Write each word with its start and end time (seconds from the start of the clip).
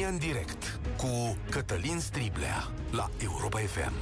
România 0.00 0.26
în 0.26 0.32
direct 0.32 0.80
cu 0.96 1.36
Cătălin 1.50 1.98
Striblea 1.98 2.70
la 2.90 3.10
Europa 3.22 3.58
FM. 3.58 3.92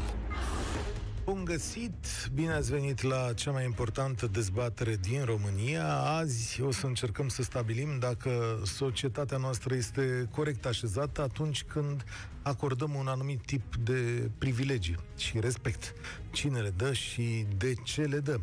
Bun 1.24 1.44
găsit! 1.44 2.06
Bine 2.34 2.52
ați 2.52 2.70
venit 2.70 3.02
la 3.02 3.32
cea 3.32 3.50
mai 3.50 3.64
importantă 3.64 4.26
dezbatere 4.26 4.96
din 5.00 5.24
România. 5.24 5.94
Azi 5.94 6.62
o 6.62 6.70
să 6.70 6.86
încercăm 6.86 7.28
să 7.28 7.42
stabilim 7.42 7.98
dacă 7.98 8.60
societatea 8.64 9.36
noastră 9.36 9.74
este 9.74 10.28
corect 10.30 10.66
așezată 10.66 11.22
atunci 11.22 11.62
când 11.62 12.04
acordăm 12.42 12.94
un 12.94 13.06
anumit 13.06 13.40
tip 13.44 13.76
de 13.76 14.30
privilegii 14.38 14.96
și 15.16 15.40
respect. 15.40 15.94
Cine 16.30 16.60
le 16.60 16.70
dă 16.76 16.92
și 16.92 17.46
de 17.56 17.74
ce 17.84 18.02
le 18.02 18.18
dă. 18.18 18.40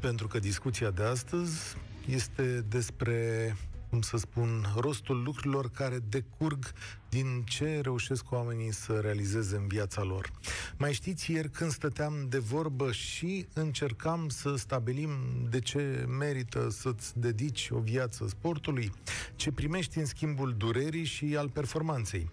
Pentru 0.00 0.26
că 0.26 0.38
discuția 0.38 0.90
de 0.90 1.02
astăzi 1.02 1.76
este 2.06 2.64
despre 2.68 3.56
cum 3.94 4.02
să 4.02 4.16
spun, 4.16 4.66
rostul 4.76 5.22
lucrurilor 5.22 5.70
care 5.70 5.98
decurg 6.08 6.72
din 7.08 7.42
ce 7.46 7.80
reușesc 7.82 8.30
oamenii 8.30 8.72
să 8.72 8.92
realizeze 8.92 9.56
în 9.56 9.66
viața 9.66 10.02
lor. 10.02 10.30
Mai 10.76 10.92
știți, 10.92 11.32
ieri 11.32 11.50
când 11.50 11.70
stăteam 11.70 12.26
de 12.28 12.38
vorbă 12.38 12.92
și 12.92 13.46
încercam 13.52 14.28
să 14.28 14.54
stabilim 14.56 15.10
de 15.50 15.60
ce 15.60 16.04
merită 16.18 16.68
să-ți 16.70 17.18
dedici 17.18 17.68
o 17.70 17.78
viață 17.78 18.26
sportului, 18.28 18.92
ce 19.36 19.52
primești 19.52 19.98
în 19.98 20.06
schimbul 20.06 20.54
durerii 20.56 21.04
și 21.04 21.36
al 21.36 21.48
performanței. 21.48 22.30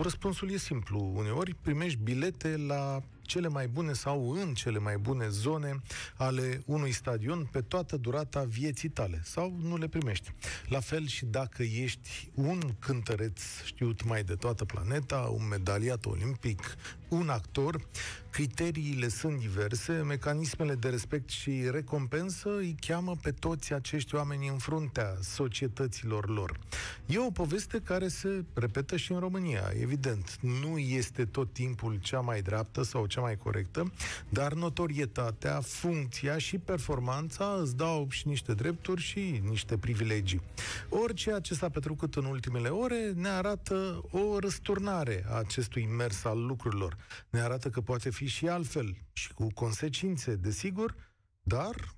Răspunsul 0.00 0.50
e 0.50 0.56
simplu. 0.56 1.12
Uneori 1.14 1.54
primești 1.62 1.98
bilete 2.02 2.56
la 2.56 3.02
cele 3.22 3.48
mai 3.48 3.68
bune 3.68 3.92
sau 3.92 4.30
în 4.30 4.54
cele 4.54 4.78
mai 4.78 4.96
bune 4.98 5.28
zone 5.28 5.82
ale 6.16 6.62
unui 6.66 6.92
stadion 6.92 7.48
pe 7.52 7.60
toată 7.60 7.96
durata 7.96 8.44
vieții 8.44 8.88
tale 8.88 9.20
sau 9.24 9.58
nu 9.62 9.76
le 9.76 9.88
primești. 9.88 10.32
La 10.68 10.80
fel 10.80 11.06
și 11.06 11.24
dacă 11.24 11.62
ești 11.62 12.30
un 12.34 12.60
cântăreț 12.78 13.40
știut 13.64 14.04
mai 14.04 14.24
de 14.24 14.34
toată 14.34 14.64
planeta, 14.64 15.16
un 15.16 15.48
medaliat 15.48 16.04
olimpic, 16.04 16.76
un 17.08 17.28
actor, 17.28 17.86
criteriile 18.32 19.08
sunt 19.08 19.38
diverse, 19.38 19.92
mecanismele 19.92 20.74
de 20.74 20.88
respect 20.88 21.28
și 21.28 21.68
recompensă 21.70 22.56
îi 22.56 22.76
cheamă 22.80 23.16
pe 23.22 23.30
toți 23.30 23.72
acești 23.72 24.14
oameni 24.14 24.48
în 24.48 24.58
fruntea 24.58 25.16
societăților 25.20 26.28
lor. 26.28 26.58
E 27.06 27.18
o 27.18 27.30
poveste 27.30 27.80
care 27.84 28.08
se 28.08 28.44
repetă 28.54 28.96
și 28.96 29.12
în 29.12 29.18
România, 29.18 29.72
evident. 29.80 30.38
Nu 30.40 30.78
este 30.78 31.24
tot 31.24 31.52
timpul 31.52 31.98
cea 32.00 32.20
mai 32.20 32.42
dreaptă 32.42 32.82
sau 32.82 33.06
cea 33.06 33.20
mai 33.20 33.36
corectă, 33.36 33.92
dar 34.28 34.52
notorietatea, 34.52 35.60
funcția 35.60 36.38
și 36.38 36.58
performanța 36.58 37.58
îți 37.60 37.76
dau 37.76 38.06
și 38.10 38.28
niște 38.28 38.54
drepturi 38.54 39.00
și 39.00 39.42
niște 39.48 39.76
privilegii. 39.76 40.40
Orice 40.88 41.36
ce 41.42 41.54
s-a 41.54 41.68
petrucut 41.68 42.14
în 42.14 42.24
ultimele 42.24 42.68
ore 42.68 43.12
ne 43.14 43.28
arată 43.28 44.04
o 44.10 44.38
răsturnare 44.38 45.24
a 45.28 45.34
acestui 45.34 45.86
mers 45.96 46.24
al 46.24 46.46
lucrurilor. 46.46 46.96
Ne 47.30 47.40
arată 47.40 47.68
că 47.68 47.80
poate 47.80 48.10
fi 48.10 48.21
și 48.26 48.48
altfel 48.48 48.96
și 49.12 49.32
cu 49.32 49.46
consecințe, 49.54 50.34
desigur, 50.36 50.94
dar 51.42 51.94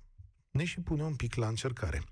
ne 0.51 0.63
și 0.63 0.79
pune 0.79 1.03
un 1.03 1.15
pic 1.15 1.35
la 1.35 1.47
încercare. 1.47 2.03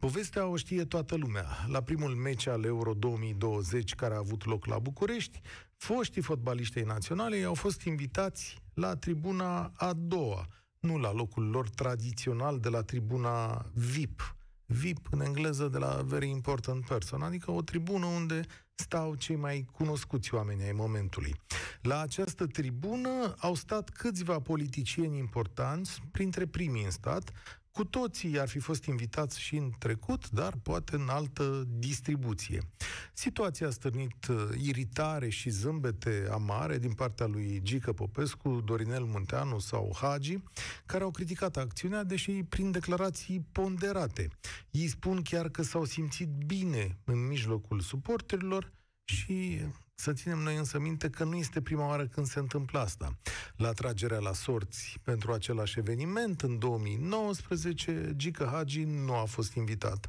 Povestea 0.00 0.46
o 0.46 0.56
știe 0.56 0.84
toată 0.84 1.16
lumea. 1.16 1.46
La 1.66 1.82
primul 1.82 2.14
meci 2.14 2.46
al 2.46 2.64
Euro 2.64 2.94
2020 2.94 3.94
care 3.94 4.14
a 4.14 4.18
avut 4.18 4.44
loc 4.44 4.66
la 4.66 4.78
București, 4.78 5.40
foștii 5.76 6.22
fotbaliștei 6.22 6.82
naționale 6.82 7.42
au 7.42 7.54
fost 7.54 7.82
invitați 7.82 8.62
la 8.74 8.96
tribuna 8.96 9.72
a 9.76 9.92
doua, 9.92 10.46
nu 10.80 10.98
la 10.98 11.12
locul 11.12 11.50
lor 11.50 11.68
tradițional 11.68 12.60
de 12.60 12.68
la 12.68 12.82
tribuna 12.82 13.66
VIP. 13.74 14.36
VIP 14.66 15.06
în 15.10 15.20
engleză 15.20 15.68
de 15.68 15.78
la 15.78 16.02
Very 16.04 16.28
Important 16.28 16.84
Person, 16.84 17.22
adică 17.22 17.50
o 17.50 17.62
tribună 17.62 18.06
unde 18.06 18.40
stau 18.80 19.14
cei 19.14 19.36
mai 19.36 19.66
cunoscuți 19.72 20.34
oameni 20.34 20.62
ai 20.62 20.72
momentului. 20.72 21.34
La 21.82 22.00
această 22.00 22.46
tribună 22.46 23.34
au 23.38 23.54
stat 23.54 23.88
câțiva 23.88 24.38
politicieni 24.38 25.18
importanți, 25.18 26.02
printre 26.12 26.46
primii 26.46 26.84
în 26.84 26.90
stat, 26.90 27.32
cu 27.72 27.84
toții 27.84 28.40
ar 28.40 28.48
fi 28.48 28.58
fost 28.58 28.84
invitați 28.84 29.40
și 29.40 29.56
în 29.56 29.70
trecut, 29.78 30.30
dar 30.30 30.54
poate 30.62 30.96
în 30.96 31.08
altă 31.08 31.64
distribuție. 31.68 32.60
Situația 33.12 33.66
a 33.66 33.70
stârnit 33.70 34.26
uh, 34.28 34.36
iritare 34.62 35.28
și 35.28 35.50
zâmbete 35.50 36.28
amare 36.30 36.78
din 36.78 36.92
partea 36.92 37.26
lui 37.26 37.60
Gică 37.62 37.92
Popescu, 37.92 38.62
Dorinel 38.64 39.04
Munteanu 39.04 39.58
sau 39.58 39.96
Hagi, 40.00 40.38
care 40.86 41.04
au 41.04 41.10
criticat 41.10 41.56
acțiunea, 41.56 42.04
deși 42.04 42.42
prin 42.42 42.70
declarații 42.70 43.46
ponderate. 43.52 44.28
Ei 44.70 44.88
spun 44.88 45.22
chiar 45.22 45.48
că 45.48 45.62
s-au 45.62 45.84
simțit 45.84 46.28
bine 46.28 46.98
în 47.04 47.26
mijlocul 47.26 47.80
suporterilor 47.80 48.72
și 49.04 49.60
să 50.00 50.12
ținem 50.12 50.38
noi 50.38 50.56
însă 50.56 50.78
minte 50.78 51.10
că 51.10 51.24
nu 51.24 51.36
este 51.36 51.60
prima 51.60 51.86
oară 51.86 52.06
când 52.06 52.26
se 52.26 52.38
întâmplă 52.38 52.78
asta. 52.78 53.16
La 53.56 53.72
tragerea 53.72 54.18
la 54.18 54.32
sorți 54.32 54.98
pentru 55.02 55.32
același 55.32 55.78
eveniment, 55.78 56.42
în 56.42 56.58
2019, 56.58 58.12
Gică 58.16 58.48
Hagi 58.52 58.84
nu 58.84 59.14
a 59.14 59.24
fost 59.24 59.54
invitat. 59.54 60.06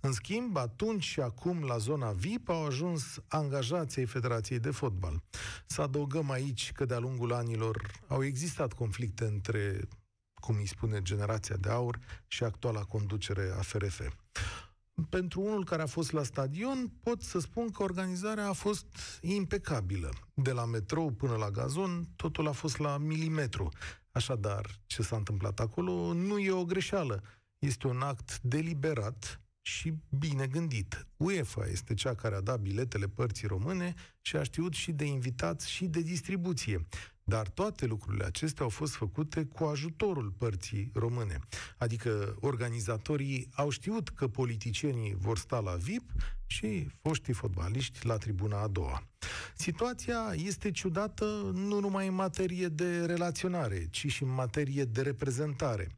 În 0.00 0.12
schimb, 0.12 0.56
atunci 0.56 1.02
și 1.02 1.20
acum, 1.20 1.62
la 1.64 1.76
zona 1.78 2.10
VIP, 2.10 2.48
au 2.48 2.66
ajuns 2.66 3.22
angajații 3.28 4.04
Federației 4.04 4.58
de 4.58 4.70
Fotbal. 4.70 5.22
Să 5.66 5.82
adăugăm 5.82 6.30
aici 6.30 6.72
că 6.72 6.84
de-a 6.84 6.98
lungul 6.98 7.32
anilor 7.32 7.90
au 8.06 8.24
existat 8.24 8.72
conflicte 8.72 9.24
între, 9.24 9.80
cum 10.34 10.56
îi 10.56 10.66
spune, 10.66 11.02
generația 11.02 11.56
de 11.56 11.68
aur 11.68 11.98
și 12.26 12.44
actuala 12.44 12.82
conducere 12.82 13.54
a 13.58 13.60
FRF 13.60 14.00
pentru 15.08 15.40
unul 15.40 15.64
care 15.64 15.82
a 15.82 15.86
fost 15.86 16.12
la 16.12 16.22
stadion, 16.22 16.92
pot 17.02 17.22
să 17.22 17.38
spun 17.38 17.70
că 17.70 17.82
organizarea 17.82 18.48
a 18.48 18.52
fost 18.52 18.86
impecabilă. 19.20 20.10
De 20.34 20.52
la 20.52 20.64
metrou 20.64 21.10
până 21.10 21.36
la 21.36 21.50
gazon, 21.50 22.08
totul 22.16 22.48
a 22.48 22.52
fost 22.52 22.78
la 22.78 22.98
milimetru. 22.98 23.68
Așadar, 24.10 24.80
ce 24.86 25.02
s-a 25.02 25.16
întâmplat 25.16 25.60
acolo 25.60 26.12
nu 26.12 26.38
e 26.38 26.50
o 26.50 26.64
greșeală. 26.64 27.22
Este 27.58 27.86
un 27.86 28.00
act 28.00 28.40
deliberat 28.40 29.40
și 29.60 29.94
bine 30.18 30.46
gândit. 30.46 31.06
UEFA 31.16 31.66
este 31.66 31.94
cea 31.94 32.14
care 32.14 32.34
a 32.34 32.40
dat 32.40 32.60
biletele 32.60 33.06
părții 33.06 33.46
române 33.46 33.94
și 34.20 34.36
a 34.36 34.42
știut 34.42 34.72
și 34.72 34.92
de 34.92 35.04
invitați 35.04 35.70
și 35.70 35.86
de 35.86 36.00
distribuție. 36.00 36.86
Dar 37.24 37.48
toate 37.48 37.86
lucrurile 37.86 38.24
acestea 38.24 38.64
au 38.64 38.70
fost 38.70 38.94
făcute 38.94 39.44
cu 39.44 39.64
ajutorul 39.64 40.30
părții 40.38 40.90
române. 40.94 41.38
Adică 41.78 42.36
organizatorii 42.40 43.48
au 43.54 43.70
știut 43.70 44.08
că 44.08 44.28
politicienii 44.28 45.14
vor 45.18 45.38
sta 45.38 45.58
la 45.58 45.74
VIP 45.74 46.10
și 46.46 46.88
foștii 47.02 47.32
fotbaliști 47.32 48.06
la 48.06 48.16
tribuna 48.16 48.60
a 48.60 48.68
doua. 48.68 49.06
Situația 49.54 50.34
este 50.34 50.70
ciudată 50.70 51.50
nu 51.54 51.80
numai 51.80 52.06
în 52.06 52.14
materie 52.14 52.68
de 52.68 53.04
relaționare, 53.04 53.88
ci 53.90 54.06
și 54.06 54.22
în 54.22 54.34
materie 54.34 54.84
de 54.84 55.02
reprezentare. 55.02 55.88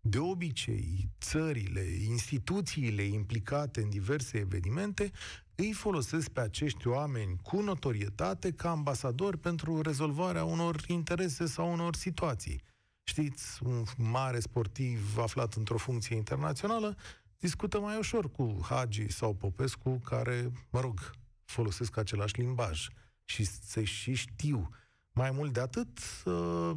De 0.00 0.18
obicei, 0.18 1.08
țările, 1.20 1.80
instituțiile 2.08 3.02
implicate 3.02 3.80
în 3.80 3.88
diverse 3.88 4.38
evenimente 4.38 5.10
îi 5.56 5.72
folosesc 5.72 6.28
pe 6.28 6.40
acești 6.40 6.88
oameni 6.88 7.36
cu 7.42 7.60
notorietate 7.60 8.52
ca 8.52 8.70
ambasadori 8.70 9.38
pentru 9.38 9.80
rezolvarea 9.80 10.44
unor 10.44 10.84
interese 10.86 11.46
sau 11.46 11.72
unor 11.72 11.94
situații. 11.94 12.62
Știți, 13.02 13.62
un 13.62 13.84
mare 13.96 14.40
sportiv 14.40 15.18
aflat 15.18 15.54
într-o 15.54 15.76
funcție 15.76 16.16
internațională 16.16 16.96
discută 17.38 17.80
mai 17.80 17.98
ușor 17.98 18.30
cu 18.30 18.58
Hagi 18.62 19.08
sau 19.08 19.34
Popescu, 19.34 20.00
care, 20.04 20.52
mă 20.70 20.80
rog, 20.80 21.10
folosesc 21.44 21.96
același 21.96 22.40
limbaj 22.40 22.88
și 23.24 23.44
se 23.44 23.84
și 23.84 24.14
știu. 24.14 24.70
Mai 25.12 25.30
mult 25.30 25.52
de 25.52 25.60
atât, 25.60 25.98
uh, 26.24 26.76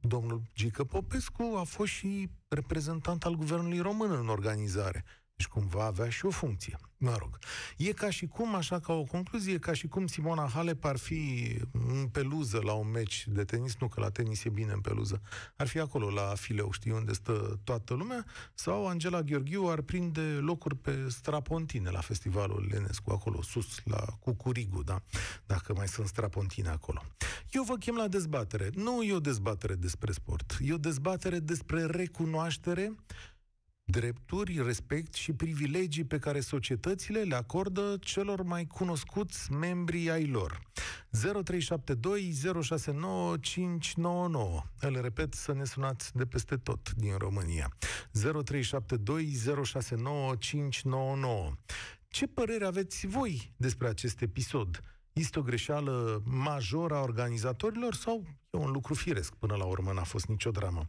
domnul 0.00 0.42
Gică 0.54 0.84
Popescu 0.84 1.42
a 1.56 1.62
fost 1.62 1.92
și 1.92 2.30
reprezentant 2.48 3.24
al 3.24 3.34
guvernului 3.34 3.80
român 3.80 4.10
în 4.10 4.28
organizare. 4.28 5.04
Deci 5.42 5.50
cumva 5.50 5.84
avea 5.84 6.08
și 6.08 6.26
o 6.26 6.30
funcție. 6.30 6.78
Mă 6.96 7.16
rog. 7.18 7.38
E 7.76 7.92
ca 7.92 8.10
și 8.10 8.26
cum, 8.26 8.54
așa 8.54 8.80
ca 8.80 8.92
o 8.92 9.02
concluzie, 9.02 9.58
ca 9.58 9.72
și 9.72 9.88
cum 9.88 10.06
Simona 10.06 10.48
Halep 10.48 10.84
ar 10.84 10.96
fi 10.96 11.52
în 11.72 12.08
peluză 12.12 12.60
la 12.64 12.72
un 12.72 12.90
meci 12.90 13.24
de 13.28 13.44
tenis, 13.44 13.76
nu 13.80 13.88
că 13.88 14.00
la 14.00 14.10
tenis 14.10 14.44
e 14.44 14.48
bine 14.48 14.72
în 14.72 14.80
peluză, 14.80 15.20
ar 15.56 15.66
fi 15.66 15.78
acolo 15.78 16.10
la 16.10 16.34
fileu, 16.34 16.72
știi, 16.72 16.90
unde 16.90 17.12
stă 17.12 17.60
toată 17.64 17.94
lumea, 17.94 18.24
sau 18.54 18.88
Angela 18.88 19.22
Gheorghiu 19.22 19.68
ar 19.68 19.80
prinde 19.80 20.20
locuri 20.20 20.76
pe 20.76 21.06
strapontine 21.08 21.90
la 21.90 22.00
festivalul 22.00 22.68
Lenescu, 22.70 23.10
acolo 23.10 23.42
sus, 23.42 23.80
la 23.84 24.04
Cucurigu, 24.20 24.82
da? 24.82 25.02
Dacă 25.46 25.74
mai 25.74 25.88
sunt 25.88 26.06
strapontine 26.06 26.68
acolo. 26.68 27.02
Eu 27.50 27.62
vă 27.62 27.76
chem 27.76 27.96
la 27.96 28.08
dezbatere. 28.08 28.70
Nu 28.74 29.02
e 29.02 29.14
o 29.14 29.20
dezbatere 29.20 29.74
despre 29.74 30.12
sport, 30.12 30.58
e 30.60 30.72
o 30.72 30.78
dezbatere 30.78 31.38
despre 31.38 31.84
recunoaștere 31.84 32.94
drepturi, 33.84 34.62
respect 34.64 35.14
și 35.14 35.32
privilegii 35.32 36.04
pe 36.04 36.18
care 36.18 36.40
societățile 36.40 37.20
le 37.20 37.34
acordă 37.34 37.96
celor 38.00 38.42
mai 38.42 38.66
cunoscuți 38.66 39.52
membri 39.52 40.10
ai 40.10 40.26
lor. 40.26 40.60
0372 41.10 42.32
069 42.62 43.36
599. 43.36 44.62
Îl 44.80 45.00
repet 45.00 45.34
să 45.34 45.52
ne 45.52 45.64
sunați 45.64 46.16
de 46.16 46.26
peste 46.26 46.56
tot 46.56 46.92
din 46.92 47.14
România. 47.18 47.76
0372 48.12 49.32
069 49.64 50.34
599. 50.36 51.52
Ce 52.08 52.26
părere 52.26 52.64
aveți 52.64 53.06
voi 53.06 53.52
despre 53.56 53.88
acest 53.88 54.20
episod? 54.20 54.80
Este 55.12 55.38
o 55.38 55.42
greșeală 55.42 56.22
majoră 56.24 56.94
a 56.94 57.02
organizatorilor 57.02 57.94
sau 57.94 58.26
e 58.52 58.58
un 58.58 58.70
lucru 58.70 58.94
firesc? 58.94 59.34
Până 59.34 59.54
la 59.54 59.64
urmă 59.64 59.92
n-a 59.92 60.02
fost 60.02 60.26
nicio 60.26 60.50
dramă. 60.50 60.86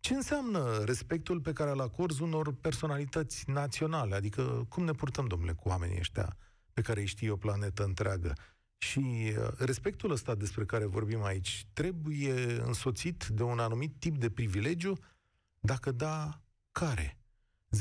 Ce 0.00 0.14
înseamnă 0.14 0.82
respectul 0.84 1.40
pe 1.40 1.52
care 1.52 1.70
îl 1.70 1.80
acorzi 1.80 2.22
unor 2.22 2.52
personalități 2.52 3.50
naționale? 3.50 4.14
Adică 4.14 4.66
cum 4.68 4.84
ne 4.84 4.92
purtăm, 4.92 5.26
domnule, 5.26 5.52
cu 5.52 5.68
oamenii 5.68 5.98
ăștia 5.98 6.36
pe 6.72 6.80
care 6.80 7.00
îi 7.00 7.06
știe 7.06 7.30
o 7.30 7.36
planetă 7.36 7.84
întreagă? 7.84 8.32
Și 8.78 8.98
uh, 8.98 9.48
respectul 9.58 10.10
ăsta 10.10 10.34
despre 10.34 10.64
care 10.64 10.84
vorbim 10.84 11.22
aici 11.22 11.66
trebuie 11.72 12.60
însoțit 12.64 13.26
de 13.26 13.42
un 13.42 13.58
anumit 13.58 13.94
tip 13.98 14.16
de 14.16 14.30
privilegiu? 14.30 14.98
Dacă 15.60 15.90
da, 15.92 16.40
care? 16.72 17.18
0372069599. 17.76 17.78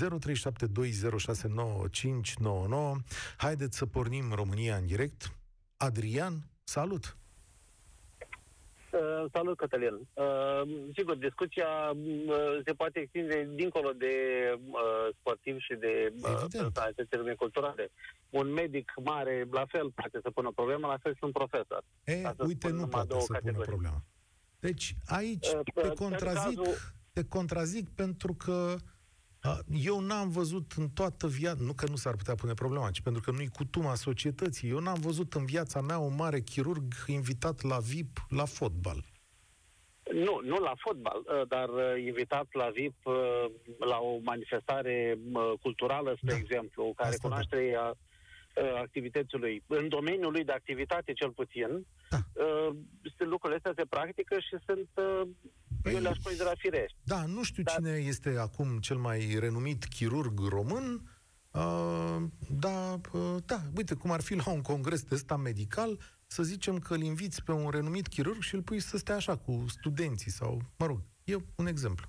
Haideți 3.37 3.77
să 3.77 3.85
pornim 3.85 4.31
România 4.31 4.75
în 4.75 4.85
direct. 4.85 5.37
Adrian, 5.77 6.49
salut! 6.63 7.17
Uh, 8.95 9.25
salut, 9.33 9.57
Cătălin. 9.57 10.07
Uh, 10.13 10.61
sigur, 10.95 11.15
discuția 11.15 11.67
uh, 11.93 12.59
se 12.65 12.73
poate 12.73 12.99
extinde 12.99 13.49
dincolo 13.55 13.91
de 13.91 14.13
uh, 14.69 15.15
sportiv 15.19 15.57
și 15.59 15.75
de 15.75 16.13
uh, 16.21 17.17
lume 17.17 17.33
culturale. 17.33 17.91
Un 18.29 18.51
medic 18.51 18.91
mare, 19.03 19.47
la 19.51 19.65
fel, 19.67 19.91
poate 19.91 20.19
să 20.23 20.29
pună 20.29 20.51
problema, 20.55 20.87
la 20.87 20.97
fel 20.97 21.13
și 21.13 21.23
un 21.23 21.31
profesor. 21.31 21.83
E, 22.03 22.21
uite, 22.37 22.69
nu 22.69 22.87
poate 22.87 23.19
să 23.19 23.39
pună 23.43 23.59
problema. 23.65 24.03
Deci, 24.59 24.95
aici 25.05 25.47
uh, 25.47 25.59
te, 25.73 25.93
contrazic, 25.93 26.57
cazul... 26.57 26.75
te 27.13 27.23
contrazic 27.23 27.89
pentru 27.89 28.33
că 28.33 28.75
eu 29.83 29.99
n-am 29.99 30.29
văzut 30.29 30.71
în 30.71 30.89
toată 30.89 31.27
viața, 31.27 31.63
nu 31.63 31.73
că 31.73 31.85
nu 31.89 31.95
s-ar 31.95 32.15
putea 32.15 32.35
pune 32.35 32.53
problema, 32.53 32.91
ci 32.91 33.01
pentru 33.01 33.21
că 33.21 33.31
nu-i 33.31 33.47
cutuma 33.47 33.95
societății. 33.95 34.69
Eu 34.69 34.79
n-am 34.79 34.99
văzut 34.99 35.33
în 35.33 35.45
viața 35.45 35.81
mea 35.81 35.97
un 35.97 36.15
mare 36.15 36.39
chirurg 36.39 36.83
invitat 37.07 37.61
la 37.61 37.77
VIP 37.77 38.25
la 38.29 38.45
fotbal. 38.45 39.03
Nu, 40.13 40.41
nu 40.43 40.55
la 40.55 40.73
fotbal, 40.77 41.23
ă, 41.27 41.45
dar 41.47 41.69
ă, 41.69 41.97
invitat 41.97 42.47
la 42.51 42.69
VIP 42.69 43.05
ă, 43.05 43.13
la 43.79 43.97
o 43.97 44.17
manifestare 44.21 45.17
culturală, 45.61 46.13
spre 46.17 46.31
da. 46.31 46.37
exemplu, 46.37 46.93
care 46.95 47.09
Asta 47.09 47.27
cunoaște 47.27 47.71
da. 47.73 47.91
activitățului, 48.79 49.63
în 49.67 49.87
domeniul 49.89 50.31
lui 50.31 50.43
de 50.43 50.51
activitate 50.51 51.13
cel 51.13 51.31
puțin, 51.31 51.85
da. 52.09 52.17
lucrurile 53.17 53.55
astea 53.55 53.73
se 53.75 53.85
practică 53.85 54.35
și 54.39 54.55
sunt 54.65 54.89
Păi, 55.85 55.93
eu 55.93 56.01
le-aș 56.01 56.17
considera 56.17 56.51
firești. 56.57 56.97
Da, 57.03 57.25
nu 57.25 57.43
știu 57.43 57.63
Dar... 57.63 57.75
cine 57.75 57.91
este 57.91 58.37
acum 58.37 58.79
cel 58.79 58.97
mai 58.97 59.37
renumit 59.39 59.83
chirurg 59.83 60.39
român, 60.39 61.01
uh, 61.51 62.17
da, 62.49 62.93
uh, 63.13 63.35
da, 63.45 63.59
uite, 63.75 63.93
cum 63.95 64.11
ar 64.11 64.21
fi 64.21 64.35
la 64.35 64.51
un 64.51 64.61
congres 64.61 65.03
de 65.03 65.15
ăsta 65.15 65.35
medical, 65.35 65.99
să 66.27 66.43
zicem 66.43 66.79
că 66.79 66.93
îl 66.93 67.01
inviți 67.01 67.43
pe 67.43 67.51
un 67.51 67.69
renumit 67.69 68.07
chirurg 68.07 68.41
și 68.41 68.55
îl 68.55 68.61
pui 68.61 68.79
să 68.79 68.97
stea 68.97 69.15
așa 69.15 69.37
cu 69.37 69.65
studenții 69.67 70.31
sau, 70.31 70.61
mă 70.77 70.85
rog, 70.85 70.99
e 71.23 71.35
un 71.55 71.67
exemplu. 71.67 72.07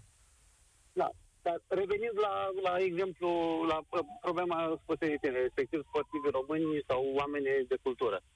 Da, 0.92 1.10
dar 1.42 1.62
revenind 1.68 2.18
la, 2.20 2.34
la 2.62 2.78
exemplu, 2.78 3.28
la 3.68 3.78
problema 4.20 4.80
spăsării 4.82 5.18
respectiv 5.22 5.80
sportivi 5.88 6.28
români 6.30 6.84
sau 6.86 7.12
oameni 7.14 7.44
de 7.68 7.76
cultură. 7.82 8.20
Uh, 8.22 8.35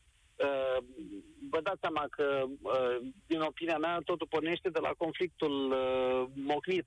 vă 1.50 1.60
dați 1.62 1.81
seama 1.81 2.04
că, 2.10 2.44
uh, 2.62 2.96
din 3.26 3.40
opinia 3.40 3.78
mea, 3.78 4.00
totul 4.04 4.26
pornește 4.26 4.69
de 4.69 4.78
la 4.78 4.92
conflictul 4.98 5.70
uh, 5.70 6.25
mocnit 6.34 6.87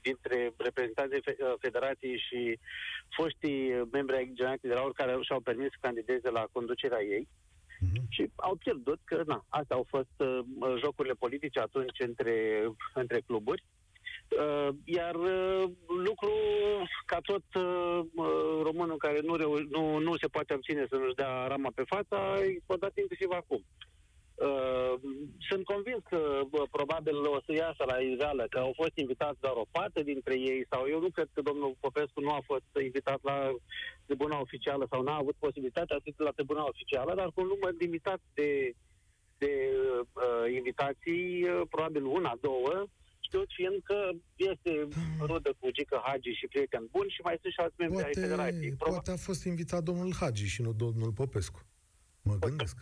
dintre 0.00 0.52
reprezentanții 0.56 1.22
Federației 1.58 2.18
și 2.18 2.58
foștii 3.16 3.88
membri 3.92 4.16
ai 4.16 4.30
generației 4.34 4.70
de 4.72 4.76
la 4.78 4.90
care 4.94 5.18
și-au 5.20 5.40
permis 5.40 5.70
să 5.70 5.78
candideze 5.80 6.30
la 6.30 6.46
conducerea 6.52 7.02
ei. 7.02 7.28
Mm-hmm. 7.84 8.08
Și 8.08 8.30
au 8.36 8.54
pierdut 8.54 9.00
că, 9.04 9.22
na, 9.26 9.44
astea 9.48 9.76
au 9.76 9.86
fost 9.88 10.14
uh, 10.16 10.40
jocurile 10.78 11.14
politice 11.14 11.60
atunci 11.60 11.98
între, 11.98 12.68
între 12.94 13.20
cluburi. 13.20 13.64
Uh, 14.28 14.68
iar 14.84 15.14
uh, 15.14 15.64
lucru 15.86 16.32
ca 17.06 17.18
tot 17.22 17.44
uh, 17.54 18.00
românul 18.62 18.96
care 18.96 19.20
nu, 19.22 19.36
reu- 19.36 19.66
nu, 19.70 19.98
nu 19.98 20.16
se 20.16 20.26
poate 20.26 20.54
obține 20.54 20.86
să 20.88 20.96
nu-și 20.96 21.14
dea 21.14 21.46
rama 21.46 21.70
pe 21.74 21.82
față, 21.86 22.14
a 22.14 22.44
explodat 22.44 22.98
inclusiv 22.98 23.28
acum. 23.30 23.64
Uh, 24.34 24.94
sunt 25.48 25.64
convins 25.64 26.02
că 26.08 26.40
uh, 26.50 26.62
probabil 26.70 27.16
o 27.16 27.38
să 27.46 27.52
iasă 27.52 27.82
la 27.86 27.98
iveală 28.00 28.46
că 28.50 28.58
au 28.58 28.72
fost 28.76 28.96
invitați 28.96 29.40
doar 29.40 29.54
o 29.56 29.70
parte 29.70 30.02
dintre 30.02 30.34
ei 30.38 30.66
sau 30.70 30.86
eu 30.88 31.00
nu 31.00 31.10
cred 31.10 31.28
că 31.32 31.40
domnul 31.42 31.76
Popescu 31.80 32.20
nu 32.20 32.30
a 32.30 32.40
fost 32.44 32.68
invitat 32.84 33.18
la 33.22 33.50
tribuna 34.06 34.40
oficială 34.40 34.86
sau 34.90 35.02
n-a 35.02 35.16
avut 35.16 35.34
posibilitatea 35.38 35.96
să 36.04 36.22
la 36.22 36.30
tribuna 36.30 36.64
oficială, 36.64 37.14
dar 37.14 37.26
cu 37.34 37.40
un 37.40 37.46
număr 37.46 37.72
limitat 37.78 38.20
de, 38.34 38.74
de 39.38 39.52
uh, 40.14 40.54
invitații, 40.54 41.42
uh, 41.42 41.60
probabil 41.70 42.04
una, 42.04 42.32
două, 42.40 42.86
știut 43.34 43.50
fiind 43.54 43.82
că 43.82 44.10
este 44.34 44.88
rudă 45.20 45.54
cu 45.58 45.70
Gică 45.70 46.00
Hagi 46.04 46.30
și 46.30 46.46
prieten 46.46 46.88
bun 46.90 47.08
și 47.08 47.20
mai 47.22 47.38
sunt 47.40 47.52
și 47.52 47.60
alți 47.60 47.74
membri 47.78 48.04
ai 48.04 48.12
federației. 48.12 48.72
Poate 48.72 49.10
a 49.10 49.16
fost 49.16 49.44
invitat 49.44 49.82
domnul 49.82 50.12
Hagi 50.20 50.46
și 50.46 50.62
nu 50.62 50.72
domnul 50.72 51.12
Popescu. 51.12 51.60
Mă 52.22 52.36
gândesc. 52.38 52.76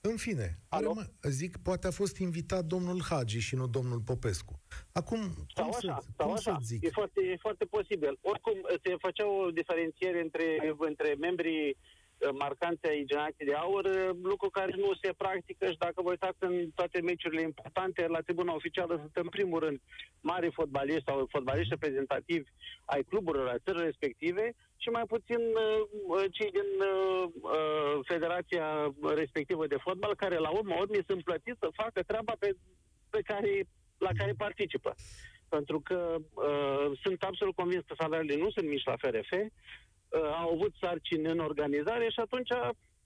În 0.00 0.16
fine, 0.16 0.58
rămă, 0.68 1.02
zic, 1.22 1.56
poate 1.56 1.86
a 1.86 1.90
fost 1.90 2.16
invitat 2.18 2.64
domnul 2.64 3.02
Hagi 3.08 3.38
și 3.38 3.54
nu 3.54 3.66
domnul 3.66 4.00
Popescu. 4.00 4.60
Acum, 4.92 5.18
sau 5.54 5.68
cum, 5.68 5.74
așa, 5.76 5.98
să, 6.00 6.08
sau 6.16 6.26
cum 6.26 6.32
așa. 6.32 6.52
să 6.52 6.58
zic? 6.62 6.84
E 6.84 6.88
foarte, 6.90 7.20
e 7.32 7.36
foarte 7.40 7.64
posibil. 7.64 8.18
Oricum, 8.20 8.54
se 8.84 8.94
făcea 8.98 9.26
o 9.26 9.50
diferențiere 9.50 10.20
între, 10.20 10.74
între 10.78 11.14
membrii 11.18 11.76
Uh, 12.18 12.28
marcanțe 12.38 12.88
ai 12.88 13.04
generației 13.06 13.46
de 13.46 13.54
aur, 13.54 13.84
uh, 13.84 14.10
lucru 14.22 14.50
care 14.50 14.72
nu 14.76 14.90
se 15.02 15.12
practică 15.16 15.70
și 15.70 15.78
dacă 15.78 16.02
vă 16.02 16.10
uitați 16.10 16.36
în 16.40 16.70
toate 16.74 17.00
meciurile 17.00 17.40
importante, 17.40 18.06
la 18.06 18.20
tribuna 18.20 18.54
oficială 18.54 18.94
sunt 18.96 19.16
în 19.24 19.28
primul 19.28 19.58
rând 19.60 19.80
mari 20.20 20.52
fotbaliști 20.52 21.04
sau 21.06 21.26
fotbaliști 21.30 21.70
reprezentativi 21.70 22.48
ai 22.84 23.02
cluburilor, 23.02 23.48
ai 23.48 23.62
țării 23.64 23.84
respective 23.84 24.54
și 24.76 24.88
mai 24.88 25.02
puțin 25.06 25.38
uh, 25.38 26.24
cei 26.30 26.50
din 26.50 26.70
uh, 26.80 27.28
uh, 27.40 27.98
federația 28.04 28.94
respectivă 29.14 29.66
de 29.66 29.76
fotbal, 29.80 30.14
care 30.14 30.36
la 30.36 30.50
urmă 30.50 30.74
urmei 30.78 31.04
sunt 31.06 31.22
plătiți 31.24 31.58
să 31.58 31.68
facă 31.72 32.02
treaba 32.02 32.32
pe, 32.38 32.56
pe 33.10 33.20
care, 33.20 33.68
la 33.98 34.10
care 34.18 34.32
participă. 34.36 34.94
Pentru 35.48 35.80
că 35.80 36.16
uh, 36.34 36.98
sunt 37.02 37.22
absolut 37.22 37.54
convins 37.54 37.84
că 37.86 37.94
salariile 37.98 38.42
nu 38.42 38.50
sunt 38.50 38.68
mici 38.68 38.84
la 38.84 38.96
FRF, 38.96 39.32
uh, 39.32 39.46
au 40.42 40.52
avut 40.52 40.74
sarcini 40.80 41.26
în 41.26 41.38
organizare 41.38 42.08
și 42.10 42.20
atunci 42.20 42.48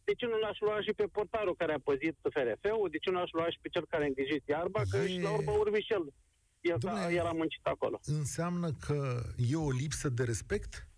de 0.04 0.14
ce 0.14 0.26
nu 0.26 0.38
l-aș 0.38 0.59
lua 0.61 0.80
și 0.80 0.92
pe 0.92 1.07
portarul 1.12 1.57
care 1.57 1.73
a 1.73 1.78
păzit 1.85 2.16
FRF-ul, 2.23 2.88
de 2.90 2.99
ce 2.99 3.11
nu 3.11 3.19
l-aș 3.19 3.30
lua 3.33 3.50
și 3.50 3.59
pe 3.61 3.69
cel 3.69 3.87
care 3.88 4.02
a 4.02 4.07
îngrijit 4.07 4.42
iarba, 4.47 4.83
că 4.90 5.07
și 5.07 5.21
la 5.21 5.30
urmă 5.30 5.52
urmi 5.52 5.80
și 5.80 5.92
el. 5.92 6.12
El, 6.61 6.76
Dumne, 6.78 7.14
el 7.14 7.26
a 7.26 7.33
muncit 7.33 7.66
acolo. 7.66 8.00
Înseamnă 8.04 8.71
că 8.87 9.23
e 9.50 9.57
o 9.57 9.71
lipsă 9.71 10.09
de 10.09 10.25
respect? 10.25 10.88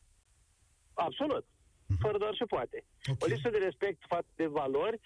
Absolut. 0.95 1.45
Uh-huh. 1.45 2.01
Fără 2.01 2.19
doar 2.19 2.35
și 2.35 2.45
poate. 2.45 2.85
Okay. 3.07 3.17
O 3.21 3.27
lipsă 3.27 3.51
de 3.51 3.59
respect 3.59 4.03
față 4.09 4.29
de 4.35 4.47
valori 4.47 5.01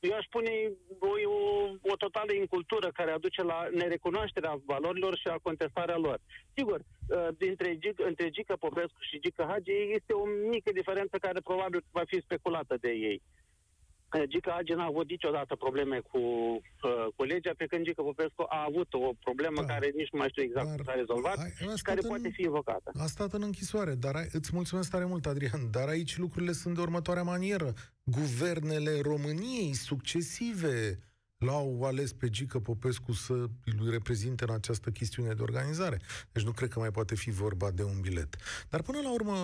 eu 0.00 0.14
aș 0.16 0.24
spune 0.24 0.50
o, 0.98 1.06
o, 1.06 1.38
o 1.92 1.96
totală 1.96 2.32
incultură 2.32 2.90
care 2.92 3.10
aduce 3.10 3.42
la 3.42 3.68
nerecunoașterea 3.72 4.60
valorilor 4.64 5.16
și 5.16 5.28
a 5.28 5.38
contestarea 5.42 5.96
lor. 5.96 6.18
Sigur, 6.56 6.80
uh, 6.80 7.28
dintre 7.38 7.78
Gic, 7.78 8.00
între 8.06 8.30
Gică 8.30 8.56
Popescu 8.56 9.00
și 9.00 9.20
Gică 9.20 9.44
Hagi 9.48 9.70
este 9.98 10.12
o 10.12 10.24
mică 10.26 10.70
diferență 10.72 11.18
care 11.18 11.40
probabil 11.40 11.84
va 11.90 12.02
fi 12.06 12.20
speculată 12.20 12.76
de 12.80 12.90
ei. 12.90 13.22
Gica 14.26 14.54
Agi 14.58 14.72
n-a 14.72 14.84
avut 14.84 15.08
niciodată 15.08 15.56
probleme 15.56 15.98
cu, 16.10 16.18
uh, 16.18 17.06
cu 17.16 17.22
legea, 17.22 17.52
pe 17.56 17.66
când 17.66 17.84
Gica 17.84 18.02
Popescu 18.02 18.44
a 18.48 18.64
avut 18.68 18.94
o 18.94 19.10
problemă 19.20 19.60
da. 19.60 19.66
care 19.66 19.92
nici 19.96 20.10
nu 20.12 20.18
mai 20.18 20.28
știu 20.28 20.42
exact 20.42 20.66
cum 20.66 20.84
s-a 20.84 20.94
rezolvat 20.94 21.38
ai, 21.38 21.50
și 21.76 21.82
care 21.82 22.00
în, 22.02 22.08
poate 22.08 22.28
fi 22.28 22.42
invocată. 22.42 22.90
A 22.98 23.06
stat 23.06 23.32
în 23.32 23.42
închisoare, 23.42 23.94
dar 23.94 24.14
ai, 24.14 24.28
îți 24.32 24.50
mulțumesc 24.54 24.90
tare 24.90 25.04
mult, 25.04 25.26
Adrian, 25.26 25.70
dar 25.70 25.88
aici 25.88 26.18
lucrurile 26.18 26.52
sunt 26.52 26.74
de 26.74 26.80
următoarea 26.80 27.22
manieră. 27.22 27.72
Guvernele 28.02 29.00
României 29.00 29.74
succesive 29.74 30.98
l-au 31.46 31.82
ales 31.84 32.12
pe 32.12 32.28
Gică 32.28 32.58
Popescu 32.58 33.12
să 33.12 33.32
îl 33.64 33.90
reprezinte 33.90 34.44
în 34.44 34.54
această 34.54 34.90
chestiune 34.90 35.32
de 35.32 35.42
organizare. 35.42 36.00
Deci 36.32 36.44
nu 36.44 36.50
cred 36.50 36.68
că 36.68 36.78
mai 36.78 36.90
poate 36.90 37.14
fi 37.14 37.30
vorba 37.30 37.70
de 37.70 37.82
un 37.82 38.00
bilet. 38.00 38.36
Dar 38.68 38.82
până 38.82 38.98
la 39.02 39.12
urmă, 39.12 39.34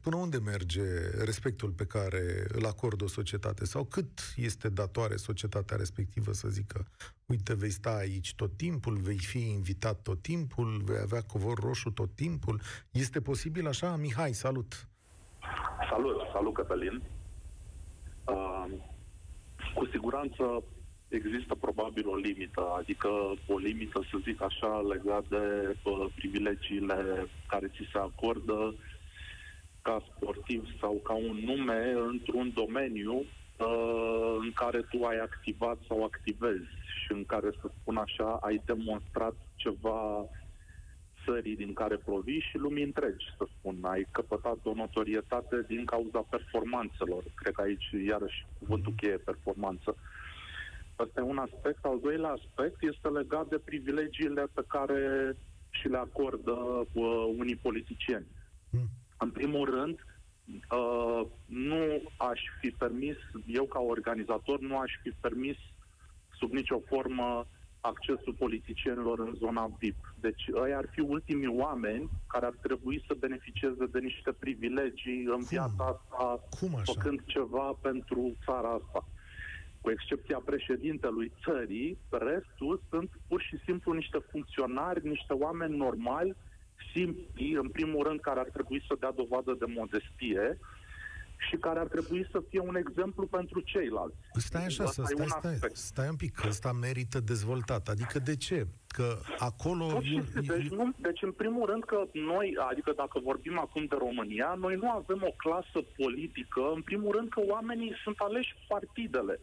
până 0.00 0.16
unde 0.16 0.38
merge 0.38 0.82
respectul 1.24 1.70
pe 1.70 1.86
care 1.86 2.46
îl 2.48 2.66
acordă 2.66 3.04
o 3.04 3.08
societate? 3.08 3.64
Sau 3.64 3.84
cât 3.84 4.34
este 4.36 4.68
datoare 4.68 5.16
societatea 5.16 5.76
respectivă 5.76 6.32
să 6.32 6.48
zică 6.48 6.86
uite, 7.26 7.54
vei 7.54 7.70
sta 7.70 7.90
aici 7.90 8.34
tot 8.34 8.56
timpul, 8.56 8.96
vei 8.96 9.18
fi 9.18 9.50
invitat 9.50 10.02
tot 10.02 10.22
timpul, 10.22 10.82
vei 10.84 10.98
avea 11.02 11.22
covor 11.22 11.58
roșu 11.58 11.90
tot 11.90 12.14
timpul. 12.14 12.60
Este 12.90 13.20
posibil 13.20 13.66
așa? 13.66 13.96
Mihai, 13.96 14.32
salut! 14.32 14.88
Salut, 15.90 16.16
salut 16.32 16.54
Cătălin! 16.54 17.02
Uh, 18.24 18.66
cu 19.74 19.86
siguranță 19.86 20.62
există 21.08 21.54
probabil 21.54 22.08
o 22.08 22.16
limită, 22.16 22.74
adică 22.78 23.08
o 23.46 23.58
limită, 23.58 24.00
să 24.10 24.18
zic 24.24 24.42
așa, 24.42 24.80
legat 24.80 25.24
de 25.28 25.76
uh, 25.82 26.06
privilegiile 26.14 27.28
care 27.48 27.66
ți 27.66 27.88
se 27.92 27.98
acordă 27.98 28.74
ca 29.82 30.04
sportiv 30.14 30.68
sau 30.80 31.00
ca 31.02 31.12
un 31.12 31.36
nume 31.44 31.92
într-un 31.92 32.52
domeniu 32.54 33.14
uh, 33.14 34.36
în 34.40 34.52
care 34.52 34.80
tu 34.80 35.04
ai 35.04 35.18
activat 35.18 35.78
sau 35.88 36.04
activezi 36.04 36.70
și 37.04 37.12
în 37.12 37.24
care, 37.24 37.50
să 37.60 37.70
spun 37.80 37.96
așa, 37.96 38.38
ai 38.42 38.62
demonstrat 38.64 39.34
ceva 39.54 40.28
țării 41.24 41.56
din 41.56 41.72
care 41.72 41.96
provii 41.96 42.46
și 42.50 42.56
lumii 42.56 42.84
întregi, 42.84 43.24
să 43.38 43.46
spun. 43.58 43.76
Ai 43.82 44.06
căpătat 44.10 44.58
o 44.62 44.74
notorietate 44.74 45.64
din 45.68 45.84
cauza 45.84 46.26
performanțelor. 46.30 47.22
Cred 47.34 47.52
că 47.52 47.60
aici, 47.62 47.90
iarăși, 48.06 48.46
cuvântul 48.58 48.92
cheie, 48.96 49.16
performanță. 49.16 49.96
Asta 50.96 51.20
e 51.20 51.22
un 51.22 51.38
aspect. 51.38 51.84
Al 51.84 51.98
doilea 52.02 52.30
aspect 52.30 52.82
este 52.82 53.08
legat 53.08 53.48
de 53.48 53.58
privilegiile 53.58 54.46
pe 54.52 54.62
care 54.68 55.36
și 55.70 55.88
le 55.88 55.96
acordă 55.96 56.52
uh, 56.92 57.34
unii 57.36 57.56
politicieni. 57.56 58.26
Mm. 58.70 58.88
În 59.18 59.30
primul 59.30 59.70
rând, 59.70 59.98
uh, 60.70 61.26
nu 61.46 62.02
aș 62.16 62.40
fi 62.60 62.70
permis, 62.70 63.16
eu 63.46 63.64
ca 63.64 63.78
organizator, 63.80 64.60
nu 64.60 64.78
aș 64.78 64.92
fi 65.02 65.10
permis 65.10 65.56
sub 66.38 66.52
nicio 66.52 66.80
formă 66.86 67.46
accesul 67.80 68.34
politicienilor 68.38 69.18
în 69.18 69.34
zona 69.34 69.70
VIP. 69.78 70.14
Deci 70.20 70.42
ei 70.66 70.74
ar 70.74 70.86
fi 70.90 71.00
ultimii 71.00 71.56
oameni 71.58 72.10
care 72.26 72.46
ar 72.46 72.54
trebui 72.62 73.04
să 73.06 73.14
beneficieze 73.18 73.86
de 73.86 73.98
niște 73.98 74.32
privilegii 74.32 75.24
în 75.24 75.42
viața 75.42 75.84
asta, 75.84 76.40
Cum 76.60 76.74
așa? 76.74 76.92
făcând 76.92 77.20
ceva 77.24 77.78
pentru 77.80 78.36
țara 78.44 78.68
asta. 78.68 79.06
Cu 79.86 79.92
excepția 79.92 80.40
președintelui 80.44 81.32
țării, 81.44 81.98
restul 82.10 82.82
sunt 82.90 83.10
pur 83.28 83.40
și 83.40 83.56
simplu 83.64 83.92
niște 83.92 84.18
funcționari, 84.30 85.08
niște 85.08 85.32
oameni 85.32 85.76
normali, 85.76 86.36
simpli, 86.92 87.52
în 87.52 87.68
primul 87.68 88.06
rând, 88.06 88.20
care 88.20 88.40
ar 88.40 88.50
trebui 88.52 88.84
să 88.88 88.96
dea 89.00 89.12
dovadă 89.12 89.56
de 89.58 89.64
modestie, 89.68 90.58
și 91.48 91.56
care 91.56 91.78
ar 91.78 91.86
trebui 91.86 92.28
să 92.30 92.42
fie 92.48 92.60
un 92.60 92.76
exemplu 92.76 93.26
pentru 93.26 93.60
ceilalți. 93.60 94.16
Stai 94.32 94.64
așa, 94.64 94.84
să 94.84 95.02
stai, 95.04 95.26
stai, 95.26 95.70
stai 95.72 96.08
un 96.08 96.16
pic, 96.16 96.34
că 96.34 96.46
ăsta 96.48 96.72
merită 96.72 97.20
dezvoltat. 97.20 97.88
Adică 97.88 98.18
de 98.18 98.36
ce? 98.36 98.66
Că 98.86 99.18
acolo... 99.38 100.00
și, 100.00 100.22
deci, 100.34 100.68
nu, 100.68 100.92
deci, 100.96 101.22
în 101.22 101.32
primul 101.32 101.66
rând 101.66 101.84
că 101.84 102.04
noi, 102.12 102.56
adică 102.70 102.92
dacă 102.96 103.20
vorbim 103.22 103.58
acum 103.58 103.84
de 103.84 103.96
România, 103.98 104.54
noi 104.58 104.74
nu 104.76 104.90
avem 104.90 105.20
o 105.22 105.32
clasă 105.36 105.86
politică, 105.96 106.60
în 106.74 106.82
primul 106.82 107.12
rând 107.16 107.28
că 107.28 107.40
oamenii 107.46 107.92
sunt 108.02 108.16
aleși 108.18 108.54
partidele. 108.68 109.40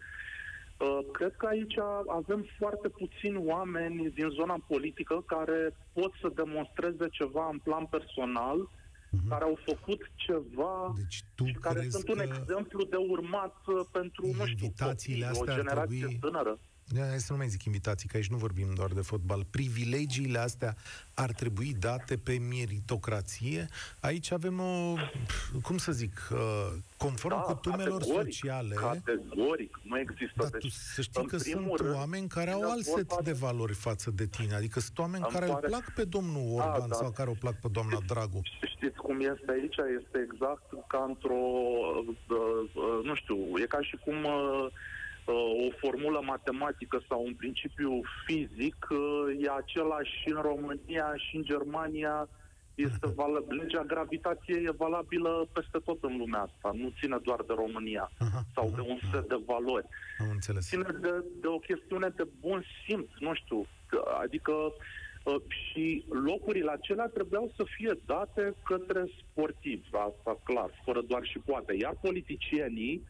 Uh, 0.77 0.99
cred 1.11 1.35
că 1.35 1.45
aici 1.45 1.77
avem 2.07 2.45
foarte 2.59 2.89
puțini 2.89 3.37
oameni 3.37 4.09
din 4.09 4.29
zona 4.29 4.57
politică 4.67 5.23
care 5.25 5.75
pot 5.93 6.11
să 6.21 6.31
demonstreze 6.35 7.07
ceva 7.11 7.49
în 7.51 7.59
plan 7.59 7.85
personal 7.85 8.59
uh, 8.59 8.67
uh-huh. 9.13 9.29
care 9.29 9.43
au 9.43 9.57
făcut 9.65 10.01
ceva 10.15 10.93
deci 10.95 11.23
tu 11.35 11.45
și 11.45 11.53
care 11.53 11.89
sunt 11.89 12.09
un 12.09 12.19
exemplu 12.19 12.83
de 12.83 12.95
urmat 12.95 13.55
uh, 13.65 13.85
pentru, 13.91 14.25
nu 14.25 14.45
știu, 14.45 14.73
copii, 14.79 15.25
o 15.33 15.45
generație 15.45 15.97
trebui... 15.97 16.17
tânără. 16.19 16.59
Hai 16.97 17.19
să 17.19 17.31
nu 17.31 17.37
mai 17.37 17.47
zic 17.47 17.63
invitații, 17.63 18.09
că 18.09 18.17
aici 18.17 18.29
nu 18.29 18.37
vorbim 18.37 18.73
doar 18.73 18.91
de 18.91 19.01
fotbal. 19.01 19.45
Privilegiile 19.49 20.39
astea 20.39 20.75
ar 21.13 21.31
trebui 21.31 21.73
date 21.79 22.17
pe 22.17 22.37
meritocrație. 22.49 23.67
Aici 23.99 24.31
avem 24.31 24.59
o, 24.59 24.95
cum 25.61 25.77
să 25.77 25.91
zic, 25.91 26.29
uh, 26.31 26.71
conform 26.97 27.35
da, 27.35 27.41
cutumelor 27.41 28.01
sociale... 28.01 28.75
Categoric, 28.75 29.79
nu 29.83 29.99
există. 29.99 30.33
Dar 30.35 30.49
deci, 30.49 30.61
tu 30.61 30.69
să 30.69 31.01
știi 31.01 31.25
că 31.25 31.37
sunt 31.37 31.75
rând, 31.75 31.95
oameni 31.95 32.27
care 32.27 32.51
au 32.51 32.71
alt 32.71 32.83
set 32.83 33.21
de 33.23 33.31
valori 33.31 33.73
față 33.73 34.11
de 34.11 34.25
tine. 34.25 34.55
Adică 34.55 34.79
sunt 34.79 34.97
oameni 34.97 35.23
care 35.23 35.45
pare... 35.45 35.61
îl 35.61 35.69
plac 35.69 35.93
pe 35.93 36.03
domnul 36.03 36.55
da, 36.57 36.63
Orban 36.63 36.89
da, 36.89 36.95
sau 36.95 37.11
care 37.11 37.29
o 37.29 37.33
plac 37.39 37.59
pe 37.59 37.67
doamna 37.71 37.99
Dragu. 38.07 38.41
Știți 38.75 38.95
cum 38.95 39.19
este 39.19 39.51
aici? 39.51 39.75
Este 39.99 40.27
exact 40.31 40.65
ca 40.87 41.05
într-o, 41.07 41.43
uh, 41.97 42.15
uh, 42.27 43.03
nu 43.03 43.15
știu, 43.15 43.35
e 43.63 43.65
ca 43.65 43.81
și 43.81 43.95
cum 44.03 44.15
o 45.31 45.71
formulă 45.79 46.21
matematică 46.25 47.03
sau 47.07 47.23
un 47.25 47.33
principiu 47.33 48.01
fizic 48.25 48.87
e 49.39 49.49
același 49.57 50.11
și 50.21 50.29
în 50.29 50.41
România 50.41 51.13
și 51.15 51.35
în 51.35 51.43
Germania. 51.43 52.29
Este 52.75 53.07
val- 53.15 53.45
legea 53.47 53.83
gravitației 53.83 54.63
e 54.63 54.71
valabilă 54.77 55.47
peste 55.53 55.77
tot 55.83 56.03
în 56.03 56.17
lumea 56.17 56.41
asta. 56.41 56.71
Nu 56.73 56.93
ține 56.99 57.17
doar 57.23 57.41
de 57.47 57.53
România 57.53 58.11
aha, 58.19 58.41
sau 58.55 58.65
aha, 58.67 58.75
de 58.75 58.81
un 58.89 58.97
set 59.11 59.27
de 59.27 59.35
valori. 59.45 59.85
Am 60.19 60.29
înțeles. 60.31 60.67
Ține 60.67 60.85
de, 61.01 61.23
de 61.41 61.47
o 61.47 61.57
chestiune 61.57 62.09
de 62.15 62.27
bun 62.39 62.63
simț, 62.85 63.09
nu 63.19 63.33
știu. 63.33 63.65
Adică 64.21 64.53
și 65.47 66.05
locurile 66.25 66.71
acelea 66.71 67.07
trebuiau 67.07 67.51
să 67.55 67.63
fie 67.75 67.97
date 68.05 68.55
către 68.65 69.03
sportivi, 69.21 69.87
asta 69.91 70.39
clar, 70.43 70.69
fără 70.85 71.01
doar 71.01 71.23
și 71.23 71.39
poate. 71.39 71.73
Iar 71.75 71.95
politicienii 72.01 73.03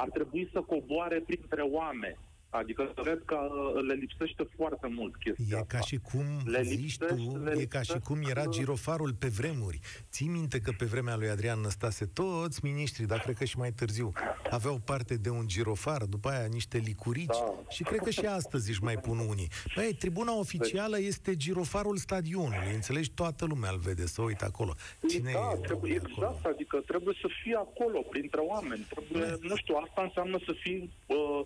ar 0.00 0.10
trebui 0.10 0.48
să 0.52 0.60
coboare 0.60 1.20
printre 1.20 1.62
oameni. 1.62 2.18
Adică 2.50 2.92
cred 3.02 3.22
că 3.24 3.36
uh, 3.36 3.82
le 3.82 3.94
lipsește 3.94 4.48
foarte 4.56 4.86
mult 4.86 5.16
chestia 5.16 5.58
E 5.58 5.64
ca 5.66 5.80
și 5.80 5.96
cum, 5.96 6.24
le 6.44 6.62
zici 6.62 6.96
tu, 6.96 7.40
le 7.44 7.54
e 7.58 7.64
ca 7.64 7.82
și 7.82 7.98
cum 8.04 8.18
era 8.28 8.44
girofarul 8.44 9.14
pe 9.14 9.26
vremuri. 9.26 9.78
Ții 10.10 10.28
minte 10.28 10.60
că 10.60 10.72
pe 10.78 10.84
vremea 10.84 11.16
lui 11.16 11.28
Adrian 11.28 11.60
Năstase 11.60 12.06
toți 12.06 12.60
miniștrii, 12.62 13.06
dar 13.06 13.18
cred 13.18 13.36
că 13.36 13.44
și 13.44 13.58
mai 13.58 13.72
târziu, 13.72 14.12
aveau 14.50 14.80
parte 14.84 15.16
de 15.16 15.30
un 15.30 15.46
girofar, 15.46 16.02
după 16.04 16.28
aia 16.28 16.46
niște 16.46 16.78
licurici 16.78 17.26
da. 17.26 17.54
și 17.68 17.82
cred 17.82 17.98
că 17.98 18.10
și 18.10 18.26
astăzi 18.26 18.70
își 18.70 18.82
mai 18.82 18.96
pun 18.96 19.18
unii. 19.18 19.48
Băi, 19.74 19.96
tribuna 19.98 20.38
oficială 20.38 20.96
deci... 20.96 21.06
este 21.06 21.36
girofarul 21.36 21.96
stadionului, 21.96 22.74
înțelegi? 22.74 23.10
Toată 23.10 23.44
lumea 23.44 23.70
îl 23.70 23.78
vede, 23.78 24.06
să 24.06 24.22
uită 24.22 24.44
acolo. 24.44 24.74
Cine 25.08 25.32
da, 25.32 25.52
e 25.54 25.56
trebuie, 25.56 25.92
exact, 25.92 26.12
acolo? 26.12 26.40
adică 26.42 26.82
trebuie 26.86 27.16
să 27.20 27.28
fie 27.42 27.54
acolo, 27.54 28.00
printre 28.00 28.40
oameni. 28.40 28.86
Trebuie, 28.88 29.28
da. 29.28 29.36
nu 29.40 29.56
știu, 29.56 29.74
asta 29.74 30.02
înseamnă 30.02 30.38
să 30.44 30.52
fii... 30.62 30.90
Uh, 31.06 31.44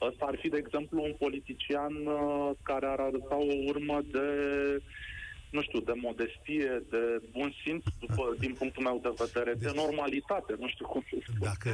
Ăsta 0.00 0.24
ar 0.24 0.36
fi, 0.40 0.48
de 0.48 0.56
exemplu, 0.56 1.02
un 1.02 1.14
politician 1.18 1.94
uh, 2.06 2.50
care 2.62 2.86
ar 2.86 2.98
arăta 2.98 3.36
o 3.36 3.52
urmă 3.66 4.00
de 4.10 4.28
nu 5.50 5.62
știu, 5.62 5.80
de 5.80 5.92
modestie, 6.08 6.82
de 6.90 7.02
bun 7.32 7.52
simț, 7.62 7.84
după, 8.00 8.34
din 8.38 8.52
punctul 8.58 8.82
meu 8.82 8.98
de 9.02 9.14
vedere, 9.24 9.52
deci, 9.54 9.72
de 9.72 9.80
normalitate, 9.82 10.54
nu 10.58 10.68
știu 10.68 10.86
cum 10.86 11.04
să 11.10 11.16
spun. 11.20 11.36
Dacă 11.40 11.70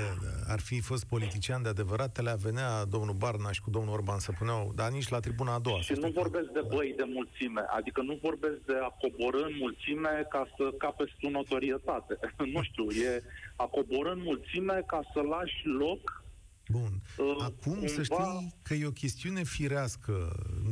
ar 0.49 0.61
fi 0.61 0.81
fost 0.81 1.05
politician 1.05 1.63
de 1.63 1.69
adevărat, 1.69 2.23
le 2.23 2.37
venea 2.43 2.85
domnul 2.85 3.15
Barnaș 3.15 3.55
și 3.55 3.61
cu 3.61 3.71
domnul 3.71 3.93
Orban 3.93 4.19
să 4.19 4.33
puneau, 4.39 4.73
dar 4.75 4.91
nici 4.91 5.09
la 5.09 5.21
tribuna 5.21 5.55
a 5.55 5.59
doua. 5.59 5.81
Și 5.81 5.93
nu 5.93 6.09
vorbesc 6.09 6.49
de 6.59 6.65
băi 6.69 6.95
de 6.97 7.07
mulțime, 7.13 7.65
adică 7.79 8.03
nu 8.03 8.19
vorbesc 8.23 8.59
de 8.67 8.77
a 8.83 8.91
coborâ 9.03 9.43
în 9.45 9.55
mulțime 9.59 10.27
ca 10.31 10.47
să 10.57 10.65
capezi 10.79 11.13
tu 11.21 11.29
notorietate. 11.29 12.19
nu 12.55 12.63
știu, 12.63 12.87
e 12.91 13.23
a 13.57 13.65
coborâ 13.65 14.11
în 14.11 14.23
mulțime 14.23 14.83
ca 14.87 15.01
să 15.13 15.21
lași 15.21 15.67
loc 15.67 16.22
Bun. 16.73 16.93
Uh, 17.17 17.37
Acum 17.39 17.73
cumva... 17.73 17.87
să 17.87 18.03
știi 18.03 18.55
că 18.63 18.75
e 18.75 18.87
o 18.87 18.99
chestiune 19.03 19.43
firească, 19.43 20.15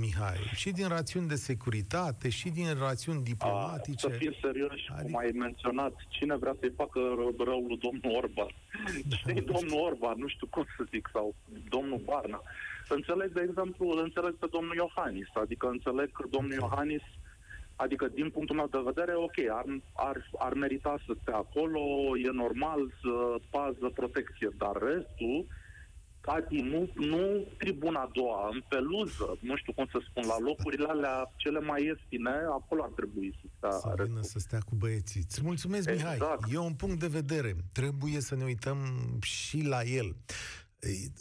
Mihai, 0.01 0.51
și 0.55 0.71
din 0.71 0.89
rațiuni 0.89 1.29
de 1.29 1.35
securitate, 1.35 2.29
și 2.29 2.49
din 2.49 2.69
rațiuni 2.79 3.23
diplomatice. 3.23 4.07
A, 4.07 4.11
să 4.11 4.17
fim 4.17 4.35
serioși, 4.43 4.89
adică... 4.91 5.03
cum 5.03 5.17
ai 5.17 5.31
menționat, 5.35 5.95
cine 6.09 6.37
vrea 6.37 6.57
să-i 6.61 6.73
facă 6.77 7.01
rău 7.49 7.61
lui 7.69 7.79
domnul 7.79 8.19
Orban? 8.23 8.51
Da, 9.11 9.17
Știi, 9.17 9.41
domnul 9.55 9.81
Orban, 9.89 10.17
nu 10.19 10.29
știu 10.29 10.47
cum 10.47 10.65
să 10.77 10.85
zic, 10.91 11.09
sau 11.13 11.35
domnul 11.69 12.01
Barna. 12.05 12.43
Înțeleg, 12.89 13.33
de 13.33 13.47
exemplu, 13.49 13.89
îl 13.91 13.99
înțeleg 14.03 14.35
pe 14.37 14.47
domnul 14.51 14.75
Iohannis, 14.75 15.29
adică 15.35 15.67
înțeleg 15.67 16.13
că 16.13 16.25
domnul 16.31 16.53
Iohannis 16.53 17.03
Adică, 17.85 18.09
din 18.09 18.31
punctul 18.31 18.57
meu 18.57 18.69
de 18.71 18.89
vedere, 18.91 19.15
ok, 19.15 19.39
ar, 19.51 19.65
ar, 19.95 20.31
ar 20.39 20.53
merita 20.55 20.95
să 21.07 21.13
stea 21.21 21.37
acolo, 21.37 21.81
e 22.27 22.31
normal, 22.33 22.81
să 23.03 23.15
pază, 23.51 23.91
protecție, 23.95 24.49
dar 24.57 24.77
restul, 24.91 25.47
Cati, 26.21 26.61
nu, 26.61 26.91
nu 26.95 27.47
tribuna 27.59 28.01
a 28.01 28.11
doua, 28.13 28.49
în 28.53 28.63
peluză, 28.69 29.39
nu 29.41 29.57
știu 29.57 29.73
cum 29.73 29.87
să 29.91 30.03
spun, 30.09 30.27
la 30.27 30.39
locurile 30.39 30.87
alea 30.89 31.33
cele 31.37 31.61
mai 31.61 31.85
ieftine, 31.85 32.31
acolo 32.31 32.83
ar 32.83 32.91
trebui 32.91 33.39
să 33.41 33.47
stea. 33.57 33.71
Să 33.71 34.03
vină 34.05 34.23
să 34.23 34.39
stea 34.39 34.59
cu 34.59 34.75
băieții. 34.75 35.21
Îți 35.29 35.43
mulțumesc, 35.43 35.89
exact. 35.89 36.21
Mihai. 36.21 36.39
E 36.53 36.59
un 36.59 36.75
punct 36.75 37.01
de 37.01 37.07
vedere. 37.07 37.57
Trebuie 37.73 38.21
să 38.21 38.35
ne 38.35 38.45
uităm 38.45 38.79
și 39.21 39.63
la 39.63 39.83
el. 39.83 40.17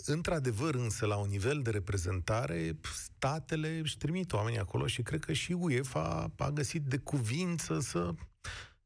Într-adevăr, 0.06 0.76
însă, 0.76 1.06
la 1.06 1.18
un 1.18 1.30
nivel 1.30 1.62
de 1.62 1.70
reprezentare, 1.70 2.80
statele 2.94 3.68
își 3.68 3.98
trimit 3.98 4.34
oamenii 4.34 4.60
acolo 4.60 4.88
și 4.88 5.02
cred 5.02 5.24
că 5.24 5.34
și 5.34 5.52
UEFA 5.52 6.32
a 6.38 6.50
găsit 6.50 6.82
de 6.82 6.98
cuvință 6.98 7.80
să 7.80 8.14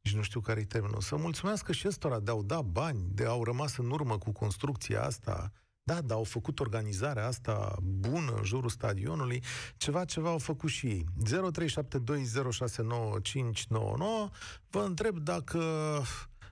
nici 0.02 0.16
nu 0.16 0.22
știu 0.22 0.40
care-i 0.40 0.66
termenul, 0.66 1.02
să 1.02 1.16
mulțumească 1.16 1.72
și 1.72 1.88
ăstora 1.88 2.20
de 2.20 2.32
au 2.32 2.44
dat 2.44 2.64
bani, 2.64 3.00
de 3.12 3.26
au 3.26 3.44
rămas 3.44 3.78
în 3.78 3.92
urmă 3.92 4.18
cu 4.18 4.32
construcția 4.32 5.04
asta, 5.04 5.52
da, 5.84 6.02
dar 6.02 6.18
au 6.18 6.24
făcut 6.24 6.60
organizarea 6.60 7.28
asta 7.28 7.76
bună 7.84 8.34
în 8.38 8.44
jurul 8.44 8.70
stadionului, 8.70 9.44
ceva, 9.78 10.06
ceva 10.06 10.30
au 10.30 10.38
făcut 10.38 10.70
și 10.70 10.88
ei. 10.88 11.06
0372069599 11.26 11.32
vă 14.70 14.80
întreb 14.80 15.18
dacă 15.18 15.60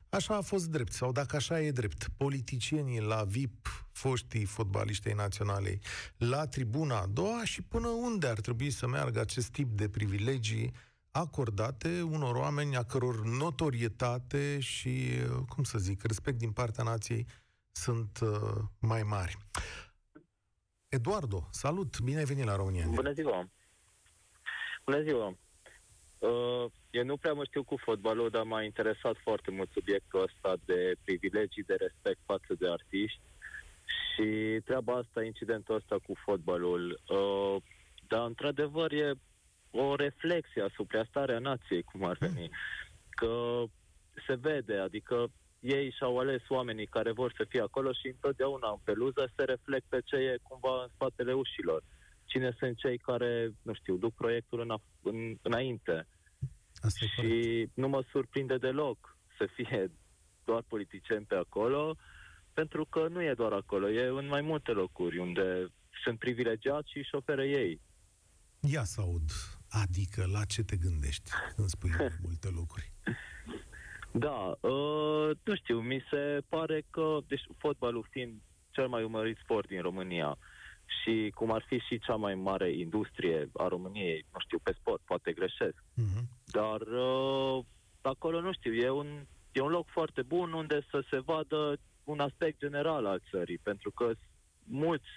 așa 0.09 0.35
a 0.35 0.41
fost 0.41 0.69
drept 0.69 0.91
sau 0.91 1.11
dacă 1.11 1.35
așa 1.35 1.61
e 1.61 1.71
drept. 1.71 2.07
Politicienii 2.17 3.01
la 3.01 3.23
VIP, 3.23 3.87
foștii 3.91 4.45
fotbaliștei 4.45 5.13
naționale, 5.13 5.79
la 6.17 6.47
tribuna 6.47 6.99
a 6.99 7.05
doua 7.05 7.43
și 7.43 7.61
până 7.61 7.87
unde 7.87 8.27
ar 8.27 8.39
trebui 8.39 8.69
să 8.69 8.87
meargă 8.87 9.19
acest 9.19 9.49
tip 9.49 9.71
de 9.71 9.89
privilegii 9.89 10.73
acordate 11.11 12.01
unor 12.01 12.35
oameni 12.35 12.75
a 12.75 12.83
căror 12.83 13.25
notorietate 13.25 14.59
și, 14.59 15.09
cum 15.47 15.63
să 15.63 15.77
zic, 15.77 16.03
respect 16.03 16.37
din 16.37 16.51
partea 16.51 16.83
nației 16.83 17.27
sunt 17.71 18.19
uh, 18.21 18.63
mai 18.79 19.03
mari. 19.03 19.37
Eduardo, 20.89 21.47
salut! 21.51 21.99
Bine 21.99 22.17
ai 22.17 22.25
venit 22.25 22.45
la 22.45 22.55
România. 22.55 22.85
Bună 22.87 23.11
ziua! 23.11 23.49
Bună 24.85 25.01
ziua! 25.01 25.37
Uh, 26.17 26.71
eu 26.89 27.03
nu 27.03 27.17
prea 27.17 27.33
mă 27.33 27.43
știu 27.43 27.63
cu 27.63 27.75
fotbalul, 27.77 28.29
dar 28.29 28.43
m-a 28.43 28.63
interesat 28.63 29.15
foarte 29.23 29.51
mult 29.51 29.71
subiectul 29.71 30.21
ăsta 30.21 30.55
de 30.65 30.95
privilegii, 31.03 31.63
de 31.63 31.75
respect 31.75 32.19
față 32.25 32.53
de 32.59 32.69
artiști 32.69 33.21
și 34.13 34.59
treaba 34.65 34.93
asta, 34.93 35.23
incidentul 35.23 35.75
ăsta 35.75 35.95
cu 36.05 36.13
fotbalul. 36.25 37.01
Uh, 37.07 37.61
dar, 38.07 38.25
într-adevăr, 38.25 38.91
e 38.91 39.13
o 39.71 39.95
reflexie 39.95 40.61
asupra 40.61 41.03
starea 41.03 41.39
nației, 41.39 41.83
cum 41.83 42.03
ar 42.03 42.17
veni. 42.19 42.49
Că 43.09 43.63
se 44.27 44.33
vede, 44.35 44.77
adică 44.77 45.31
ei 45.61 45.93
și-au 45.97 46.17
ales 46.17 46.41
oamenii 46.49 46.85
care 46.85 47.11
vor 47.11 47.33
să 47.37 47.45
fie 47.49 47.61
acolo 47.61 47.91
și 47.91 48.07
întotdeauna 48.07 48.69
în 48.69 48.79
peluză 48.83 49.31
se 49.35 49.43
reflectă 49.43 50.01
ce 50.05 50.15
e 50.15 50.37
cumva 50.41 50.81
în 50.81 50.89
spatele 50.93 51.33
ușilor. 51.33 51.83
Cine 52.25 52.55
sunt 52.59 52.77
cei 52.77 52.97
care, 52.97 53.53
nu 53.61 53.73
știu, 53.73 53.97
duc 53.97 54.13
proiectul 54.13 54.59
în, 54.59 54.75
în, 55.01 55.37
înainte. 55.41 56.07
Asta 56.81 57.05
și 57.05 57.15
corect. 57.15 57.71
nu 57.73 57.87
mă 57.87 58.03
surprinde 58.11 58.57
deloc 58.57 59.17
să 59.37 59.47
fie 59.53 59.91
doar 60.49 60.61
politicieni 60.67 61.25
pe 61.25 61.35
acolo, 61.35 61.95
pentru 62.53 62.85
că 62.85 63.07
nu 63.07 63.23
e 63.23 63.33
doar 63.33 63.51
acolo, 63.51 63.89
e 63.89 64.07
în 64.07 64.27
mai 64.27 64.41
multe 64.41 64.71
locuri 64.71 65.17
unde 65.17 65.67
sunt 66.03 66.19
privilegiați 66.19 66.91
și 66.91 66.97
își 66.97 67.15
oferă 67.15 67.43
ei. 67.43 67.81
Ia 68.59 68.83
să 68.83 69.01
aud, 69.01 69.29
adică 69.69 70.25
la 70.31 70.45
ce 70.45 70.63
te 70.63 70.75
gândești 70.75 71.29
când 71.55 71.67
spui 71.67 71.91
multe 72.21 72.49
lucruri? 72.49 72.91
Da, 74.11 74.57
uh, 74.59 75.29
nu 75.43 75.55
știu, 75.55 75.79
mi 75.79 76.03
se 76.09 76.41
pare 76.49 76.83
că, 76.89 77.17
deci 77.27 77.43
fotbalul 77.57 78.07
fiind 78.09 78.41
cel 78.69 78.87
mai 78.87 79.03
urmărit 79.03 79.37
sport 79.43 79.67
din 79.67 79.81
România 79.81 80.37
și 81.03 81.31
cum 81.35 81.51
ar 81.51 81.63
fi 81.67 81.77
și 81.77 81.99
cea 81.99 82.15
mai 82.15 82.35
mare 82.35 82.71
industrie 82.71 83.49
a 83.53 83.67
României, 83.67 84.25
nu 84.33 84.39
știu, 84.39 84.59
pe 84.63 84.73
sport, 84.79 85.01
poate 85.05 85.31
greșesc, 85.31 85.75
uh-huh. 85.75 86.23
dar 86.45 86.81
uh, 86.81 87.63
acolo, 88.01 88.41
nu 88.41 88.53
știu, 88.53 88.73
e 88.73 88.89
un, 88.89 89.25
e 89.51 89.61
un 89.61 89.69
loc 89.69 89.87
foarte 89.87 90.21
bun 90.21 90.51
unde 90.53 90.85
să 90.89 91.03
se 91.09 91.19
vadă 91.19 91.77
un 92.03 92.19
aspect 92.19 92.59
general 92.59 93.05
al 93.05 93.21
țării, 93.31 93.57
pentru 93.57 93.91
că 93.91 94.11
mulți 94.63 95.09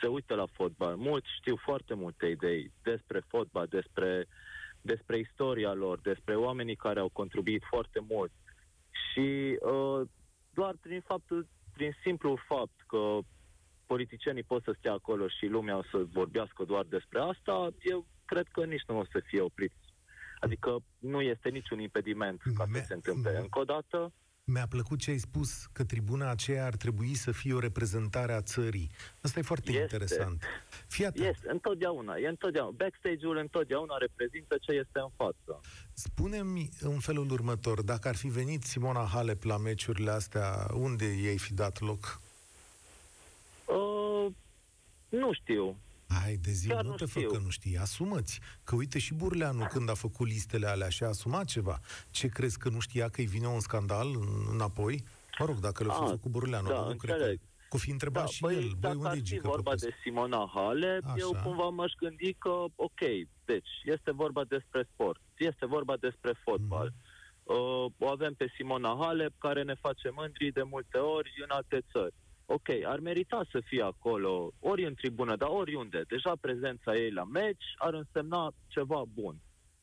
se 0.00 0.06
uită 0.06 0.34
la 0.34 0.46
fotbal, 0.52 0.96
mulți 0.96 1.28
știu 1.38 1.56
foarte 1.56 1.94
multe 1.94 2.26
idei 2.26 2.72
despre 2.82 3.22
fotbal, 3.28 3.66
despre, 3.66 4.26
despre 4.86 5.18
istoria 5.18 5.72
lor, 5.72 6.00
despre 6.00 6.34
oamenii 6.34 6.76
care 6.76 7.00
au 7.00 7.08
contribuit 7.08 7.62
foarte 7.68 8.00
mult. 8.08 8.32
Și 8.90 9.58
uh, 9.60 10.08
doar 10.50 10.74
prin 10.80 11.00
faptul, 11.00 11.48
prin 11.72 11.96
simplul 12.02 12.40
fapt 12.46 12.80
că 12.86 13.18
politicienii 13.86 14.42
pot 14.42 14.62
să 14.62 14.74
stea 14.78 14.92
acolo 14.92 15.28
și 15.28 15.46
lumea 15.46 15.76
o 15.76 15.82
să 15.90 16.04
vorbească 16.12 16.64
doar 16.64 16.84
despre 16.88 17.18
asta, 17.20 17.68
eu 17.80 18.06
cred 18.24 18.46
că 18.52 18.64
nici 18.64 18.84
nu 18.86 18.98
o 18.98 19.04
să 19.04 19.20
fie 19.24 19.40
oprit. 19.40 19.72
Adică 20.40 20.78
nu 20.98 21.20
este 21.20 21.48
niciun 21.48 21.78
impediment 21.80 22.42
ca 22.56 22.64
să 22.72 22.82
se 22.86 22.94
întâmple. 22.94 23.38
Încă 23.38 23.58
o 23.58 23.64
dată, 23.64 24.12
mi-a 24.52 24.66
plăcut 24.66 24.98
ce 24.98 25.10
ai 25.10 25.18
spus, 25.18 25.66
că 25.72 25.84
tribuna 25.84 26.30
aceea 26.30 26.64
ar 26.66 26.76
trebui 26.76 27.14
să 27.14 27.32
fie 27.32 27.54
o 27.54 27.58
reprezentare 27.58 28.32
a 28.32 28.40
țării. 28.40 28.90
Asta 29.20 29.38
e 29.38 29.42
foarte 29.42 29.70
este. 29.70 29.82
interesant. 29.82 30.42
Fii 30.88 31.06
atent. 31.06 31.26
Este, 31.26 31.50
întotdeauna. 31.50 32.16
E 32.16 32.28
întotdeauna. 32.28 32.74
Backstage-ul 32.76 33.36
întotdeauna 33.36 33.96
reprezintă 33.98 34.56
ce 34.60 34.72
este 34.72 34.98
în 34.98 35.08
față. 35.16 35.60
Spune-mi 35.92 36.68
în 36.80 36.98
felul 36.98 37.30
următor, 37.30 37.82
dacă 37.82 38.08
ar 38.08 38.16
fi 38.16 38.28
venit 38.28 38.62
Simona 38.62 39.08
Halep 39.12 39.42
la 39.42 39.56
meciurile 39.56 40.10
astea, 40.10 40.66
unde 40.74 41.06
ei 41.06 41.38
fi 41.38 41.54
dat 41.54 41.80
loc? 41.80 42.20
Uh, 43.64 44.26
nu 45.08 45.32
știu. 45.32 45.76
Hai 46.08 46.36
de 46.36 46.50
zi, 46.50 46.68
Chiar 46.68 46.82
nu, 46.82 46.88
nu 46.90 46.94
te 46.94 47.04
fă 47.04 47.20
că 47.20 47.38
nu 47.38 47.48
știi. 47.48 47.76
Asumă-ți. 47.76 48.40
Că 48.64 48.74
uite 48.74 48.98
și 48.98 49.14
Burleanu 49.14 49.66
când 49.70 49.90
a 49.90 49.94
făcut 49.94 50.26
listele 50.26 50.66
alea 50.66 50.88
și 50.88 51.02
a 51.02 51.06
asumat 51.06 51.44
ceva. 51.44 51.80
Ce 52.10 52.28
crezi 52.28 52.58
că 52.58 52.68
nu 52.68 52.80
știa 52.80 53.08
că 53.08 53.20
îi 53.20 53.26
vine 53.26 53.46
un 53.46 53.60
scandal 53.60 54.06
înapoi? 54.52 55.04
Mă 55.38 55.44
rog, 55.46 55.58
dacă 55.58 55.84
le-a 55.84 55.94
ah, 55.94 56.08
făcut 56.08 56.30
Burleanu, 56.30 56.68
da, 56.68 56.80
nu 56.80 56.94
cred 56.94 57.16
că... 57.16 57.32
Cu 57.68 57.76
fi 57.76 57.90
întrebat 57.90 58.24
da, 58.24 58.28
și 58.28 58.40
băi, 58.40 58.54
el, 58.54 58.72
băi, 58.78 58.94
unde 58.94 59.20
e 59.30 59.40
vorba 59.40 59.62
propus? 59.62 59.82
de 59.82 59.90
Simona 60.02 60.50
Hale, 60.54 61.00
Așa. 61.04 61.14
eu 61.18 61.36
cumva 61.44 61.68
m-aș 61.68 61.92
gândi 61.98 62.32
că, 62.32 62.64
ok, 62.74 63.00
deci, 63.44 63.68
este 63.84 64.12
vorba 64.12 64.44
despre 64.44 64.88
sport, 64.92 65.20
este 65.36 65.66
vorba 65.66 65.96
despre 65.96 66.32
fotbal. 66.44 66.92
Mm. 66.94 67.54
Uh, 67.56 67.92
o 67.98 68.08
avem 68.08 68.34
pe 68.34 68.52
Simona 68.56 68.96
Halep, 69.00 69.32
care 69.38 69.62
ne 69.62 69.74
face 69.74 70.10
mândri 70.14 70.52
de 70.52 70.62
multe 70.62 70.98
ori 70.98 71.32
în 71.42 71.50
alte 71.50 71.80
țări 71.92 72.14
ok, 72.46 72.68
ar 72.84 72.98
merita 72.98 73.46
să 73.50 73.60
fie 73.64 73.82
acolo, 73.82 74.52
ori 74.58 74.84
în 74.86 74.94
tribună, 74.94 75.36
dar 75.36 75.48
oriunde. 75.48 76.02
Deja 76.08 76.32
prezența 76.40 76.96
ei 76.96 77.10
la 77.10 77.24
meci 77.24 77.64
ar 77.76 77.94
însemna 77.94 78.52
ceva 78.66 79.02
bun. 79.12 79.40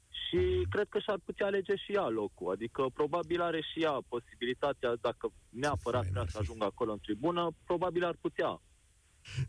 Și 0.09 0.65
cred 0.69 0.87
că 0.89 0.99
și-ar 0.99 1.19
putea 1.25 1.45
alege 1.45 1.75
și 1.75 1.91
ea 1.91 2.07
locul. 2.07 2.51
Adică 2.51 2.85
probabil 2.93 3.41
are 3.41 3.61
și 3.61 3.81
ea 3.81 3.97
posibilitatea, 4.07 4.95
dacă 5.01 5.31
neapărat 5.49 6.05
vrea 6.05 6.25
să 6.27 6.37
ajungă 6.41 6.65
acolo 6.65 6.91
în 6.91 6.99
tribună, 6.99 7.51
probabil 7.65 8.03
ar 8.03 8.15
putea. 8.21 8.61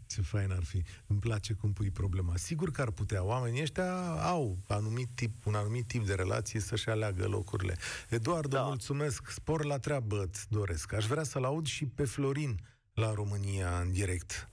Ce 0.07 0.20
fain 0.20 0.50
ar 0.50 0.64
fi. 0.64 0.83
Îmi 1.07 1.18
place 1.18 1.53
cum 1.53 1.72
pui 1.72 1.90
problema. 1.90 2.37
Sigur 2.37 2.70
că 2.70 2.81
ar 2.81 2.90
putea. 2.90 3.24
Oamenii 3.24 3.62
ăștia 3.62 3.92
au 4.11 4.59
anumit 4.68 5.09
tip, 5.14 5.46
un 5.46 5.55
anumit 5.55 5.87
tip 5.87 6.07
de 6.07 6.14
relație 6.14 6.61
să-și 6.61 6.88
aleagă 6.88 7.27
locurile. 7.27 7.77
Eduard, 8.09 8.50
da. 8.50 8.62
mulțumesc. 8.62 9.31
Spor 9.31 9.64
la 9.64 9.79
treabă 9.79 10.22
îți 10.22 10.50
doresc. 10.50 10.92
Aș 10.92 11.07
vrea 11.07 11.22
să-l 11.22 11.44
aud 11.44 11.66
și 11.66 11.87
pe 11.87 12.05
Florin 12.05 12.59
la 12.94 13.12
România 13.14 13.78
în 13.78 13.92
direct. 13.92 14.48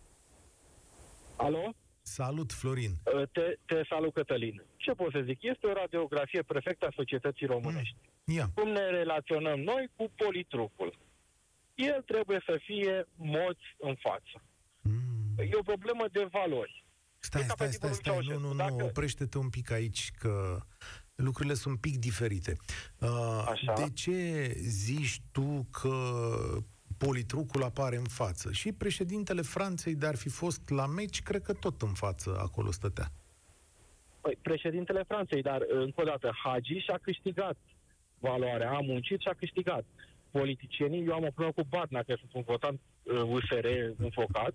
Alo? 1.35 1.73
Salut, 2.01 2.51
Florin. 2.51 2.91
Uh, 2.91 3.27
te, 3.31 3.57
te 3.65 3.81
salut, 3.89 4.13
Cătălin. 4.13 4.63
Ce 4.75 4.91
pot 4.91 5.11
să 5.11 5.21
zic? 5.25 5.37
Este 5.41 5.67
o 5.67 5.73
radiografie 5.73 6.41
perfectă 6.41 6.85
a 6.85 6.93
societății 6.95 7.45
românești. 7.45 7.95
Mm. 8.23 8.33
Yeah. 8.35 8.47
Cum 8.53 8.69
ne 8.69 8.89
relaționăm 8.89 9.59
noi 9.59 9.89
cu 9.95 10.11
politrucul? 10.15 10.97
El 11.75 12.01
trebuie 12.01 12.41
să 12.45 12.59
fie 12.63 13.07
moți 13.15 13.65
în 13.79 13.95
față. 13.95 14.43
Mm. 14.81 15.35
E 15.37 15.55
o 15.59 15.61
problemă 15.61 16.05
de 16.11 16.27
valori. 16.31 16.85
Stai, 17.19 17.41
stai, 17.41 17.71
stai, 17.71 17.93
stai, 17.93 18.19
nu, 18.27 18.39
nu, 18.39 18.47
nu, 18.47 18.53
Dacă... 18.53 18.83
oprește-te 18.83 19.37
un 19.37 19.49
pic 19.49 19.71
aici, 19.71 20.11
că 20.19 20.57
lucrurile 21.15 21.53
sunt 21.53 21.73
un 21.73 21.79
pic 21.79 21.97
diferite. 21.97 22.55
Uh, 22.99 23.43
Așa. 23.47 23.73
De 23.73 23.89
ce 23.93 24.51
zici 24.57 25.21
tu 25.31 25.67
că 25.71 25.95
politrucul 27.05 27.63
apare 27.63 27.95
în 27.95 28.09
față. 28.19 28.51
Și 28.51 28.71
președintele 28.71 29.41
Franței, 29.41 29.95
de 29.95 30.05
ar 30.05 30.15
fi 30.15 30.29
fost 30.29 30.69
la 30.69 30.85
meci, 30.87 31.21
cred 31.21 31.41
că 31.41 31.53
tot 31.53 31.81
în 31.81 31.93
față 31.93 32.29
acolo 32.39 32.71
stătea. 32.71 33.07
Păi, 34.21 34.37
președintele 34.41 35.03
Franței, 35.07 35.41
dar 35.41 35.61
încă 35.67 36.01
o 36.01 36.03
dată, 36.03 36.31
Hagi 36.43 36.77
și-a 36.85 36.99
câștigat 37.01 37.57
valoarea, 38.19 38.71
a 38.71 38.79
muncit 38.79 39.19
și 39.21 39.27
a 39.27 39.33
câștigat. 39.33 39.85
Politicienii, 40.31 41.05
eu 41.05 41.13
am 41.13 41.23
o 41.23 41.31
problemă 41.35 41.51
cu 41.51 41.63
Batna, 41.69 42.03
că 42.03 42.15
sunt 42.19 42.33
un 42.33 42.43
votant 42.45 42.79
uh, 43.03 43.21
USR 43.21 43.67
înfocat, 43.97 44.53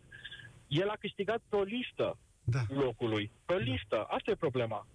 el 0.69 0.89
a 0.89 0.97
câștigat 1.01 1.41
pe 1.49 1.57
o 1.57 1.63
listă 1.63 2.19
da. 2.45 2.61
locului. 2.69 3.31
Pe 3.45 3.53
o 3.53 3.57
listă. 3.57 4.07
Asta 4.09 4.31
e 4.31 4.35
problema. 4.35 4.87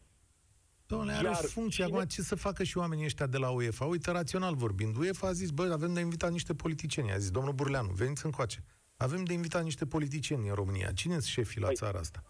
Doamne, 0.92 1.14
are 1.14 1.24
Iar 1.24 1.44
o 1.44 1.48
funcție. 1.48 1.84
Cine... 1.84 1.96
Acum, 1.98 2.08
ce 2.08 2.22
să 2.22 2.36
facă 2.36 2.64
și 2.64 2.78
oamenii 2.78 3.06
ăștia 3.06 3.28
de 3.28 3.38
la 3.38 3.50
UEFA? 3.50 3.86
Uite, 3.86 4.12
rațional 4.12 4.56
vorbind, 4.56 4.98
UEFA 4.98 5.28
a 5.28 5.32
zis, 5.32 5.50
bă, 5.50 5.70
avem 5.74 5.94
de 5.94 6.00
invitat 6.00 6.32
niște 6.32 6.54
politicieni. 6.54 7.12
A 7.12 7.18
zis, 7.18 7.32
domnul 7.32 7.54
Burleanu, 7.54 7.92
veniți 7.92 8.26
încoace. 8.26 8.64
Avem 8.98 9.24
de 9.24 9.34
invitat 9.34 9.64
niște 9.64 9.86
politicieni 9.86 10.48
în 10.48 10.54
România. 10.54 10.92
Cine 10.92 11.14
sunt 11.14 11.24
șefii 11.24 11.62
la 11.62 11.66
păi, 11.68 11.76
țara 11.76 12.00
asta? 12.00 12.24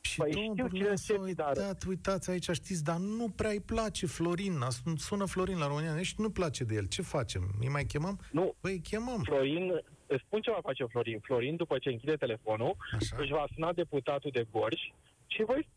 Și 0.00 0.16
păi 0.16 0.30
domnul 0.32 0.54
Burleanu 0.54 0.96
s-a 0.96 1.20
uitat, 1.20 1.58
dar... 1.58 1.76
uitați 1.88 2.30
aici, 2.30 2.50
știți, 2.50 2.84
dar 2.84 2.96
nu 2.96 3.28
prea 3.28 3.50
îi 3.50 3.60
place 3.60 4.06
Florin. 4.06 4.60
Sună 4.96 5.24
Florin 5.24 5.58
la 5.58 5.66
România, 5.66 6.02
și 6.02 6.14
nu 6.18 6.30
place 6.30 6.64
de 6.64 6.74
el. 6.74 6.86
Ce 6.86 7.02
facem? 7.02 7.54
Îi 7.60 7.68
mai 7.68 7.84
chemăm? 7.84 8.20
Nu. 8.30 8.54
Păi 8.60 8.80
chemăm. 8.80 9.20
Florin, 9.22 9.82
îți 10.06 10.22
spun 10.26 10.40
ce 10.40 10.50
va 10.50 10.58
face 10.62 10.84
Florin. 10.84 11.18
Florin, 11.20 11.56
după 11.56 11.78
ce 11.78 11.88
închide 11.88 12.14
telefonul, 12.14 12.76
Așa. 12.94 13.16
își 13.18 13.32
va 13.32 13.44
suna 13.54 13.72
deputatul 13.72 14.30
de 14.30 14.46
Gorj 14.50 14.80
și 15.26 15.42
voi 15.46 15.68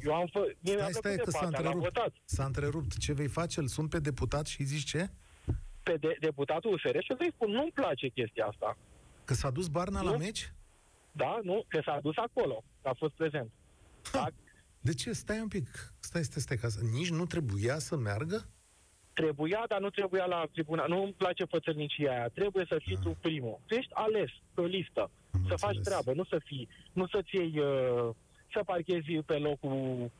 eu 0.00 0.14
am 0.14 0.26
fă... 0.32 0.54
Mie 0.60 0.76
stai, 0.78 0.92
stai, 0.92 1.16
că 1.16 1.30
s-a 1.30 1.46
întrerupt. 1.46 1.98
S-a 2.24 2.44
întrerupt. 2.44 2.98
Ce 2.98 3.12
vei 3.12 3.28
face? 3.28 3.60
Îl 3.60 3.66
sun 3.66 3.88
pe 3.88 3.98
deputat 3.98 4.46
și 4.46 4.60
îi 4.60 4.66
zici 4.66 4.84
ce? 4.84 5.10
Pe 5.82 5.96
de- 5.96 6.16
deputatul 6.20 6.72
USR 6.72 6.98
și 6.98 7.14
îi 7.18 7.32
spun, 7.34 7.50
nu-mi 7.50 7.70
place 7.74 8.08
chestia 8.08 8.46
asta. 8.46 8.76
Că 9.24 9.34
s-a 9.34 9.50
dus 9.50 9.68
Barna 9.68 10.00
nu? 10.00 10.10
la 10.10 10.16
meci? 10.16 10.52
Da, 11.12 11.40
nu, 11.42 11.64
că 11.68 11.80
s-a 11.84 11.98
dus 12.02 12.16
acolo, 12.16 12.64
că 12.82 12.88
a 12.88 12.94
fost 12.98 13.12
prezent. 13.12 13.50
Da? 14.12 14.26
De 14.80 14.94
ce? 14.94 15.12
Stai 15.12 15.40
un 15.40 15.48
pic. 15.48 15.94
Stai, 16.00 16.22
stai, 16.24 16.40
stai, 16.42 16.56
ca 16.56 16.68
să... 16.68 16.80
Nici 16.92 17.10
nu 17.10 17.26
trebuia 17.26 17.78
să 17.78 17.96
meargă? 17.96 18.48
Trebuia, 19.12 19.64
dar 19.68 19.80
nu 19.80 19.90
trebuia 19.90 20.24
la 20.24 20.48
tribuna. 20.52 20.86
Nu 20.86 21.02
îmi 21.02 21.12
place 21.12 21.44
fățărnicia 21.44 22.10
aia. 22.10 22.28
Trebuie 22.28 22.64
să 22.68 22.76
fii 22.82 22.96
ah. 22.96 23.02
tu 23.02 23.16
primul. 23.20 23.60
Tu 23.66 23.74
ești 23.74 23.90
ales 23.94 24.30
pe 24.54 24.60
o 24.60 24.64
listă. 24.64 25.00
Am 25.00 25.10
să 25.30 25.38
înțeles. 25.38 25.60
faci 25.60 25.78
treabă, 25.80 26.12
nu 26.12 26.24
să 26.24 26.40
fii, 26.44 26.68
nu 26.92 27.06
să-ți 27.06 27.36
iei 27.36 27.58
uh, 27.58 28.14
să 28.52 28.62
parchezi 28.64 29.12
pe 29.26 29.36
locul 29.38 30.10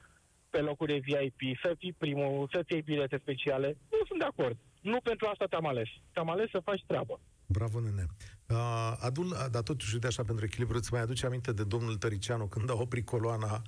pe 0.51 0.61
locuri 0.61 0.99
VIP, 0.99 1.59
să 1.62 1.75
fii 1.79 1.92
primul, 1.92 2.49
să 2.53 2.62
ții 2.66 2.83
bilete 2.83 3.18
speciale. 3.23 3.77
Nu 3.90 4.05
sunt 4.07 4.18
de 4.18 4.25
acord. 4.25 4.57
Nu 4.81 5.01
pentru 5.01 5.27
asta 5.27 5.47
te-am 5.47 5.66
ales. 5.66 5.88
Te-am 6.12 6.31
ales 6.31 6.51
să 6.51 6.61
faci 6.64 6.85
treabă. 6.87 7.21
Bravo, 7.47 7.81
nene. 7.81 8.07
Uh, 8.49 8.92
adul, 8.99 9.29
dar 9.51 9.62
totuși, 9.62 9.95
uite 9.95 10.07
așa, 10.07 10.23
pentru 10.23 10.45
echilibru, 10.45 10.77
îți 10.77 10.92
mai 10.92 11.03
aduce 11.03 11.27
aminte 11.27 11.53
de 11.53 11.64
domnul 11.64 11.97
Tăricianu 11.97 12.47
când 12.47 12.71
a 12.71 12.75
oprit 12.75 13.07
coloana, 13.07 13.62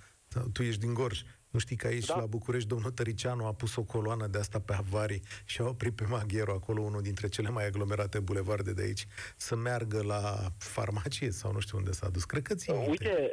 tu 0.53 0.63
ești 0.63 0.81
din 0.81 0.95
Gorj, 0.95 1.23
nu 1.55 1.61
știi 1.61 1.77
că 1.77 1.87
aici, 1.87 2.07
da. 2.07 2.17
la 2.17 2.27
București, 2.27 2.69
domnul 2.69 2.91
Tăricianu 2.91 3.47
a 3.47 3.53
pus 3.53 3.77
o 3.77 3.83
coloană 3.83 4.27
de 4.27 4.39
asta 4.39 4.61
pe 4.61 4.75
avarii 4.75 5.23
și 5.45 5.61
a 5.61 5.65
oprit 5.65 5.97
pe 5.97 6.05
Maghiero, 6.09 6.53
acolo 6.53 6.83
unul 6.83 7.03
dintre 7.03 7.29
cele 7.29 7.49
mai 7.49 7.67
aglomerate 7.67 8.21
bulevarde 8.21 8.73
de 8.73 8.83
aici, 8.83 9.07
să 9.37 9.57
meargă 9.57 10.03
la 10.03 10.23
farmacie 10.59 11.31
sau 11.31 11.53
nu 11.53 11.61
știu 11.61 11.79
unde 11.79 11.93
s-a 11.93 12.09
dus. 12.09 12.25
Cred 12.25 12.43
că 12.43 12.55
ți 12.55 12.71
Uite, 12.71 13.33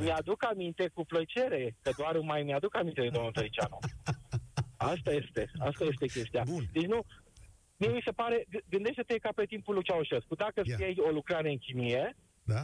mi-aduc 0.00 0.44
aminte 0.44 0.90
cu 0.94 1.04
plăcere, 1.04 1.76
că 1.82 1.90
doar 1.96 2.18
mai 2.18 2.42
mi-aduc 2.42 2.76
aminte 2.76 3.00
de 3.00 3.08
domnul 3.08 3.32
Tăricianu. 3.32 3.78
Asta 4.76 5.10
este, 5.10 5.50
asta 5.58 5.84
este 5.84 6.06
chestia. 6.06 6.42
Bun. 6.46 6.68
Deci 6.72 6.86
nu, 6.86 7.06
Mie 7.76 7.88
mi 7.88 8.02
se 8.04 8.10
pare, 8.10 8.46
gândește-te 8.68 9.18
ca 9.18 9.30
pe 9.34 9.44
timpul 9.44 9.74
lui 9.74 9.82
Ceaușescu. 9.82 10.34
Dacă 10.34 10.60
yeah. 10.64 10.78
scriei 10.78 10.96
o 10.98 11.10
lucrare 11.10 11.50
în 11.50 11.58
chimie, 11.58 12.16
da? 12.42 12.62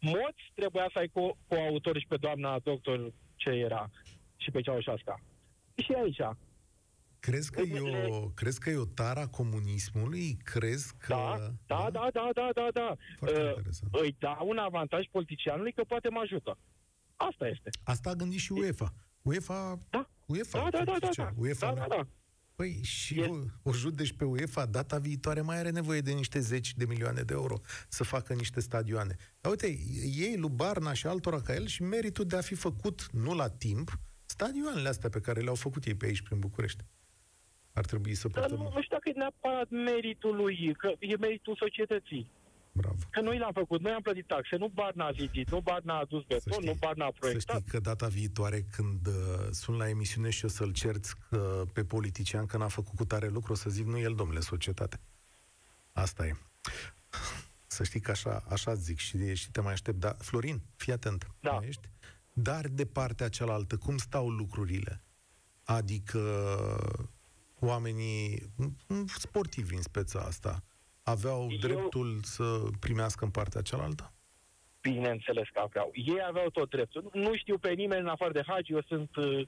moți 0.00 0.42
trebuia 0.54 0.90
să 0.92 0.98
ai 0.98 1.08
co- 1.08 1.36
coautor 1.48 1.98
și 1.98 2.06
pe 2.06 2.16
doamna 2.16 2.58
doctor 2.58 3.12
ce 3.36 3.50
era 3.50 3.90
și 4.42 4.50
pe 4.50 4.60
Ceaușescu. 4.60 5.20
Și 5.74 5.92
aici. 5.92 6.20
Crezi 7.20 7.50
că, 7.50 7.60
e 7.60 7.80
o, 8.08 8.28
crezi 8.28 8.60
că 8.60 8.70
e 8.70 8.76
o 8.76 8.84
tara 8.84 9.26
comunismului? 9.26 10.36
Crezi 10.44 10.94
că... 10.98 11.14
Da, 11.66 11.88
da, 11.90 11.90
da, 11.92 12.08
da, 12.12 12.30
da, 12.34 12.50
da. 12.54 12.68
da. 12.72 12.96
Uh, 13.20 13.54
îi 13.92 14.16
da 14.18 14.38
un 14.44 14.58
avantaj 14.58 15.04
politicianului 15.10 15.72
că 15.72 15.84
poate 15.88 16.08
mă 16.08 16.20
ajută. 16.22 16.58
Asta 17.16 17.48
este. 17.48 17.70
Asta 17.82 18.10
a 18.10 18.14
gândit 18.14 18.38
și 18.38 18.52
UEFA. 18.52 18.92
UEFA... 19.22 19.78
Da. 19.90 20.08
UEFA. 20.26 20.58
Da, 20.58 20.68
da, 20.70 20.84
da, 20.84 20.96
da, 21.00 21.08
da. 21.16 21.32
UEFA 21.36 21.74
da, 21.74 21.80
da, 21.80 21.86
da. 21.88 22.06
Păi 22.54 22.80
și 22.82 23.20
e... 23.20 23.26
o, 23.26 23.36
o 23.62 23.72
judeci 23.72 24.12
pe 24.12 24.24
UEFA, 24.24 24.66
data 24.66 24.98
viitoare 24.98 25.40
mai 25.40 25.58
are 25.58 25.70
nevoie 25.70 26.00
de 26.00 26.12
niște 26.12 26.40
zeci 26.40 26.74
de 26.74 26.84
milioane 26.84 27.22
de 27.22 27.32
euro 27.32 27.60
să 27.88 28.04
facă 28.04 28.34
niște 28.34 28.60
stadioane. 28.60 29.16
Dar 29.40 29.50
uite, 29.50 29.66
ei, 30.16 30.36
lui 30.36 30.50
Barna 30.50 30.92
și 30.92 31.06
altora 31.06 31.40
ca 31.40 31.54
el 31.54 31.66
și 31.66 31.82
meritul 31.82 32.26
de 32.26 32.36
a 32.36 32.40
fi 32.40 32.54
făcut, 32.54 33.08
nu 33.12 33.34
la 33.34 33.48
timp, 33.48 33.98
stadioanele 34.34 34.88
astea 34.88 35.08
pe 35.08 35.20
care 35.20 35.40
le-au 35.40 35.54
făcut 35.54 35.84
ei 35.84 35.94
pe 35.94 36.06
aici, 36.06 36.22
prin 36.22 36.38
București. 36.38 36.84
Ar 37.72 37.84
trebui 37.84 38.14
să 38.14 38.28
Dar 38.28 38.50
nu, 38.50 38.56
nu 38.56 38.82
știu 38.82 38.96
dacă 38.96 39.08
e 39.08 39.12
neapărat 39.16 39.68
meritul 39.70 40.34
lui, 40.36 40.74
că 40.78 40.88
e 40.98 41.16
meritul 41.16 41.56
societății. 41.58 42.30
Bravo. 42.72 43.02
Că 43.10 43.20
noi 43.20 43.38
l-am 43.38 43.52
făcut, 43.52 43.80
noi 43.80 43.92
am 43.92 44.02
plătit 44.02 44.26
taxe, 44.26 44.56
nu 44.56 44.68
Barna 44.68 45.06
a 45.06 45.12
zidit, 45.12 45.50
nu 45.50 45.60
Barna 45.60 45.94
a 45.94 45.98
adus 45.98 46.22
beton, 46.24 46.52
știi, 46.52 46.66
nu 46.66 46.76
Barna 46.78 47.04
a 47.04 47.12
proiectat. 47.18 47.54
Să 47.54 47.60
știi 47.60 47.70
că 47.70 47.80
data 47.80 48.06
viitoare 48.06 48.60
când 48.76 49.06
uh, 49.06 49.14
sunt 49.50 49.76
la 49.76 49.88
emisiune 49.88 50.30
și 50.30 50.44
o 50.44 50.48
să-l 50.48 50.72
cerți 50.72 51.14
că, 51.28 51.62
pe 51.72 51.84
politician 51.84 52.46
că 52.46 52.56
n-a 52.56 52.68
făcut 52.68 52.96
cu 52.96 53.04
tare 53.04 53.28
lucru, 53.28 53.52
o 53.52 53.54
să 53.54 53.70
zic, 53.70 53.86
nu 53.86 53.98
el, 53.98 54.14
domnule, 54.14 54.40
societate. 54.40 55.00
Asta 55.92 56.26
e. 56.26 56.36
Să 57.66 57.84
știi 57.84 58.00
că 58.00 58.10
așa, 58.10 58.44
așa 58.48 58.74
zic 58.74 58.98
și, 58.98 59.34
și 59.34 59.50
te 59.50 59.60
mai 59.60 59.72
aștept. 59.72 59.98
Dar, 59.98 60.16
Florin, 60.18 60.60
fii 60.76 60.92
atent. 60.92 61.26
Da. 61.40 61.60
Ești? 61.66 61.88
Dar 62.32 62.64
de 62.66 62.86
partea 62.86 63.28
cealaltă, 63.28 63.76
cum 63.76 63.96
stau 63.96 64.28
lucrurile? 64.28 65.02
Adică 65.64 66.20
oamenii 67.60 68.42
sportivi 69.06 69.74
în 69.74 69.82
speța 69.82 70.20
asta, 70.20 70.62
aveau 71.02 71.48
Eu... 71.50 71.56
dreptul 71.56 72.20
să 72.22 72.60
primească 72.80 73.24
în 73.24 73.30
partea 73.30 73.60
cealaltă? 73.62 74.12
Bineînțeles 74.80 75.48
că 75.52 75.60
aveau. 75.60 75.90
Ei 75.92 76.22
aveau 76.26 76.50
tot 76.50 76.70
dreptul. 76.70 77.10
Nu 77.12 77.36
știu 77.36 77.58
pe 77.58 77.72
nimeni 77.72 78.00
în 78.00 78.06
afară 78.06 78.32
de 78.32 78.42
Hagi, 78.46 78.72
eu 78.72 78.82
sunt 78.82 79.16
uh, 79.16 79.24
uh 79.26 79.46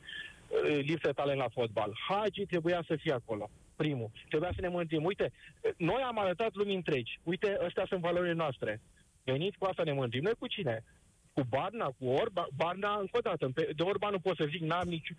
lipsă 0.80 1.06
de 1.06 1.12
talent 1.12 1.38
la 1.38 1.48
fotbal. 1.48 1.98
Hagi 2.08 2.46
trebuia 2.46 2.84
să 2.86 2.96
fie 2.96 3.12
acolo. 3.12 3.50
Primul. 3.76 4.10
Trebuia 4.28 4.52
să 4.54 4.60
ne 4.60 4.68
mântim. 4.68 5.04
Uite, 5.04 5.32
noi 5.76 6.02
am 6.02 6.18
arătat 6.18 6.54
lumii 6.54 6.74
întregi. 6.74 7.20
Uite, 7.22 7.58
astea 7.66 7.84
sunt 7.88 8.00
valorile 8.00 8.32
noastre. 8.32 8.80
Veniți 9.24 9.58
cu 9.58 9.64
asta 9.64 9.82
ne 9.82 9.92
mântim. 9.92 10.22
Noi 10.22 10.34
cu 10.38 10.46
cine? 10.46 10.84
Cu 11.34 11.42
Barna, 11.48 11.86
cu 11.98 12.06
Orba, 12.06 12.46
Barna, 12.56 12.98
încă 13.00 13.16
o 13.16 13.20
dată, 13.20 13.52
de 13.76 13.82
Orba 13.82 14.08
nu 14.10 14.18
pot 14.18 14.36
să 14.36 14.44
zic, 14.50 14.60
n-am 14.60 14.88
nici 14.88 15.10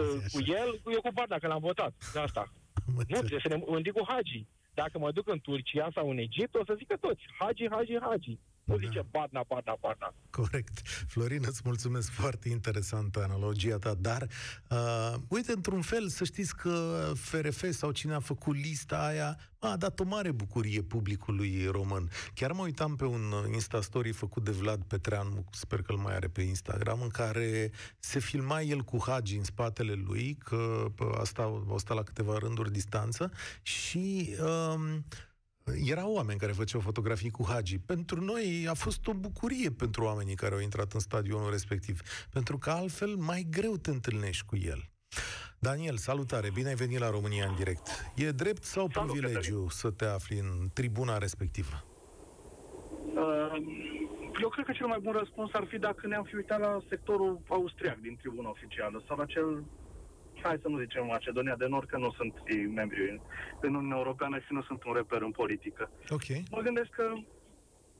uh, 0.00 0.16
cu 0.32 0.38
el, 0.46 0.80
eu 0.92 1.00
cu 1.00 1.10
Barna, 1.12 1.38
că 1.38 1.46
l-am 1.46 1.60
votat, 1.60 1.92
de 2.12 2.20
asta. 2.20 2.52
Nu, 2.86 3.18
trebuie 3.18 3.40
să 3.42 3.48
ne 3.48 3.62
mântim 3.66 3.92
cu 3.92 4.04
Hagi. 4.08 4.46
Dacă 4.74 4.98
mă 4.98 5.10
duc 5.10 5.28
în 5.28 5.40
Turcia 5.40 5.88
sau 5.94 6.10
în 6.10 6.18
Egipt, 6.18 6.54
o 6.54 6.64
să 6.64 6.74
zică 6.78 6.96
toți, 7.00 7.22
Hagi, 7.38 7.68
Hagi, 7.70 7.98
Hagi. 8.00 8.38
Nu 8.64 8.78
da. 8.78 8.86
zice 8.86 9.06
Barna, 9.10 9.44
Barna, 9.48 9.76
Barna. 9.80 10.14
Corect. 10.30 10.80
Florin, 11.06 11.42
îți 11.46 11.60
mulțumesc 11.64 12.10
foarte 12.10 12.48
interesantă 12.48 13.22
analogia 13.22 13.78
ta, 13.78 13.94
dar 13.94 14.26
uh, 14.70 15.14
uite, 15.28 15.52
într-un 15.52 15.80
fel, 15.80 16.08
să 16.08 16.24
știți 16.24 16.56
că 16.56 17.12
FRF 17.14 17.64
sau 17.70 17.90
cine 17.90 18.14
a 18.14 18.20
făcut 18.20 18.56
lista 18.56 18.96
aia 19.06 19.38
a 19.58 19.76
dat 19.76 20.00
o 20.00 20.04
mare 20.04 20.30
bucurie 20.30 20.82
publicului 20.82 21.66
român. 21.70 22.10
Chiar 22.34 22.52
mă 22.52 22.62
uitam 22.62 22.96
pe 22.96 23.04
un 23.04 23.32
Instastory 23.52 24.12
făcut 24.12 24.44
de 24.44 24.50
Vlad 24.50 24.82
Petreanu, 24.82 25.44
sper 25.50 25.82
că 25.82 25.92
îl 25.92 25.98
mai 25.98 26.14
are 26.14 26.28
pe 26.28 26.42
Instagram, 26.42 27.00
în 27.02 27.08
care 27.08 27.70
se 27.98 28.18
filma 28.18 28.60
el 28.60 28.80
cu 28.80 29.02
Hagi 29.06 29.36
în 29.36 29.44
spatele 29.44 29.92
lui, 29.92 30.38
că 30.44 30.86
asta 31.20 31.42
au 31.42 31.78
stat 31.78 31.96
la 31.96 32.02
câteva 32.02 32.38
rânduri 32.38 32.72
distanță 32.72 33.30
și... 33.62 34.36
Uh, 34.40 34.98
erau 35.72 36.12
oameni 36.12 36.38
care 36.38 36.52
făceau 36.52 36.80
fotografii 36.80 37.30
cu 37.30 37.46
Hagi. 37.48 37.78
Pentru 37.78 38.20
noi 38.20 38.66
a 38.68 38.74
fost 38.74 39.06
o 39.06 39.12
bucurie 39.14 39.70
pentru 39.70 40.04
oamenii 40.04 40.34
care 40.34 40.54
au 40.54 40.60
intrat 40.60 40.92
în 40.92 41.00
stadionul 41.00 41.50
respectiv, 41.50 42.00
pentru 42.30 42.58
că 42.58 42.70
altfel 42.70 43.14
mai 43.16 43.46
greu 43.50 43.76
te 43.76 43.90
întâlnești 43.90 44.44
cu 44.44 44.56
el. 44.56 44.88
Daniel, 45.58 45.96
salutare, 45.96 46.50
bine 46.54 46.68
ai 46.68 46.74
venit 46.74 46.98
la 46.98 47.10
România 47.10 47.46
în 47.48 47.54
direct. 47.54 48.12
E 48.16 48.30
drept 48.30 48.62
sau 48.62 48.88
Salut, 48.92 49.10
privilegiu 49.10 49.40
Cătălin. 49.40 49.68
să 49.68 49.90
te 49.90 50.04
afli 50.04 50.38
în 50.38 50.68
tribuna 50.72 51.18
respectivă? 51.18 51.84
Uh, 53.14 53.56
eu 54.42 54.48
cred 54.48 54.64
că 54.64 54.72
cel 54.72 54.86
mai 54.86 54.98
bun 55.02 55.12
răspuns 55.12 55.50
ar 55.52 55.66
fi 55.70 55.78
dacă 55.78 56.06
ne-am 56.06 56.24
fi 56.24 56.34
uitat 56.34 56.60
la 56.60 56.82
sectorul 56.88 57.40
austriac 57.48 57.98
din 57.98 58.16
tribuna 58.16 58.48
oficială 58.48 59.02
sau 59.06 59.16
la 59.16 59.24
cel 59.24 59.64
hai 60.44 60.58
să 60.62 60.68
nu 60.68 60.78
zicem 60.78 61.06
Macedonia 61.06 61.56
de 61.56 61.66
Nord, 61.66 61.88
că 61.88 61.98
nu 61.98 62.10
sunt 62.10 62.34
ei 62.46 62.66
membri 62.66 63.20
în 63.60 63.74
Uniunea 63.74 63.96
Europeană 63.96 64.38
și 64.38 64.52
nu 64.52 64.62
sunt 64.62 64.84
un 64.84 64.92
reper 64.92 65.20
în 65.22 65.30
politică. 65.30 65.90
Ok. 66.08 66.28
Mă 66.50 66.60
gândesc 66.60 66.90
că 66.90 67.12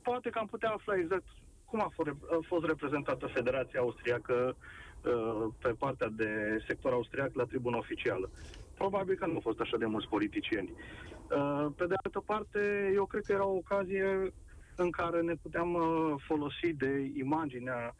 poate 0.01 0.29
că 0.29 0.39
am 0.39 0.45
putea 0.45 0.69
afla 0.69 0.95
exact 0.97 1.27
cum 1.65 1.81
a 1.81 1.91
fost, 1.93 2.09
a 2.09 2.39
fost 2.47 2.65
reprezentată 2.65 3.25
Federația 3.27 3.79
Austriacă 3.79 4.55
uh, 4.55 5.47
pe 5.61 5.69
partea 5.69 6.09
de 6.09 6.29
sector 6.67 6.91
austriac 6.91 7.31
la 7.33 7.43
tribuna 7.43 7.77
oficială. 7.77 8.29
Probabil 8.77 9.15
că 9.15 9.25
nu 9.25 9.33
au 9.33 9.39
fost 9.39 9.59
așa 9.59 9.77
de 9.77 9.85
mulți 9.85 10.07
politicieni. 10.07 10.71
Uh, 10.71 11.65
pe 11.75 11.85
de 11.85 11.93
altă 12.03 12.19
parte, 12.25 12.91
eu 12.93 13.05
cred 13.05 13.23
că 13.25 13.31
era 13.31 13.45
o 13.45 13.55
ocazie 13.55 14.33
în 14.75 14.89
care 14.89 15.21
ne 15.21 15.35
puteam 15.35 15.73
uh, 15.73 16.13
folosi 16.27 16.73
de 16.73 17.11
imaginea 17.17 17.95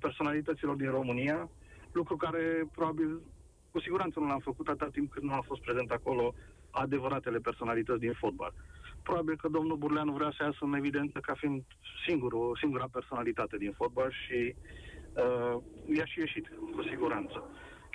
personalităților 0.00 0.76
din 0.76 0.90
România 0.90 1.50
lucru 1.92 2.16
care 2.16 2.68
probabil 2.74 3.20
cu 3.70 3.80
siguranță 3.80 4.20
nu 4.20 4.26
l-am 4.26 4.38
făcut 4.38 4.68
atâta 4.68 4.88
timp 4.92 5.12
cât 5.12 5.22
nu 5.22 5.32
a 5.32 5.44
fost 5.46 5.60
prezent 5.60 5.90
acolo 5.90 6.34
adevăratele 6.70 7.38
personalități 7.38 8.00
din 8.00 8.12
fotbal. 8.12 8.52
Probabil 9.02 9.36
că 9.36 9.48
domnul 9.48 9.76
Burleanu 9.76 10.12
vrea 10.12 10.32
să 10.36 10.42
iasă 10.42 10.58
în 10.60 10.74
evidență 10.74 11.18
ca 11.18 11.34
fiind 11.34 11.62
singurul, 12.06 12.56
singura 12.60 12.88
personalitate 12.92 13.56
din 13.56 13.72
fotbal 13.72 14.10
și 14.10 14.54
uh, 15.22 15.62
i-a 15.96 16.04
și 16.04 16.18
ieșit, 16.18 16.46
cu 16.74 16.82
siguranță 16.82 17.44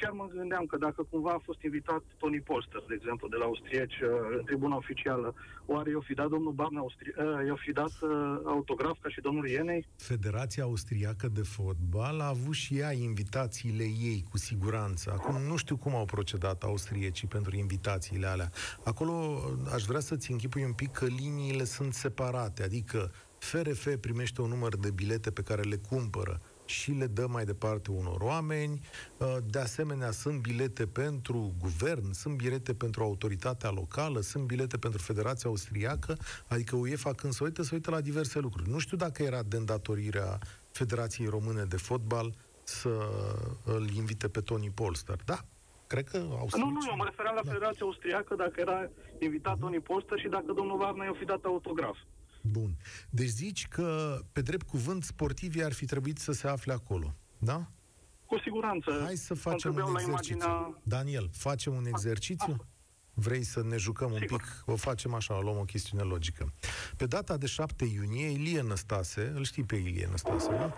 chiar 0.01 0.11
mă 0.11 0.27
gândeam 0.37 0.65
că 0.65 0.77
dacă 0.77 1.01
cumva 1.09 1.31
a 1.31 1.45
fost 1.47 1.61
invitat 1.61 2.01
Tony 2.17 2.41
Polster, 2.49 2.83
de 2.87 2.95
exemplu, 2.99 3.27
de 3.27 3.37
la 3.41 3.45
austrieci, 3.45 3.97
uh, 3.99 4.09
în 4.37 4.43
tribuna 4.45 4.75
oficială, 4.75 5.29
oare 5.65 5.89
i-o 5.89 6.01
fi 6.09 6.13
dat 6.13 6.29
domnul 6.29 6.51
Barna 6.51 6.81
Austri- 6.85 7.15
uh, 7.17 7.47
i-o 7.47 7.55
fi 7.55 7.71
dat 7.71 7.93
uh, 8.01 8.09
autograf 8.45 8.97
ca 9.01 9.09
și 9.09 9.21
domnul 9.21 9.47
Ienei? 9.47 9.87
Federația 9.95 10.63
Austriacă 10.63 11.27
de 11.27 11.41
Fotbal 11.41 12.19
a 12.19 12.27
avut 12.27 12.53
și 12.53 12.77
ea 12.77 12.91
invitațiile 12.91 13.83
ei, 13.83 14.23
cu 14.29 14.37
siguranță. 14.37 15.11
Acum 15.17 15.41
nu 15.41 15.55
știu 15.55 15.77
cum 15.77 15.95
au 15.95 16.05
procedat 16.05 16.63
austriecii 16.63 17.27
pentru 17.27 17.55
invitațiile 17.55 18.27
alea. 18.27 18.49
Acolo 18.83 19.13
aș 19.73 19.83
vrea 19.83 19.99
să-ți 19.99 20.31
închipui 20.31 20.63
un 20.63 20.73
pic 20.73 20.91
că 20.91 21.05
liniile 21.05 21.63
sunt 21.63 21.93
separate, 21.93 22.63
adică 22.63 23.11
FRF 23.37 23.95
primește 23.99 24.41
un 24.41 24.49
număr 24.49 24.77
de 24.77 24.91
bilete 24.91 25.31
pe 25.31 25.41
care 25.41 25.61
le 25.61 25.75
cumpără 25.89 26.41
și 26.67 26.91
le 26.91 27.07
dă 27.07 27.27
mai 27.27 27.45
departe 27.45 27.91
unor 27.91 28.21
oameni. 28.21 28.79
Uh, 29.17 29.35
de 29.49 29.59
asemenea, 29.59 30.11
sunt 30.11 30.41
bilete 30.41 30.87
pentru 30.87 31.53
guvern, 31.59 32.11
sunt 32.11 32.35
bilete 32.35 32.73
pentru 32.73 33.03
autoritatea 33.03 33.69
locală, 33.69 34.19
sunt 34.19 34.43
bilete 34.43 34.77
pentru 34.77 35.01
Federația 35.01 35.49
Austriacă, 35.49 36.17
adică 36.47 36.75
UEFA 36.75 37.13
când 37.13 37.33
se 37.33 37.43
uită, 37.43 37.61
se 37.63 37.75
uită 37.75 37.91
la 37.91 38.01
diverse 38.01 38.39
lucruri. 38.39 38.69
Nu 38.69 38.79
știu 38.79 38.97
dacă 38.97 39.23
era 39.23 39.43
de 39.43 39.57
îndatorirea 39.57 40.39
Federației 40.71 41.27
Române 41.27 41.63
de 41.63 41.77
Fotbal 41.77 42.33
să 42.63 42.89
îl 43.63 43.89
invite 43.89 44.27
pe 44.27 44.41
Tony 44.41 44.69
Polster. 44.69 45.19
Da, 45.25 45.39
cred 45.87 46.07
că 46.07 46.17
Austrici... 46.17 46.63
Nu, 46.63 46.69
nu, 46.69 46.79
nu, 46.89 46.95
mă 46.95 47.03
refeream 47.03 47.35
la 47.35 47.41
da. 47.43 47.51
Federația 47.51 47.85
Austriacă 47.85 48.35
dacă 48.35 48.59
era 48.59 48.89
invitat 49.19 49.55
uh-huh. 49.55 49.59
Tony 49.59 49.79
Polster 49.79 50.19
și 50.19 50.27
dacă 50.27 50.51
domnul 50.55 50.77
Varna 50.77 51.03
i-a 51.03 51.15
fi 51.17 51.25
dat 51.25 51.43
autograf. 51.43 51.97
Bun. 52.49 52.77
Deci 53.09 53.27
zici 53.27 53.67
că, 53.67 54.19
pe 54.31 54.41
drept 54.41 54.65
cuvânt, 54.67 55.03
sportivii 55.03 55.63
ar 55.63 55.73
fi 55.73 55.85
trebuit 55.85 56.17
să 56.17 56.31
se 56.31 56.47
afle 56.47 56.73
acolo, 56.73 57.15
da? 57.37 57.67
Cu 58.25 58.39
siguranță. 58.39 58.99
Hai 59.03 59.15
să 59.15 59.33
facem 59.33 59.71
un 59.71 59.77
Contribuiau 59.81 59.91
la 59.93 59.99
exercițiu. 60.01 60.35
imaginea... 60.35 60.79
Daniel, 60.83 61.29
facem 61.33 61.73
un 61.75 61.85
exercițiu? 61.85 62.65
Vrei 63.13 63.43
să 63.43 63.63
ne 63.63 63.77
jucăm 63.77 64.11
un 64.11 64.19
Sigur. 64.19 64.41
pic? 64.41 64.63
O 64.65 64.75
facem 64.75 65.13
așa, 65.13 65.37
o 65.37 65.41
luăm 65.41 65.57
o 65.57 65.63
chestiune 65.63 66.03
logică. 66.03 66.53
Pe 66.97 67.05
data 67.05 67.37
de 67.37 67.45
7 67.45 67.85
iunie, 67.85 68.27
Ilie 68.29 68.61
Năstase, 68.61 69.31
îl 69.35 69.43
știi 69.43 69.63
pe 69.63 69.75
Ilie 69.75 70.07
Năstase, 70.11 70.49
nu? 70.51 70.73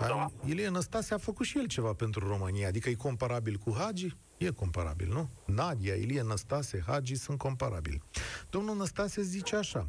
Da. 0.00 0.30
Ilie 0.46 0.68
Năstase 0.68 1.14
a 1.14 1.18
făcut 1.18 1.46
și 1.46 1.58
el 1.58 1.66
ceva 1.66 1.92
pentru 1.92 2.28
România, 2.28 2.68
adică 2.68 2.88
e 2.88 2.94
comparabil 2.94 3.56
cu 3.56 3.74
Hagi? 3.78 4.16
E 4.38 4.50
comparabil, 4.50 5.08
nu? 5.12 5.30
Nadia, 5.46 5.94
Ilie 5.94 6.22
Năstase, 6.22 6.82
Hagi 6.86 7.14
sunt 7.14 7.38
comparabili. 7.38 8.02
Domnul 8.50 8.76
Năstase 8.76 9.22
zice 9.22 9.56
așa, 9.56 9.88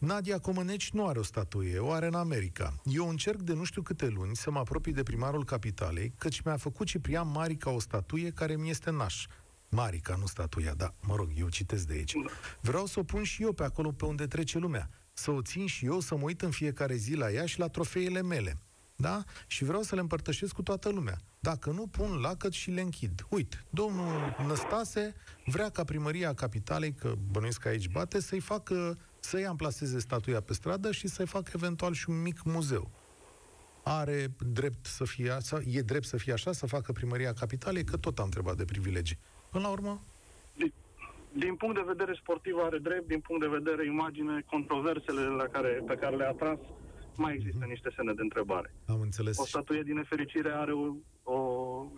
Nadia 0.00 0.38
Comăneci 0.38 0.90
nu 0.90 1.06
are 1.06 1.18
o 1.18 1.22
statuie, 1.22 1.78
o 1.78 1.90
are 1.90 2.06
în 2.06 2.14
America. 2.14 2.74
Eu 2.84 3.08
încerc 3.08 3.40
de 3.40 3.52
nu 3.52 3.64
știu 3.64 3.82
câte 3.82 4.08
luni 4.08 4.36
să 4.36 4.50
mă 4.50 4.58
apropii 4.58 4.92
de 4.92 5.02
primarul 5.02 5.44
capitalei, 5.44 6.12
căci 6.18 6.40
mi-a 6.40 6.56
făcut 6.56 6.86
Ciprian 6.86 7.30
Marica 7.30 7.70
o 7.70 7.80
statuie 7.80 8.30
care 8.30 8.56
mi 8.56 8.70
este 8.70 8.90
naș. 8.90 9.26
Marica, 9.68 10.16
nu 10.16 10.26
statuia, 10.26 10.74
da, 10.74 10.94
mă 11.00 11.14
rog, 11.14 11.30
eu 11.36 11.48
citesc 11.48 11.86
de 11.86 11.92
aici. 11.92 12.14
Vreau 12.60 12.86
să 12.86 12.98
o 12.98 13.02
pun 13.02 13.22
și 13.22 13.42
eu 13.42 13.52
pe 13.52 13.64
acolo 13.64 13.92
pe 13.92 14.04
unde 14.04 14.26
trece 14.26 14.58
lumea. 14.58 14.90
Să 15.12 15.30
o 15.30 15.42
țin 15.42 15.66
și 15.66 15.84
eu, 15.84 16.00
să 16.00 16.16
mă 16.16 16.22
uit 16.22 16.42
în 16.42 16.50
fiecare 16.50 16.94
zi 16.94 17.14
la 17.14 17.30
ea 17.30 17.46
și 17.46 17.58
la 17.58 17.68
trofeele 17.68 18.22
mele. 18.22 18.60
Da? 18.96 19.24
Și 19.46 19.64
vreau 19.64 19.82
să 19.82 19.94
le 19.94 20.00
împărtășesc 20.00 20.52
cu 20.52 20.62
toată 20.62 20.88
lumea. 20.88 21.18
Dacă 21.40 21.70
nu, 21.70 21.86
pun 21.86 22.20
lacăt 22.20 22.52
și 22.52 22.70
le 22.70 22.80
închid. 22.80 23.26
Uite, 23.28 23.64
domnul 23.70 24.36
Năstase 24.46 25.14
vrea 25.46 25.68
ca 25.68 25.84
primăria 25.84 26.34
capitalei, 26.34 26.92
că 26.92 27.14
bănuiesc 27.30 27.60
că 27.60 27.68
aici 27.68 27.88
bate, 27.88 28.20
să-i 28.20 28.40
facă, 28.40 28.98
să-i 29.20 29.46
amplaseze 29.46 29.98
statuia 29.98 30.40
pe 30.40 30.52
stradă 30.52 30.92
și 30.92 31.06
să-i 31.08 31.26
facă 31.26 31.50
eventual 31.54 31.92
și 31.92 32.10
un 32.10 32.22
mic 32.22 32.42
muzeu. 32.44 32.90
Are 33.82 34.26
drept 34.52 34.86
să 34.86 35.04
fie, 35.04 35.36
sau 35.38 35.58
e 35.66 35.80
drept 35.80 36.04
să 36.06 36.16
fie 36.16 36.32
așa, 36.32 36.52
să 36.52 36.66
facă 36.66 36.92
primăria 36.92 37.32
capitalei, 37.32 37.84
că 37.84 37.96
tot 37.96 38.18
am 38.18 38.24
întrebat 38.24 38.56
de 38.56 38.64
privilegii. 38.64 39.18
Până 39.50 39.64
la 39.64 39.70
urmă, 39.70 40.00
Din, 40.56 40.72
din 41.32 41.54
punct 41.54 41.74
de 41.74 41.84
vedere 41.86 42.18
sportiv 42.20 42.54
are 42.62 42.78
drept, 42.78 43.06
din 43.06 43.20
punct 43.20 43.42
de 43.42 43.48
vedere 43.48 43.86
imagine, 43.86 44.44
controversele 44.46 45.20
la 45.20 45.44
care, 45.44 45.82
pe 45.86 45.94
care 45.94 46.16
le-a 46.16 46.32
tras, 46.32 46.58
mai 47.16 47.34
există 47.34 47.64
niște 47.64 47.92
semne 47.96 48.12
de 48.12 48.22
întrebare. 48.22 48.74
am 48.86 49.00
înțeles. 49.00 49.38
O 49.38 49.44
statuie 49.46 49.82
din 49.82 49.94
nefericire 49.94 50.50
are 50.50 50.72
o, 50.72 50.94
o 51.22 51.38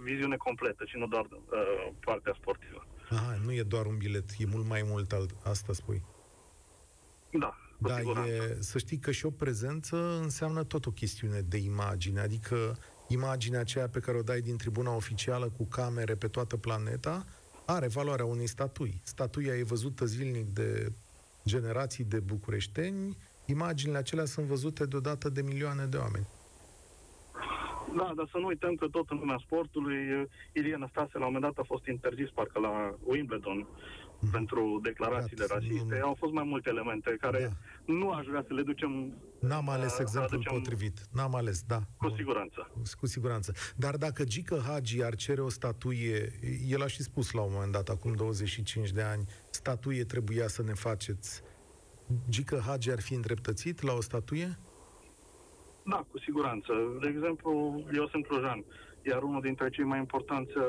viziune 0.04 0.36
completă 0.36 0.84
și 0.84 0.96
nu 0.96 1.06
doar 1.06 1.24
uh, 1.30 1.92
partea 2.04 2.36
sportivă. 2.40 2.86
Aha, 3.10 3.38
nu 3.44 3.52
e 3.52 3.62
doar 3.62 3.86
un 3.86 3.96
bilet, 3.96 4.24
e 4.38 4.46
mult 4.46 4.66
mai 4.68 4.82
mult, 4.84 5.12
alt, 5.12 5.30
asta 5.44 5.72
spui. 5.72 6.02
Da, 7.32 7.54
cu 7.80 7.88
Da, 7.88 7.96
siguranță. 7.96 8.30
e, 8.30 8.56
să 8.60 8.78
știi 8.78 8.98
că 8.98 9.10
și 9.10 9.26
o 9.26 9.30
prezență 9.30 10.18
înseamnă 10.22 10.64
tot 10.64 10.86
o 10.86 10.90
chestiune 10.90 11.40
de 11.40 11.56
imagine, 11.56 12.20
adică 12.20 12.78
imaginea 13.08 13.60
aceea 13.60 13.88
pe 13.88 14.00
care 14.00 14.18
o 14.18 14.22
dai 14.22 14.40
din 14.40 14.56
tribuna 14.56 14.94
oficială 14.94 15.52
cu 15.56 15.64
camere 15.64 16.14
pe 16.14 16.28
toată 16.28 16.56
planeta 16.56 17.24
are 17.66 17.86
valoarea 17.88 18.24
unei 18.24 18.46
statui. 18.46 19.00
Statuia 19.02 19.54
e 19.54 19.62
văzută 19.62 20.04
zilnic 20.04 20.46
de 20.46 20.92
generații 21.44 22.04
de 22.04 22.20
bucureșteni, 22.20 23.16
imaginile 23.46 23.98
acelea 23.98 24.24
sunt 24.24 24.46
văzute 24.46 24.86
deodată 24.86 25.28
de 25.28 25.42
milioane 25.42 25.84
de 25.84 25.96
oameni. 25.96 26.26
Da, 27.96 28.12
dar 28.16 28.28
să 28.30 28.38
nu 28.38 28.46
uităm 28.46 28.74
că 28.74 28.86
tot 28.86 29.10
în 29.10 29.18
lumea 29.18 29.40
sportului, 29.44 30.20
uh, 30.20 30.26
Ilie 30.52 30.76
Năstase 30.76 31.18
la 31.18 31.26
un 31.26 31.32
moment 31.32 31.54
dat 31.54 31.64
a 31.64 31.66
fost 31.66 31.86
interzis 31.86 32.30
parcă 32.30 32.58
la 32.58 32.94
Wimbledon 33.04 33.66
pentru 34.30 34.80
declarațiile 34.82 35.42
Iată, 35.42 35.54
rasiste. 35.54 35.82
Mhm. 35.84 35.98
nu- 35.98 36.06
Au 36.06 36.14
fost 36.18 36.32
mai 36.32 36.44
multe 36.44 36.68
elemente 36.68 37.16
care 37.20 37.40
Da. 37.86 37.92
nu 37.92 38.10
aș 38.10 38.26
vrea 38.26 38.44
să 38.46 38.54
le 38.54 38.62
ducem 38.62 39.12
N-am 39.40 39.68
ales 39.68 39.92
să 39.92 40.02
exemplul 40.02 40.34
aducem 40.34 40.52
potrivit. 40.52 40.98
N-am 41.12 41.34
ales, 41.34 41.62
da. 41.62 41.76
cu 41.78 42.06
Bun. 42.06 42.16
siguranță. 42.16 42.70
Cu 43.00 43.06
siguranță. 43.06 43.52
Dar 43.76 43.96
dacă 43.96 44.24
Gică 44.24 44.62
Hagi 44.66 45.02
ar 45.04 45.14
cere 45.14 45.40
o 45.40 45.48
statuie, 45.48 46.32
el 46.68 46.82
a 46.82 46.86
și 46.86 47.02
spus 47.02 47.32
la 47.32 47.40
un 47.40 47.50
moment 47.52 47.72
dat, 47.72 47.88
acum 47.88 48.12
25 48.12 48.90
de 48.90 49.02
ani, 49.02 49.24
statuie 49.50 50.04
trebuia 50.04 50.48
să 50.48 50.62
ne 50.62 50.72
faceți. 50.74 51.42
Gică 52.28 52.62
Hagi 52.66 52.90
ar 52.90 53.00
fi 53.00 53.14
îndreptățit 53.14 53.82
la 53.82 53.92
o 53.92 54.00
statuie? 54.00 54.58
Da, 55.84 56.06
cu 56.10 56.18
siguranță. 56.18 56.72
De 57.00 57.08
exemplu, 57.08 57.82
eu 57.94 58.08
sunt 58.08 58.26
clujan, 58.26 58.64
iar 59.06 59.22
unul 59.22 59.40
dintre 59.40 59.68
cei 59.70 59.84
mai 59.84 59.98
importanți 59.98 60.56
uh, 60.56 60.64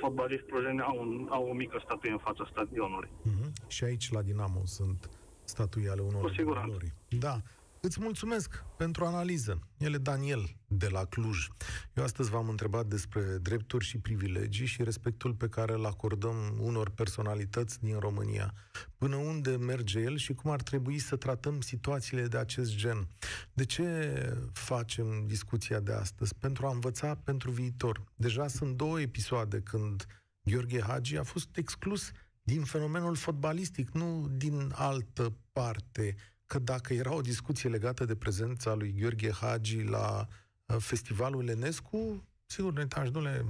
fotbaliști 0.00 0.46
clujeni 0.46 0.80
au, 0.80 0.96
un, 1.00 1.26
au 1.30 1.48
o 1.48 1.52
mică 1.52 1.80
statuie 1.84 2.12
în 2.12 2.18
fața 2.18 2.48
stadionului. 2.50 3.08
Uh-huh. 3.08 3.66
Și 3.66 3.84
aici, 3.84 4.12
la 4.12 4.22
Dinamo, 4.22 4.60
sunt 4.64 5.10
statui 5.44 5.88
ale 5.88 6.00
unor 6.00 6.20
Cu 6.20 6.28
siguranță. 6.28 6.66
valori. 6.66 6.92
Da. 7.18 7.36
Îți 7.84 8.00
mulțumesc 8.00 8.64
pentru 8.76 9.04
analiză. 9.04 9.58
El 9.76 9.94
e 9.94 9.98
Daniel 9.98 10.56
de 10.66 10.88
la 10.88 11.04
Cluj. 11.04 11.48
Eu 11.94 12.04
astăzi 12.04 12.30
v-am 12.30 12.48
întrebat 12.48 12.86
despre 12.86 13.20
drepturi 13.20 13.84
și 13.84 13.98
privilegii 13.98 14.66
și 14.66 14.82
respectul 14.82 15.34
pe 15.34 15.48
care 15.48 15.72
îl 15.72 15.84
acordăm 15.84 16.58
unor 16.60 16.90
personalități 16.90 17.82
din 17.82 17.98
România. 17.98 18.54
Până 18.96 19.16
unde 19.16 19.56
merge 19.56 20.00
el 20.00 20.16
și 20.16 20.34
cum 20.34 20.50
ar 20.50 20.62
trebui 20.62 20.98
să 20.98 21.16
tratăm 21.16 21.60
situațiile 21.60 22.26
de 22.26 22.36
acest 22.36 22.76
gen. 22.76 23.08
De 23.52 23.64
ce 23.64 24.12
facem 24.52 25.26
discuția 25.26 25.80
de 25.80 25.92
astăzi? 25.92 26.34
Pentru 26.34 26.66
a 26.66 26.70
învăța 26.70 27.14
pentru 27.14 27.50
viitor. 27.50 28.04
Deja 28.14 28.48
sunt 28.48 28.76
două 28.76 29.00
episoade 29.00 29.60
când 29.60 30.06
Gheorghe 30.42 30.80
Hagi 30.80 31.16
a 31.16 31.22
fost 31.22 31.56
exclus 31.56 32.10
din 32.42 32.62
fenomenul 32.64 33.14
fotbalistic, 33.14 33.90
nu 33.90 34.28
din 34.36 34.72
altă 34.74 35.36
parte. 35.52 36.16
Că 36.46 36.58
dacă 36.58 36.94
era 36.94 37.14
o 37.14 37.20
discuție 37.20 37.68
legată 37.68 38.04
de 38.04 38.16
prezența 38.16 38.74
lui 38.74 38.94
Gheorghe 38.98 39.32
Hagi 39.32 39.82
la 39.82 40.26
uh, 40.66 40.76
festivalul 40.78 41.48
Enescu, 41.48 42.28
sigur, 42.46 42.72
ne 42.72 42.84
domnule, 42.84 43.44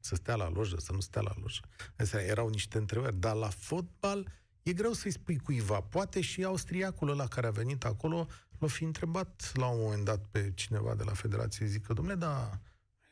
să 0.00 0.14
stea 0.14 0.34
la 0.34 0.48
lojă, 0.48 0.76
să 0.78 0.92
nu 0.92 1.00
stea 1.00 1.20
la 1.20 1.32
lojă. 1.40 1.60
Astea 1.96 2.20
erau 2.20 2.48
niște 2.48 2.78
întrebări. 2.78 3.16
Dar 3.16 3.34
la 3.34 3.48
fotbal 3.48 4.32
e 4.62 4.72
greu 4.72 4.92
să-i 4.92 5.10
spui 5.10 5.38
cuiva. 5.38 5.80
Poate 5.80 6.20
și 6.20 6.44
austriacul 6.44 7.08
ăla 7.08 7.26
care 7.26 7.46
a 7.46 7.50
venit 7.50 7.84
acolo 7.84 8.26
l-a 8.58 8.66
fi 8.66 8.84
întrebat 8.84 9.50
la 9.54 9.66
un 9.66 9.80
moment 9.80 10.04
dat 10.04 10.26
pe 10.30 10.52
cineva 10.54 10.94
de 10.94 11.02
la 11.02 11.12
Federație, 11.12 11.66
zică, 11.66 11.92
domnule, 11.92 12.16
da, 12.16 12.60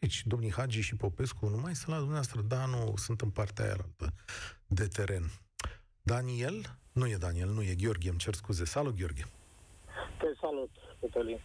aici 0.01 0.27
domnii 0.27 0.53
Hagi 0.53 0.81
și 0.81 0.97
Popescu 0.97 1.49
nu 1.49 1.57
mai 1.57 1.75
sunt 1.75 1.89
la 1.89 1.97
dumneavoastră, 1.97 2.41
da, 2.41 2.67
nu, 2.67 2.95
sunt 2.97 3.21
în 3.21 3.31
partea 3.31 3.65
aia 3.65 3.73
altă 3.73 4.15
de 4.67 4.87
teren. 4.87 5.31
Daniel? 6.03 6.79
Nu 6.99 7.07
e 7.07 7.17
Daniel, 7.17 7.49
nu 7.49 7.63
e 7.63 7.75
Gheorghe, 7.83 8.09
îmi 8.09 8.19
cer 8.19 8.35
scuze. 8.35 8.65
Salut, 8.65 8.95
Gheorghe. 8.99 9.25
Te 10.19 10.27
salut, 10.41 10.71
Cătălin. 11.01 11.41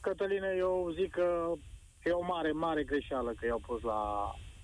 Cătăline, 0.00 0.54
eu 0.58 0.92
zic 0.98 1.10
că 1.12 1.52
e 2.04 2.10
o 2.10 2.24
mare, 2.24 2.50
mare 2.52 2.84
greșeală 2.84 3.30
că 3.38 3.46
i-au 3.46 3.62
pus 3.66 3.82
la 3.82 4.00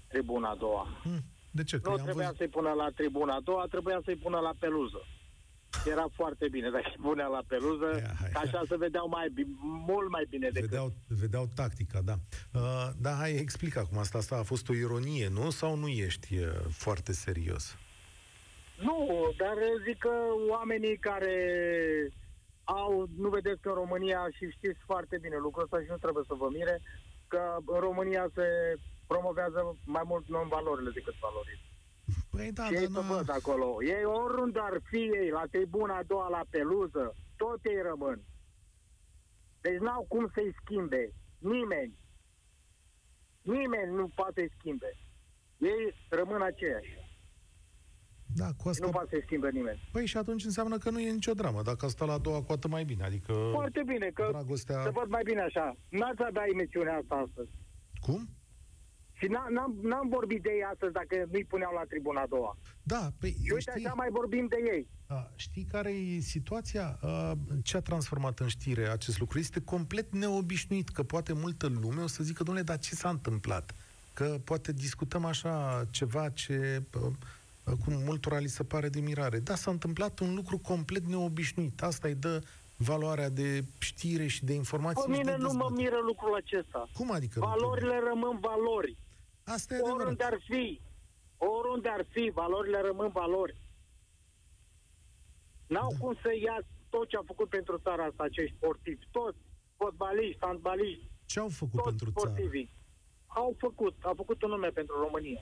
tribuna 0.09 0.49
a 0.51 0.55
doua. 0.55 0.87
Hm, 1.03 1.25
de 1.51 1.63
ce? 1.65 1.77
Că 1.81 1.89
Nu 1.89 1.95
i-am 1.97 2.05
trebuia 2.05 2.25
văzut... 2.25 2.39
să-i 2.41 2.49
pună 2.57 2.71
la 2.73 2.89
tribuna 2.97 3.35
a 3.35 3.41
doua, 3.41 3.65
trebuia 3.71 4.01
să-i 4.05 4.17
pună 4.17 4.39
la 4.39 4.53
peluză. 4.59 5.01
Era 5.87 6.07
foarte 6.15 6.49
bine 6.49 6.71
dacă 6.71 6.85
îi 6.95 7.03
punea 7.03 7.27
la 7.27 7.43
peluză, 7.47 7.87
Ia, 7.99 8.15
hai. 8.21 8.31
că 8.33 8.39
așa 8.39 8.63
se 8.69 8.77
vedeau 8.77 9.09
mai 9.09 9.29
bi- 9.29 9.57
mult 9.87 10.11
mai 10.11 10.27
bine 10.29 10.49
decât... 10.51 10.69
Vedeau, 10.69 10.93
vedeau 11.09 11.49
tactica, 11.55 12.01
da. 12.03 12.15
Uh, 12.55 12.89
da, 13.01 13.11
hai, 13.15 13.33
explic 13.33 13.77
acum. 13.77 13.99
Asta, 13.99 14.19
asta 14.19 14.37
a 14.37 14.43
fost 14.43 14.69
o 14.69 14.75
ironie, 14.75 15.29
nu? 15.29 15.51
Sau 15.51 15.77
nu 15.77 15.89
ești 15.89 16.37
uh, 16.39 16.47
foarte 16.71 17.13
serios? 17.13 17.77
Nu, 18.83 18.99
dar 19.37 19.57
zic 19.87 19.99
că 19.99 20.15
oamenii 20.49 20.97
care 20.97 21.37
au, 22.65 23.07
nu 23.17 23.29
vedeți 23.29 23.61
că 23.61 23.69
în 23.69 23.75
România, 23.75 24.29
și 24.37 24.51
știți 24.51 24.81
foarte 24.85 25.19
bine 25.21 25.37
lucrul 25.37 25.63
ăsta 25.63 25.81
și 25.81 25.91
nu 25.91 25.97
trebuie 25.97 26.25
să 26.27 26.35
vă 26.35 26.49
mire, 26.51 26.81
că 27.29 27.57
în 27.67 27.81
România 27.81 28.27
se 28.35 28.47
promovează 29.07 29.77
mai 29.85 30.03
mult 30.05 30.27
non-valorile 30.29 30.91
decât 30.91 31.15
valorile. 31.21 31.61
Păi 32.31 32.53
da, 32.53 32.65
și 32.67 32.75
ei 32.75 32.89
da, 32.89 33.01
să 33.01 33.07
na... 33.07 33.15
văd 33.15 33.31
acolo. 33.31 33.83
Ei 33.85 34.05
oriunde 34.05 34.59
ar 34.63 34.77
fi 34.91 35.11
ei, 35.21 35.31
la 35.31 35.45
tribuna 35.51 35.97
a 35.97 36.03
doua, 36.03 36.29
la 36.29 36.43
peluză, 36.51 37.15
tot 37.37 37.65
ei 37.65 37.83
rămân. 37.83 38.21
Deci 39.61 39.79
n-au 39.79 40.05
cum 40.09 40.31
să-i 40.35 40.55
schimbe. 40.61 41.13
Nimeni. 41.39 41.99
Nimeni 43.43 43.95
nu 43.95 44.09
poate 44.15 44.41
să-i 44.41 44.55
schimbe. 44.59 44.97
Ei 45.59 45.95
rămân 46.09 46.43
aceiași. 46.43 47.02
Da, 48.35 48.49
cu 48.57 48.69
asta... 48.69 48.87
Nu 48.87 48.91
poate 48.93 49.09
să-i 49.11 49.23
schimbe 49.25 49.49
nimeni. 49.53 49.89
Păi 49.93 50.07
și 50.07 50.17
atunci 50.17 50.45
înseamnă 50.45 50.79
că 50.79 50.91
nu 50.91 51.01
e 51.01 51.11
nicio 51.13 51.33
dramă. 51.33 51.63
Dacă 51.63 51.87
asta 51.87 52.05
la 52.05 52.13
a 52.13 52.19
doua, 52.19 52.43
cu 52.43 52.53
atât 52.53 52.71
mai 52.71 52.85
bine. 52.85 53.05
Adică 53.05 53.33
Foarte 53.53 53.83
bine, 53.87 54.11
că 54.15 54.29
dragostea... 54.31 54.83
să 54.83 54.91
văd 54.93 55.09
mai 55.09 55.23
bine 55.25 55.41
așa. 55.41 55.77
N-ați 55.89 56.23
avea 56.29 56.45
emisiunea 56.53 56.97
asta 56.97 57.15
astăzi. 57.27 57.51
Cum? 58.01 58.29
Și 59.13 59.27
n- 59.27 59.51
n-am, 59.55 59.79
n-am 59.83 60.09
vorbit 60.09 60.43
de 60.43 60.51
ei 60.53 60.63
astăzi 60.73 60.93
dacă 60.93 61.15
nu-i 61.31 61.45
puneau 61.45 61.73
la 61.75 61.85
tribuna 61.89 62.21
a 62.21 62.27
doua. 62.29 62.57
Da, 62.83 63.11
păi 63.21 63.31
Și 63.31 63.53
uite, 63.53 63.71
știi... 63.71 63.85
așa 63.85 63.95
mai 63.95 64.09
vorbim 64.11 64.47
de 64.49 64.57
ei. 64.73 64.89
A, 65.07 65.31
știi 65.37 65.65
care 65.65 65.91
e 65.91 66.19
situația? 66.21 66.99
A, 67.03 67.35
ce 67.63 67.77
a 67.77 67.81
transformat 67.81 68.39
în 68.39 68.49
știre 68.49 68.89
acest 68.89 69.19
lucru? 69.19 69.39
Este 69.39 69.61
complet 69.61 70.13
neobișnuit, 70.13 70.89
că 70.89 71.03
poate 71.03 71.33
multă 71.33 71.67
lume 71.83 72.03
o 72.03 72.07
să 72.07 72.23
zică, 72.25 72.43
domnule, 72.43 72.67
dar 72.67 72.79
ce 72.79 72.95
s-a 72.95 73.09
întâmplat? 73.09 73.75
Că 74.15 74.37
poate 74.45 74.73
discutăm 74.73 75.25
așa 75.25 75.85
ceva 75.91 76.29
ce 76.29 76.83
a, 77.65 77.71
cum 77.85 78.03
multora 78.05 78.39
li 78.39 78.47
se 78.49 78.65
pare 78.65 78.89
de 78.89 79.01
mirare. 79.01 79.39
Da, 79.39 79.55
s-a 79.55 79.71
întâmplat 79.71 80.19
un 80.19 80.35
lucru 80.35 80.59
complet 80.59 81.05
neobișnuit. 81.05 81.83
Asta 81.83 82.09
îi 82.09 82.15
dă 82.15 82.43
valoarea 82.77 83.29
de 83.29 83.45
știre. 83.53 83.67
știre 83.79 84.27
și 84.27 84.45
de 84.45 84.53
informații 84.53 85.05
Pe 85.07 85.13
și 85.13 85.19
mine 85.19 85.31
de 85.31 85.37
nu 85.37 85.43
mă 85.43 85.49
dezbatere. 85.53 85.83
miră 85.83 85.99
lucrul 86.07 86.35
acesta. 86.35 86.89
Cum 86.95 87.11
adică? 87.13 87.39
nu 87.39 87.45
te 87.45 87.51
Valorile 87.51 87.99
rămân 88.09 88.39
valori. 88.41 88.87
miră? 88.91 88.99
Asta 89.45 89.75
e 89.75 89.77
adevărat. 89.77 90.01
Oriunde 90.01 90.25
ar 90.25 90.39
fi, 90.49 90.81
oriunde 91.37 91.89
ar 91.89 92.07
fi, 92.11 92.31
valorile 92.35 92.81
rămân 92.81 93.09
valori. 93.13 93.57
N-au 95.67 95.91
Da. 95.91 95.97
cum 95.99 96.15
să 96.23 96.31
ia 96.47 96.59
tot 96.89 97.09
ce 97.09 97.17
a 97.17 97.23
făcut 97.27 97.49
pentru 97.49 97.79
țara 97.79 98.05
asta 98.05 98.23
acești 98.23 98.57
sportivi. 98.57 99.05
Toți, 99.11 99.39
fotbaliști, 99.77 100.39
handbaliști, 100.41 101.09
Ce 101.27 101.39
au 101.41 101.49
făcut 101.49 101.83
toți 101.83 101.89
pentru 101.89 102.11
țară? 102.11 102.29
sportivii. 102.29 102.75
Au 103.27 103.55
făcut, 103.59 103.95
au 104.03 104.15
făcut 104.15 104.43
un 104.43 104.49
nume 104.51 104.69
pentru 104.69 104.95
România. 105.01 105.41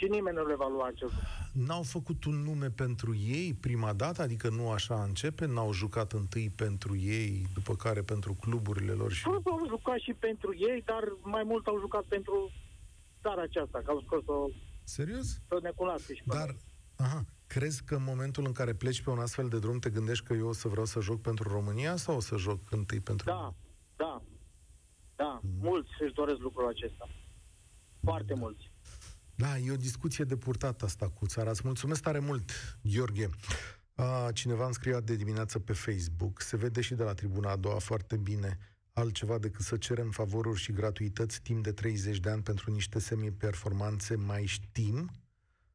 Și 0.00 0.06
nimeni 0.08 0.36
nu 0.36 0.46
le 0.46 0.54
va 0.54 0.68
lua 0.68 0.86
acest 0.86 1.12
lucru. 1.12 1.28
N-au 1.52 1.82
făcut 1.82 2.24
un 2.24 2.34
nume 2.34 2.70
pentru 2.70 3.14
ei 3.16 3.54
prima 3.54 3.92
dată, 3.92 4.22
adică 4.22 4.48
nu 4.48 4.70
așa 4.70 5.02
începe, 5.02 5.46
n-au 5.46 5.72
jucat 5.72 6.12
întâi 6.12 6.50
pentru 6.56 6.96
ei, 6.96 7.46
după 7.54 7.74
care 7.74 8.02
pentru 8.02 8.34
cluburile 8.34 8.92
lor 8.92 9.12
și... 9.12 9.22
Toți 9.22 9.48
au 9.48 9.64
jucat 9.68 9.98
și 9.98 10.12
pentru 10.12 10.54
ei, 10.54 10.82
dar 10.86 11.02
mai 11.22 11.42
mult 11.42 11.66
au 11.66 11.78
jucat 11.78 12.02
pentru 12.02 12.50
țara 13.22 13.42
aceasta, 13.42 13.80
că 13.84 13.90
au 13.90 14.00
scos-o 14.00 14.48
Serios? 14.84 15.26
să 15.26 15.58
ne 15.62 15.70
cunoască 15.70 16.12
și 16.12 16.22
pe 16.26 16.34
Dar, 16.36 16.56
aha, 16.96 17.24
crezi 17.46 17.84
că 17.84 17.94
în 17.94 18.04
momentul 18.04 18.44
în 18.46 18.52
care 18.52 18.74
pleci 18.74 19.02
pe 19.02 19.10
un 19.10 19.18
astfel 19.18 19.48
de 19.48 19.58
drum 19.58 19.78
te 19.78 19.90
gândești 19.90 20.24
că 20.24 20.32
eu 20.32 20.48
o 20.48 20.52
să 20.52 20.68
vreau 20.68 20.84
să 20.84 21.00
joc 21.00 21.20
pentru 21.20 21.48
România 21.48 21.96
sau 21.96 22.16
o 22.16 22.20
să 22.20 22.36
joc 22.36 22.60
întâi 22.70 23.00
pentru 23.00 23.26
Da, 23.26 23.54
da, 23.96 24.22
da. 25.16 25.40
Mm. 25.42 25.50
Mulți 25.60 25.90
își 25.98 26.12
doresc 26.12 26.38
lucrul 26.38 26.68
acesta. 26.68 27.08
Foarte 28.02 28.34
mulți. 28.34 28.69
Da, 29.40 29.58
e 29.58 29.70
o 29.70 29.76
discuție 29.76 30.24
de 30.24 30.36
purtat 30.36 30.82
asta 30.82 31.08
cu 31.08 31.26
țara. 31.26 31.50
Îți 31.50 31.60
mulțumesc 31.64 32.02
tare 32.02 32.18
mult, 32.18 32.50
Gheorghe. 32.82 33.28
A, 33.94 34.30
cineva 34.32 34.64
îmi 34.64 34.74
scria 34.74 35.00
de 35.00 35.16
dimineață 35.16 35.58
pe 35.58 35.72
Facebook, 35.72 36.40
se 36.40 36.56
vede 36.56 36.80
și 36.80 36.94
de 36.94 37.02
la 37.02 37.14
tribuna 37.14 37.50
a 37.50 37.56
doua 37.56 37.78
foarte 37.78 38.16
bine, 38.16 38.58
altceva 38.92 39.38
decât 39.38 39.64
să 39.64 39.76
cerem 39.76 40.10
favoruri 40.10 40.60
și 40.60 40.72
gratuități 40.72 41.40
timp 41.40 41.62
de 41.62 41.72
30 41.72 42.18
de 42.18 42.30
ani 42.30 42.42
pentru 42.42 42.72
niște 42.72 42.98
semi-performanțe, 42.98 44.14
mai 44.14 44.46
știm? 44.46 45.10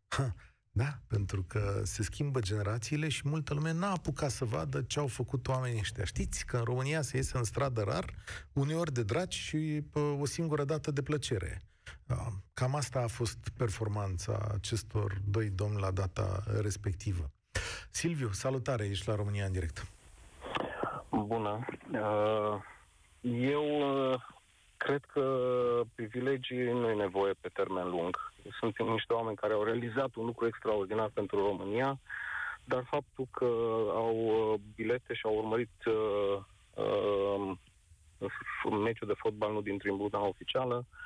Ha, 0.08 0.36
da, 0.72 1.02
pentru 1.08 1.44
că 1.44 1.82
se 1.84 2.04
schimbă 2.04 2.40
generațiile 2.40 3.08
și 3.08 3.22
multă 3.28 3.54
lume 3.54 3.72
n-a 3.72 3.92
apucat 3.92 4.32
să 4.32 4.46
vadă 4.46 4.82
ce 4.82 5.00
au 5.00 5.08
făcut 5.08 5.48
oamenii 5.48 5.80
ăștia. 5.80 6.04
Știți 6.04 6.46
că 6.46 6.58
în 6.58 6.64
România 6.64 7.02
se 7.02 7.18
iese 7.18 7.38
în 7.38 7.44
stradă 7.44 7.82
rar, 7.82 8.16
uneori 8.54 8.94
de 8.94 9.04
dragi 9.04 9.38
și 9.38 9.84
pă, 9.90 10.00
o 10.00 10.26
singură 10.26 10.66
dată 10.66 10.92
de 10.92 11.02
plăcere. 11.02 11.62
Da, 12.06 12.16
Cam 12.56 12.76
asta 12.76 13.00
a 13.00 13.08
fost 13.08 13.38
performanța 13.58 14.52
acestor 14.54 15.14
doi 15.28 15.50
domni 15.50 15.80
la 15.80 15.92
data 15.92 16.44
respectivă. 16.62 17.32
Silviu, 17.90 18.30
salutare, 18.32 18.86
ești 18.86 19.08
la 19.08 19.16
România 19.16 19.46
în 19.46 19.52
direct. 19.52 19.88
Bună. 21.10 21.66
Uh, 21.92 22.62
Eu 23.22 23.64
uh, 24.12 24.22
cred 24.78 25.06
că 25.06 25.26
privilegii 25.96 26.64
nu 26.64 26.90
e 26.90 26.94
nevoie 26.94 27.34
pe 27.34 27.50
termen 27.54 27.90
lung. 27.90 28.32
Sunt 28.60 28.80
niște 28.80 29.14
oameni 29.14 29.36
care 29.36 29.54
au 29.54 29.64
realizat 29.64 30.16
un 30.16 30.26
lucru 30.26 30.48
extraordinar 30.48 31.10
pentru 31.14 31.38
România, 31.38 32.00
dar 32.64 32.84
faptul 32.90 33.28
că 33.32 33.46
au 33.94 34.16
uh, 34.16 34.60
bilete 34.76 35.14
și 35.14 35.22
au 35.26 35.36
urmărit 35.36 35.86
uh, 35.86 36.38
uh, 36.74 37.58
meciul 38.84 39.08
de 39.08 39.14
fotbal 39.18 39.52
nu 39.52 39.62
din 39.62 39.78
tribuna 39.78 40.20
oficială, 40.20 40.76
uh, 40.76 41.06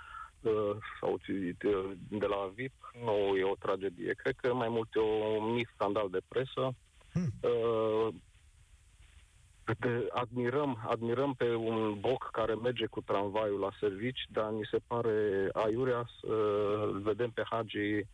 sau 1.00 1.14
uh, 1.14 1.92
de 2.10 2.26
la 2.26 2.52
VIP, 2.56 2.92
nu 3.04 3.38
e 3.38 3.44
o 3.44 3.56
tragedie. 3.56 4.14
Cred 4.14 4.36
că 4.36 4.54
mai 4.54 4.70
mult 4.70 4.96
e 4.96 5.00
un 5.40 5.54
mic 5.54 5.70
scandal 5.74 6.10
de 6.10 6.22
presă. 6.28 6.76
Hmm. 7.12 7.34
Uh, 7.42 8.14
de, 9.80 10.08
admirăm, 10.12 10.86
admirăm 10.90 11.34
pe 11.34 11.56
un 11.56 12.00
boc 12.00 12.30
care 12.32 12.54
merge 12.54 12.86
cu 12.86 13.02
tramvaiul 13.02 13.60
la 13.60 13.70
servici, 13.80 14.26
dar 14.30 14.50
ni 14.52 14.68
se 14.72 14.78
pare 14.88 15.50
aiurea 15.54 16.10
să 16.22 16.34
îl 16.92 17.02
vedem 17.02 17.30
pe 17.30 17.42
Hagi 17.50 18.06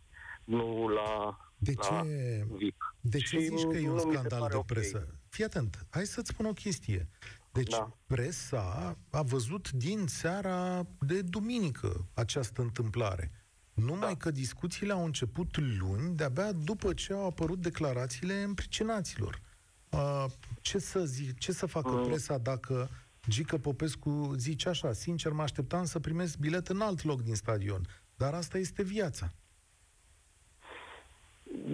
nu 0.44 0.88
la, 0.88 1.38
De 1.58 1.74
la 1.76 2.02
ce, 2.02 2.46
VIP. 2.52 2.96
de 3.02 3.18
ce 3.18 3.26
Și 3.26 3.40
zici 3.40 3.64
că 3.72 3.78
e 3.78 3.86
nu 3.86 3.90
un 3.90 3.94
mi 3.94 4.00
se 4.00 4.10
scandal 4.12 4.40
pare 4.40 4.52
de 4.52 4.58
ok. 4.58 4.66
presă? 4.66 5.08
Fii 5.30 5.44
atent, 5.44 5.86
hai 5.90 6.06
să-ți 6.06 6.30
spun 6.30 6.46
o 6.46 6.54
chestie. 6.54 7.08
Deci 7.56 7.70
Da. 7.72 7.92
presa 8.08 8.98
a 9.12 9.22
văzut 9.22 9.72
din 9.72 10.08
seara 10.08 10.86
de 11.00 11.22
duminică 11.22 12.06
această 12.14 12.62
întâmplare. 12.62 13.32
Numai 13.74 14.12
Da. 14.14 14.18
că 14.18 14.32
discuțiile 14.32 14.94
au 14.94 15.06
început 15.06 15.58
luni, 15.58 16.16
de-abia 16.16 16.52
după 16.52 16.94
ce 16.94 17.14
au 17.14 17.26
apărut 17.26 17.60
declarațiile 17.62 18.34
împricinaților. 18.42 19.42
Uh, 19.90 20.26
ce 20.62 20.78
să 20.80 21.06
zic, 21.06 21.38
ce 21.38 21.52
să 21.52 21.66
facă 21.66 21.90
Mm. 21.92 22.06
presa 22.06 22.38
dacă 22.38 22.90
Gică 23.30 23.58
Popescu 23.58 24.34
zice 24.38 24.70
așa, 24.70 24.94
sincer 24.94 25.32
mă 25.32 25.42
așteptam 25.42 25.86
să 25.86 26.00
primesc 26.00 26.38
bilet 26.38 26.68
în 26.68 26.82
alt 26.82 27.04
loc 27.04 27.22
din 27.22 27.36
stadion, 27.36 27.88
dar 28.16 28.34
asta 28.34 28.58
este 28.58 28.84
viața. 28.84 29.32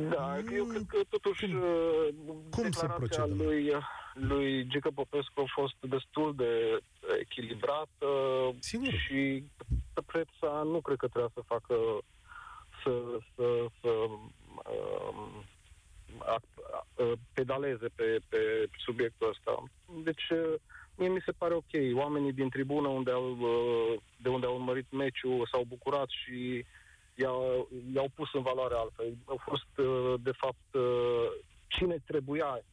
Da, 0.10 0.38
Nu- 0.46 0.56
eu 0.56 0.66
cred 0.66 0.86
că 0.88 0.98
totuși 1.10 1.46
cum- 1.46 1.56
uh, 1.62 2.08
cum 2.50 2.64
se 2.64 2.70
declarația 2.70 2.88
procedă? 2.96 3.34
lui, 3.44 3.72
lui 4.14 4.68
Gică 4.68 4.90
Popescu 4.94 5.42
a 5.42 5.52
fost 5.54 5.76
destul 5.80 6.36
de 6.36 6.80
echilibrată 7.20 8.08
Sigur. 8.60 8.94
și 8.94 9.44
presa 10.06 10.62
nu 10.64 10.82
cred 10.82 10.98
că 10.98 11.08
trebuia 11.08 11.32
să 11.34 11.42
facă 11.46 11.76
să, 12.84 12.92
să, 13.36 13.66
să 13.82 13.90
um, 13.90 15.44
act- 16.18 16.86
uh, 16.96 17.12
pedaleze 17.34 17.88
pe, 17.96 18.20
pe 18.30 18.68
subiectul 18.78 19.30
ăsta. 19.30 19.64
Deci, 20.04 20.30
uh, 20.30 20.54
mie 20.96 21.10
mi 21.10 21.24
se 21.26 21.32
pare 21.32 21.54
ok. 21.54 21.74
Oamenii 21.94 22.34
din 22.34 22.50
tribună 22.50 22.88
unde 22.88 23.12
au, 23.12 23.30
uh, 23.32 24.02
de 24.18 24.30
unde 24.30 24.46
au 24.46 24.56
urmărit 24.56 24.92
meciul 24.92 25.48
s-au 25.52 25.64
bucurat 25.68 26.10
și 26.10 26.66
i-au, 27.16 27.70
i-au 27.94 28.10
pus 28.16 28.34
în 28.34 28.42
valoare 28.42 28.76
altfel. 28.76 29.18
Au 29.26 29.42
fost, 29.44 29.88
uh, 29.88 30.14
de 30.20 30.32
fapt, 30.32 30.74
uh, 30.74 31.28
cine 31.68 31.98
trebuia 32.06 32.46
uh, 32.46 32.64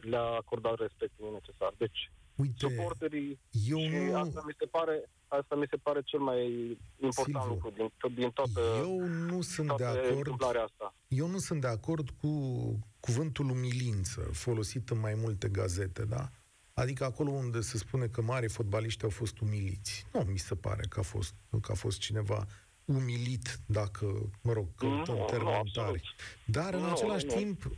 le-a 0.00 0.22
acordat 0.24 0.78
respectul 0.78 1.30
necesar. 1.32 1.72
Deci, 1.78 2.10
Uite, 2.34 2.54
suporterii 2.58 3.38
eu 3.68 3.78
și 3.78 3.88
nu... 3.88 4.16
asta 4.16 4.42
mi 4.46 4.54
se 4.58 4.66
pare 4.66 5.10
asta 5.28 5.54
mi 5.54 5.66
se 5.70 5.76
pare 5.76 6.00
cel 6.04 6.18
mai 6.18 6.42
important 7.02 7.36
Silviu, 7.42 7.48
lucru 7.54 7.70
din, 7.70 7.92
tot- 7.98 8.14
din 8.14 8.30
toată, 8.30 8.60
Eu 8.76 8.98
nu 9.06 9.40
sunt 9.40 9.66
de 9.66 9.74
toată 9.76 9.98
acord 9.98 10.16
întâmplarea 10.16 10.62
asta. 10.62 10.94
Eu 11.08 11.26
nu 11.26 11.38
sunt 11.38 11.60
de 11.60 11.66
acord 11.66 12.10
cu 12.10 12.30
cuvântul 13.00 13.50
umilință, 13.50 14.20
folosit 14.20 14.90
în 14.90 14.98
mai 14.98 15.14
multe 15.14 15.48
gazete, 15.48 16.04
da? 16.04 16.28
Adică 16.72 17.04
acolo 17.04 17.30
unde 17.30 17.60
se 17.60 17.78
spune 17.78 18.06
că 18.06 18.22
mari 18.22 18.48
fotbaliști 18.48 19.04
au 19.04 19.10
fost 19.10 19.38
umiliți. 19.38 20.06
Nu 20.12 20.20
mi 20.20 20.38
se 20.38 20.54
pare 20.54 20.82
că 20.88 21.00
a 21.00 21.02
fost, 21.02 21.34
că 21.62 21.72
a 21.72 21.74
fost 21.74 21.98
cineva 21.98 22.46
umilit, 22.84 23.58
dacă, 23.66 24.30
mă 24.42 24.52
rog, 24.52 24.66
căutăm 24.76 25.14
Nu, 25.14 25.20
nu, 25.20 25.26
termeni 25.26 25.56
absolut. 25.56 25.88
tari. 25.88 26.14
Dar, 26.44 26.74
în 26.74 26.80
Nu, 26.80 26.90
același 26.90 27.26
nu. 27.26 27.32
timp, 27.34 27.70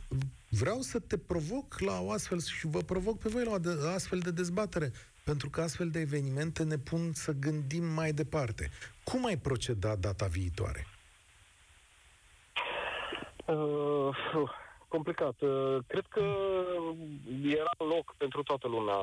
vreau 0.59 0.79
să 0.79 0.99
te 0.99 1.17
provoc 1.17 1.79
la 1.79 2.01
o 2.01 2.11
astfel, 2.11 2.39
și 2.39 2.67
vă 2.67 2.79
provoc 2.79 3.17
pe 3.17 3.29
voi 3.29 3.43
la 3.43 3.51
o 3.51 3.57
de, 3.57 3.69
astfel 3.95 4.19
de 4.19 4.31
dezbatere, 4.31 4.91
pentru 5.23 5.49
că 5.49 5.61
astfel 5.61 5.89
de 5.89 5.99
evenimente 5.99 6.63
ne 6.63 6.77
pun 6.77 7.13
să 7.13 7.31
gândim 7.31 7.85
mai 7.85 8.11
departe. 8.11 8.69
Cum 9.03 9.25
ai 9.25 9.37
proceda 9.37 9.95
data 9.95 10.25
viitoare? 10.25 10.87
Uh, 13.45 14.09
complicat. 14.87 15.41
Uh, 15.41 15.77
cred 15.87 16.05
că 16.09 16.23
era 17.43 17.75
loc 17.95 18.15
pentru 18.17 18.43
toată 18.43 18.67
lumea 18.67 18.99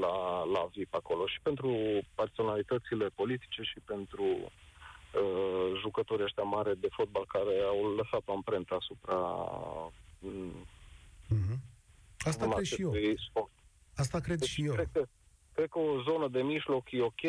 la, 0.00 0.44
la 0.54 0.68
VIP 0.74 0.94
acolo 0.94 1.26
și 1.26 1.40
pentru 1.42 1.70
personalitățile 2.14 3.06
politice 3.14 3.62
și 3.62 3.78
pentru 3.84 4.24
uh, 4.24 5.68
jucătorii 5.80 6.24
ăștia 6.24 6.42
mari 6.42 6.80
de 6.80 6.88
fotbal 6.90 7.24
care 7.26 7.54
au 7.72 7.94
lăsat 7.94 8.22
o 8.24 8.32
amprentă 8.32 8.74
asupra 8.74 9.18
mm, 11.28 11.38
Mhm. 11.38 11.60
Asta 12.18 12.48
cred 12.48 12.64
și 12.64 12.82
eu. 12.82 12.90
acestui 12.90 13.16
sport. 13.28 13.50
Asta 13.94 14.20
cred 14.20 14.38
Deci, 14.38 14.48
și 14.48 14.64
eu. 14.64 14.72
Cred 14.74 14.88
că, 14.92 15.06
cred 15.52 15.68
că 15.68 15.78
o 15.78 16.02
zonă 16.02 16.28
de 16.28 16.42
mijloc 16.42 16.90
e 16.92 17.02
ok. 17.02 17.20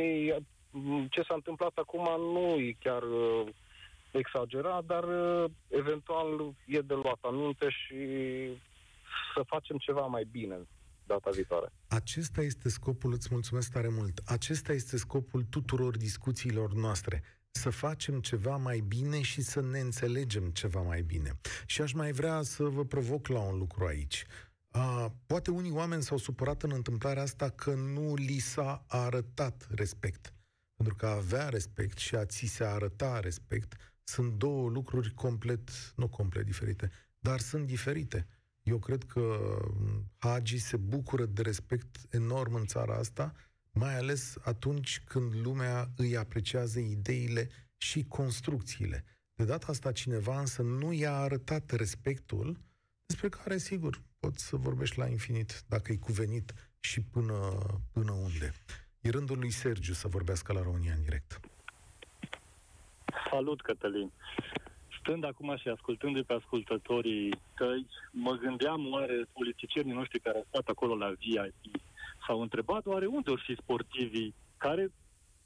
Ce 1.10 1.22
s-a 1.28 1.34
întâmplat 1.34 1.72
acum 1.76 2.22
nu 2.34 2.56
e 2.56 2.76
chiar 2.80 3.04
uh, 3.04 3.48
exagerat, 4.12 4.86
dar 4.86 5.04
uh, 5.04 5.50
eventual 5.68 6.56
e 6.66 6.80
de 6.80 6.93
luat 6.93 7.18
aminte 7.22 7.70
și 7.70 7.98
să 9.36 9.41
facem 9.45 9.78
ceva 9.78 10.06
mai 10.06 10.28
bine 10.32 10.58
data 11.06 11.30
viitoare. 11.30 11.72
Acesta 11.88 12.41
este 12.41 12.70
scopul, 12.70 13.12
îți 13.12 13.28
mulțumesc 13.32 13.72
tare 13.72 13.88
mult, 13.89 14.22
acesta 14.26 14.74
este 14.74 14.98
scopul 14.98 15.43
tuturor 15.43 15.98
discuțiilor 15.98 16.74
noastre. 16.74 17.24
Să 17.58 17.70
facem 17.70 18.20
ceva 18.20 18.55
mai 18.55 18.80
bine 18.80 19.22
și 19.22 19.41
să 19.41 19.62
ne 19.62 19.80
înțelegem 19.80 20.49
ceva 20.49 20.82
mai 20.82 21.01
bine. 21.01 21.39
Și 21.66 21.82
aș 21.82 21.91
mai 21.91 22.12
vrea 22.12 22.41
să 22.41 22.64
vă 22.64 22.86
provoc 22.86 23.28
la 23.28 23.39
un 23.39 23.58
lucru 23.58 23.86
aici. 23.86 24.26
A, 24.70 25.14
poate 25.26 25.51
unii 25.51 25.72
oameni 25.72 26.03
s-au 26.03 26.18
supărat 26.18 26.64
în 26.64 26.72
întâmplarea 26.74 27.24
asta 27.24 27.49
că 27.49 27.74
nu 27.74 28.14
li 28.14 28.38
s-a 28.38 28.84
arătat 28.88 29.68
respect. 29.70 30.34
Pentru 30.76 30.95
că 30.95 31.05
a 31.05 31.16
avea 31.16 31.49
respect 31.49 31.97
și 31.97 32.16
a 32.16 32.26
ți 32.26 32.45
se 32.45 32.64
arăta 32.64 33.20
respect 33.20 33.76
sunt 34.03 34.34
două 34.34 34.70
lucruri 34.70 35.14
complet, 35.14 35.70
nu 35.95 36.08
complet 36.08 36.45
diferite, 36.45 36.91
dar 37.20 37.39
sunt 37.39 37.66
diferite. 37.66 38.28
Eu 38.64 38.80
cred 38.80 39.03
că 39.03 39.38
Hagi 40.18 40.58
se 40.58 40.78
bucură 40.78 41.26
de 41.26 41.41
respect 41.41 41.97
enorm 42.10 42.53
în 42.53 42.66
țara 42.66 42.95
asta, 42.95 43.34
mai 43.78 43.98
ales 43.98 44.38
atunci 44.44 45.02
când 45.06 45.34
lumea 45.44 45.86
îi 45.98 46.18
apreciază 46.18 46.80
ideile 46.80 47.50
și 47.78 48.06
construcțiile. 48.08 49.04
De 49.34 49.46
data 49.46 49.66
asta 49.70 49.92
cineva 49.92 50.40
însă 50.40 50.62
nu 50.62 50.94
i-a 50.94 51.16
arătat 51.16 51.72
respectul 51.72 52.58
despre 53.06 53.30
care, 53.30 53.58
sigur, 53.58 54.02
poți 54.20 54.48
să 54.48 54.56
vorbești 54.56 54.98
la 54.98 55.08
infinit, 55.08 55.64
dacă 55.68 55.92
e 55.92 55.96
cuvenit 55.96 56.54
și 56.80 57.02
până, 57.02 57.36
până 57.94 58.12
unde. 58.12 58.54
E 59.02 59.10
rândul 59.10 59.38
lui 59.40 59.52
Sergiu 59.52 59.94
să 59.94 60.08
vorbească 60.08 60.54
la 60.54 60.62
România 60.62 60.94
în 60.94 61.04
direct. 61.04 61.40
Salut, 63.32 63.62
Cătălin! 63.62 64.12
Stând 65.00 65.24
acum 65.24 65.58
și 65.58 65.68
ascultându-i 65.68 66.24
pe 66.24 66.34
ascultătorii 66.34 67.42
tăi, 67.56 67.88
mă 68.12 68.32
gândeam 68.32 68.92
oare 68.92 69.28
politicienii 69.34 69.94
noștri 69.94 70.20
care 70.20 70.38
au 70.38 70.46
stat 70.48 70.68
acolo 70.68 70.96
la 70.96 71.10
VIP 71.10 71.87
s-au 72.28 72.42
întrebat 72.42 72.86
oare 72.86 73.06
unde 73.06 73.32
or 73.32 73.42
fi 73.46 73.56
sportivii 73.62 74.36
care 74.58 74.94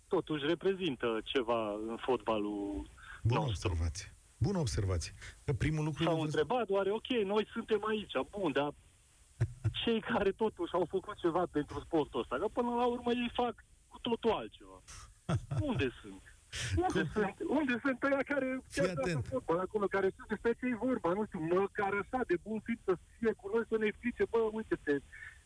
totuși 0.08 0.46
reprezintă 0.46 1.20
ceva 1.24 1.72
în 1.72 1.98
fotbalul 2.06 2.90
Bună 3.24 3.40
nostru. 3.40 3.68
observație. 3.68 4.16
Bună 4.38 4.58
observație. 4.58 5.14
Că 5.44 5.54
primul 5.54 5.84
lucru... 5.84 6.04
S-au 6.04 6.22
întrebat, 6.22 6.70
oare, 6.70 6.92
ok, 6.92 7.08
noi 7.08 7.48
suntem 7.54 7.86
aici, 7.88 8.12
bun, 8.30 8.52
dar 8.52 8.74
cei 9.84 10.00
care 10.02 10.32
totuși 10.32 10.74
au 10.74 10.86
făcut 10.90 11.16
ceva 11.16 11.46
pentru 11.52 11.80
sportul 11.80 12.20
ăsta, 12.20 12.36
că 12.38 12.48
până 12.48 12.70
la 12.70 12.86
urmă 12.86 13.12
ei 13.12 13.32
fac 13.34 13.66
cu 13.88 14.00
totul 14.00 14.32
altceva. 14.32 14.82
Unde 15.70 15.90
sunt? 16.02 16.31
Unde 16.76 17.02
Cum? 17.02 17.10
sunt? 17.14 17.36
Unde 17.60 17.74
sunt 17.86 18.00
ăia 18.04 18.22
care 18.32 18.48
Fii 18.68 18.90
atent. 18.90 19.26
fotbal 19.32 19.60
acolo, 19.60 19.86
care 19.96 20.10
sunt 20.16 20.28
despre 20.34 20.52
ce 20.60 20.66
e 20.66 20.84
vorba, 20.88 21.10
nu 21.20 21.24
știu, 21.26 21.40
măcar 21.40 21.92
așa 22.02 22.20
de 22.32 22.36
bun 22.46 22.60
fit 22.68 22.80
să 22.88 22.94
fie 23.18 23.32
cu 23.40 23.46
noi 23.54 23.64
să 23.70 23.76
ne 23.80 23.86
explice, 23.92 24.24
bă, 24.32 24.40
uite-te, 24.58 24.96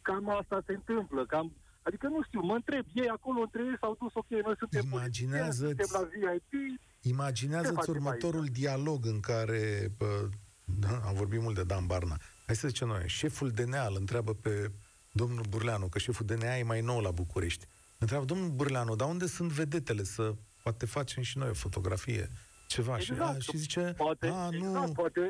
cam 0.08 0.30
asta 0.30 0.58
se 0.66 0.74
întâmplă, 0.80 1.26
cam 1.34 1.47
Adică 1.88 2.08
nu 2.08 2.24
știu, 2.24 2.41
mă 2.41 2.56
întreb, 2.56 2.86
ei 2.93 3.10
acolo 3.10 3.39
între 3.41 3.62
ei 3.70 3.78
s-au 3.80 3.95
dus, 3.99 4.14
ok, 4.14 4.30
noi 4.30 4.56
suntem 4.58 4.82
Imaginează 4.91 5.66
suntem 5.66 5.88
la 5.91 6.01
VIP. 6.12 6.80
Imaginează-ți 7.01 7.89
următorul 7.89 8.41
aici? 8.41 8.51
dialog 8.51 9.06
în 9.06 9.20
care, 9.20 9.91
bă, 9.97 10.30
da, 10.64 11.01
am 11.06 11.14
vorbit 11.14 11.41
mult 11.41 11.56
de 11.56 11.64
Dan 11.64 11.86
Barna, 11.86 12.18
hai 12.45 12.56
să 12.56 12.68
zicem 12.68 12.88
noi, 12.88 13.03
șeful 13.08 13.49
DNA 13.49 13.86
îl 13.86 13.95
întreabă 13.99 14.34
pe 14.34 14.72
domnul 15.12 15.45
Burleanu, 15.49 15.88
că 15.88 15.99
șeful 15.99 16.26
DNA 16.26 16.56
e 16.58 16.64
mai 16.64 16.82
nou 16.82 16.99
la 16.99 17.12
București. 17.12 17.66
Întreabă, 17.97 18.26
domnul 18.26 18.49
Burleanu, 18.49 18.95
dar 18.95 19.08
unde 19.10 19.26
sunt 19.26 19.51
vedetele 19.51 20.03
să 20.03 20.36
poate 20.66 20.86
facem 20.86 21.24
și 21.24 21.38
noi 21.38 21.49
o 21.49 21.53
fotografie, 21.66 22.30
ceva? 22.68 22.95
Exact. 22.97 23.41
Și, 23.41 23.49
a, 23.49 23.51
și 23.51 23.57
zice, 23.57 23.93
poate, 23.97 24.28
a, 24.28 24.49
nu, 24.49 24.68
exact, 24.68 24.93
poate, 24.93 25.22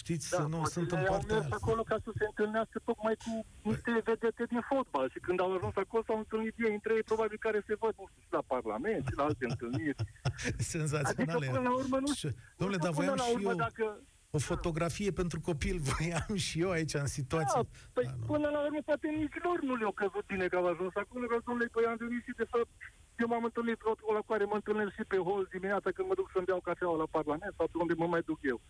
Știți, 0.00 0.30
da, 0.30 0.36
să 0.36 0.46
nu 0.54 0.64
sunt 0.64 0.90
în 0.96 1.02
partea 1.08 1.36
au 1.36 1.46
acolo 1.50 1.82
ca 1.82 1.96
să 2.04 2.10
se 2.18 2.24
întâlnească 2.30 2.80
tocmai 2.84 3.16
cu 3.24 3.32
niște 3.70 3.90
vedete 4.04 4.42
din 4.52 4.62
fotbal 4.70 5.06
și 5.14 5.18
când 5.18 5.40
au 5.40 5.50
ajuns 5.56 5.76
acolo 5.76 6.02
s-au 6.06 6.18
întâlnit 6.18 6.54
ei 6.66 6.72
între 6.78 6.92
ei, 6.94 7.02
probabil 7.10 7.38
care 7.46 7.58
se 7.66 7.74
văd, 7.82 7.94
nu 7.98 8.06
știu, 8.10 8.22
și 8.26 8.32
la 8.38 8.42
Parlament 8.54 9.02
și 9.08 9.16
la 9.16 9.24
alte 9.28 9.44
întâlniri. 9.52 10.00
Senzaționale. 10.74 11.22
Adică 11.22 11.52
până 11.52 11.68
la 11.68 11.74
urmă 11.80 11.98
nu 12.06 12.10
știu. 12.14 12.30
Domnule, 12.60 12.80
dar 12.84 12.92
voiam 12.98 13.16
și 13.16 13.44
eu 13.44 13.54
dacă... 13.54 13.84
o 14.30 14.38
fotografie 14.38 15.10
da. 15.10 15.18
pentru 15.20 15.38
copil 15.48 15.76
voiam 15.90 16.34
și 16.46 16.54
eu 16.64 16.70
aici 16.76 16.94
în 17.04 17.10
situație. 17.18 17.60
Da, 17.62 17.68
păi 17.96 18.04
da, 18.04 18.14
până 18.30 18.48
la 18.54 18.60
urmă 18.66 18.80
poate 18.90 19.06
nici 19.22 19.38
lor 19.46 19.58
nu 19.68 19.74
le-au 19.80 19.94
căzut 20.02 20.24
bine 20.32 20.46
că 20.50 20.56
au 20.56 20.66
ajuns 20.72 20.94
acolo, 21.02 21.24
că 21.26 21.36
domnule, 21.46 21.68
păi 21.74 21.84
am 21.90 21.96
venit 22.04 22.22
și 22.26 22.32
de 22.42 22.46
fapt 22.52 22.70
eu 23.18 23.28
m-am 23.28 23.44
întâlnit 23.44 23.80
cu 23.82 24.12
la 24.12 24.22
care 24.26 24.44
mă 24.44 24.54
întâlnesc 24.54 24.92
și 24.94 25.04
pe 25.08 25.16
hol 25.16 25.48
dimineața 25.50 25.90
când 25.90 26.08
mă 26.08 26.14
duc 26.14 26.30
să-mi 26.32 26.44
beau 26.44 26.60
cafeaua 26.60 26.96
la 26.96 27.08
Parlament 27.10 27.54
sau 27.56 27.68
unde 27.72 27.94
mă 27.96 28.06
mai 28.06 28.22
duc 28.30 28.38
eu. 28.42 28.60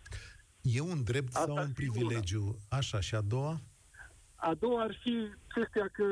E 0.61 0.81
un 0.81 1.03
drept 1.03 1.35
Asta 1.35 1.45
sau 1.45 1.63
un 1.63 1.71
privilegiu? 1.79 2.43
Una. 2.43 2.77
Așa, 2.77 2.99
și 2.99 3.15
a 3.15 3.21
doua? 3.21 3.59
A 4.35 4.53
doua 4.53 4.81
ar 4.81 4.97
fi 5.03 5.15
chestia 5.55 5.87
că, 5.97 6.05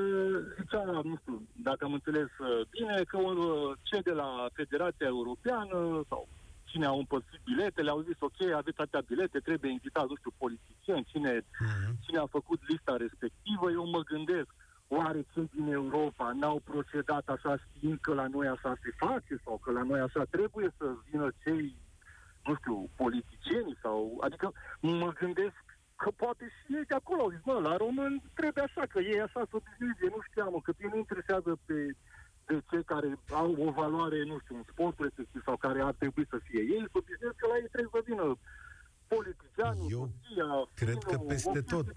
zicea, 0.59 0.83
nu 0.83 1.15
știu, 1.21 1.47
dacă 1.53 1.85
am 1.85 1.93
înțeles 1.93 2.31
uh, 2.39 2.61
bine, 2.69 3.03
că 3.07 3.17
uh, 3.17 3.77
cei 3.81 4.01
de 4.01 4.11
la 4.11 4.47
Federația 4.53 5.07
Europeană 5.07 5.77
sau 6.09 6.27
cine 6.63 6.85
au 6.85 6.97
împărțit 6.97 7.41
biletele, 7.43 7.89
au 7.89 8.01
zis, 8.01 8.17
ok, 8.19 8.39
aveți 8.41 8.79
atâtea 8.79 9.07
bilete, 9.07 9.39
trebuie 9.39 9.71
invitat, 9.71 10.07
nu 10.07 10.15
știu, 10.15 10.31
politicieni, 10.37 11.09
cine, 11.11 11.33
uh-huh. 11.39 11.91
cine 12.05 12.19
a 12.19 12.35
făcut 12.37 12.59
lista 12.67 12.95
respectivă, 12.97 13.71
eu 13.71 13.85
mă 13.89 14.01
gândesc, 14.11 14.49
oare 14.87 15.25
cei 15.33 15.49
din 15.53 15.71
Europa? 15.71 16.31
N-au 16.31 16.59
procedat 16.63 17.27
așa 17.27 17.57
știind 17.57 17.99
că 18.01 18.13
la 18.13 18.27
noi 18.27 18.47
așa 18.47 18.75
se 18.83 18.89
face 18.97 19.41
sau 19.43 19.57
că 19.57 19.71
la 19.71 19.83
noi 19.83 19.99
așa 19.99 20.23
trebuie 20.23 20.73
să 20.77 20.85
vină 21.09 21.31
cei 21.43 21.75
nu 22.45 22.55
știu, 22.55 22.89
politicieni 22.95 23.77
sau... 23.81 24.17
Adică 24.25 24.51
mă 24.79 25.13
gândesc 25.19 25.63
că 25.95 26.09
poate 26.15 26.45
și 26.55 26.75
ei 26.75 26.85
de 26.85 26.95
acolo 26.95 27.21
au 27.21 27.29
zis, 27.29 27.43
mă, 27.43 27.57
la 27.67 27.77
român 27.77 28.21
trebuie 28.33 28.63
așa, 28.63 28.83
că 28.89 28.99
ei 28.99 29.21
așa 29.21 29.41
se 29.49 29.55
obișnuiți, 29.59 30.13
nu 30.15 30.19
știam, 30.27 30.59
că 30.63 30.71
pe 30.71 30.87
nu 30.91 30.97
interesează 30.97 31.51
pe, 31.65 31.77
pe 32.45 32.53
cei 32.69 32.83
care 32.83 33.07
au 33.41 33.51
o 33.67 33.71
valoare, 33.71 34.23
nu 34.23 34.37
știu, 34.39 34.55
un 34.55 34.65
sport 34.71 34.99
respectiv 34.99 35.41
sau 35.43 35.57
care 35.57 35.81
ar 35.81 35.95
trebui 36.01 36.25
să 36.29 36.37
fie. 36.47 36.61
Ei, 36.75 36.83
se 36.91 36.97
obișnuiesc 37.01 37.37
că 37.39 37.47
la 37.47 37.57
ei 37.61 37.73
trebuie 37.75 38.01
să 38.01 38.09
vină 38.11 38.25
politicianul, 39.07 39.91
Eu 39.91 40.09
soția, 40.23 40.69
cred 40.73 41.03
că 41.03 41.17
peste 41.17 41.61
tot 41.61 41.93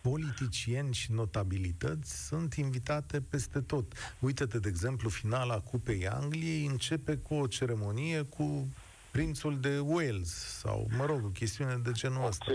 politicieni 0.00 0.94
și 0.94 1.12
notabilități 1.12 2.26
sunt 2.26 2.54
invitate 2.54 3.20
peste 3.20 3.60
tot. 3.60 3.92
Uite-te, 4.18 4.58
de 4.58 4.68
exemplu, 4.68 5.08
finala 5.08 5.60
Cupei 5.60 6.08
Angliei 6.08 6.66
începe 6.66 7.16
cu 7.16 7.34
o 7.34 7.46
ceremonie 7.46 8.22
cu 8.22 8.68
prințul 9.10 9.60
de 9.60 9.78
Wales 9.78 10.58
sau, 10.58 10.86
mă 10.96 11.04
rog, 11.04 11.24
o 11.24 11.28
chestiune 11.28 11.76
de 11.76 11.92
genul 11.92 12.16
okay. 12.16 12.28
ăsta. 12.28 12.52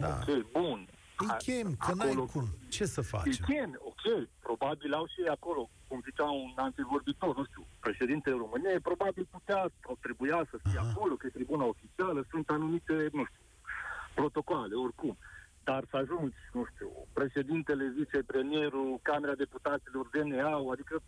Da. 0.00 0.18
Ok, 0.20 0.50
bun. 0.52 0.88
Îi 1.18 1.36
chem, 1.38 1.74
că 1.74 1.94
n-ai 1.94 2.14
cum. 2.32 2.48
Ce 2.68 2.84
să 2.84 3.00
facem? 3.00 3.30
Îi 3.30 3.54
chem, 3.54 3.80
ok. 4.04 4.28
Probabil 4.40 4.92
au 4.94 5.06
și 5.06 5.20
acolo, 5.30 5.70
cum 5.88 6.00
zicea 6.04 6.30
un 6.30 6.52
antevorbitor, 6.56 7.36
nu 7.36 7.44
știu, 7.44 7.66
președintele 7.80 8.36
României, 8.36 8.80
probabil 8.80 9.26
putea 9.30 9.70
sau 9.82 9.98
trebuia 10.00 10.46
să 10.50 10.56
fie 10.68 10.78
Aha. 10.78 10.88
acolo, 10.90 11.14
că 11.14 11.26
e 11.26 11.30
tribuna 11.38 11.64
oficială, 11.64 12.24
sunt 12.30 12.48
anumite, 12.50 12.92
nu 13.12 13.24
știu, 13.24 13.44
protocoale, 14.14 14.74
oricum. 14.74 15.18
Dar 15.64 15.84
să 15.90 15.96
ajungi, 15.96 16.36
nu 16.52 16.64
știu, 16.74 16.90
președintele, 17.12 17.84
vicepremierul, 17.96 18.98
Camera 19.02 19.34
Deputaților, 19.34 20.06
DNA-ul, 20.12 20.72
adică 20.72 21.02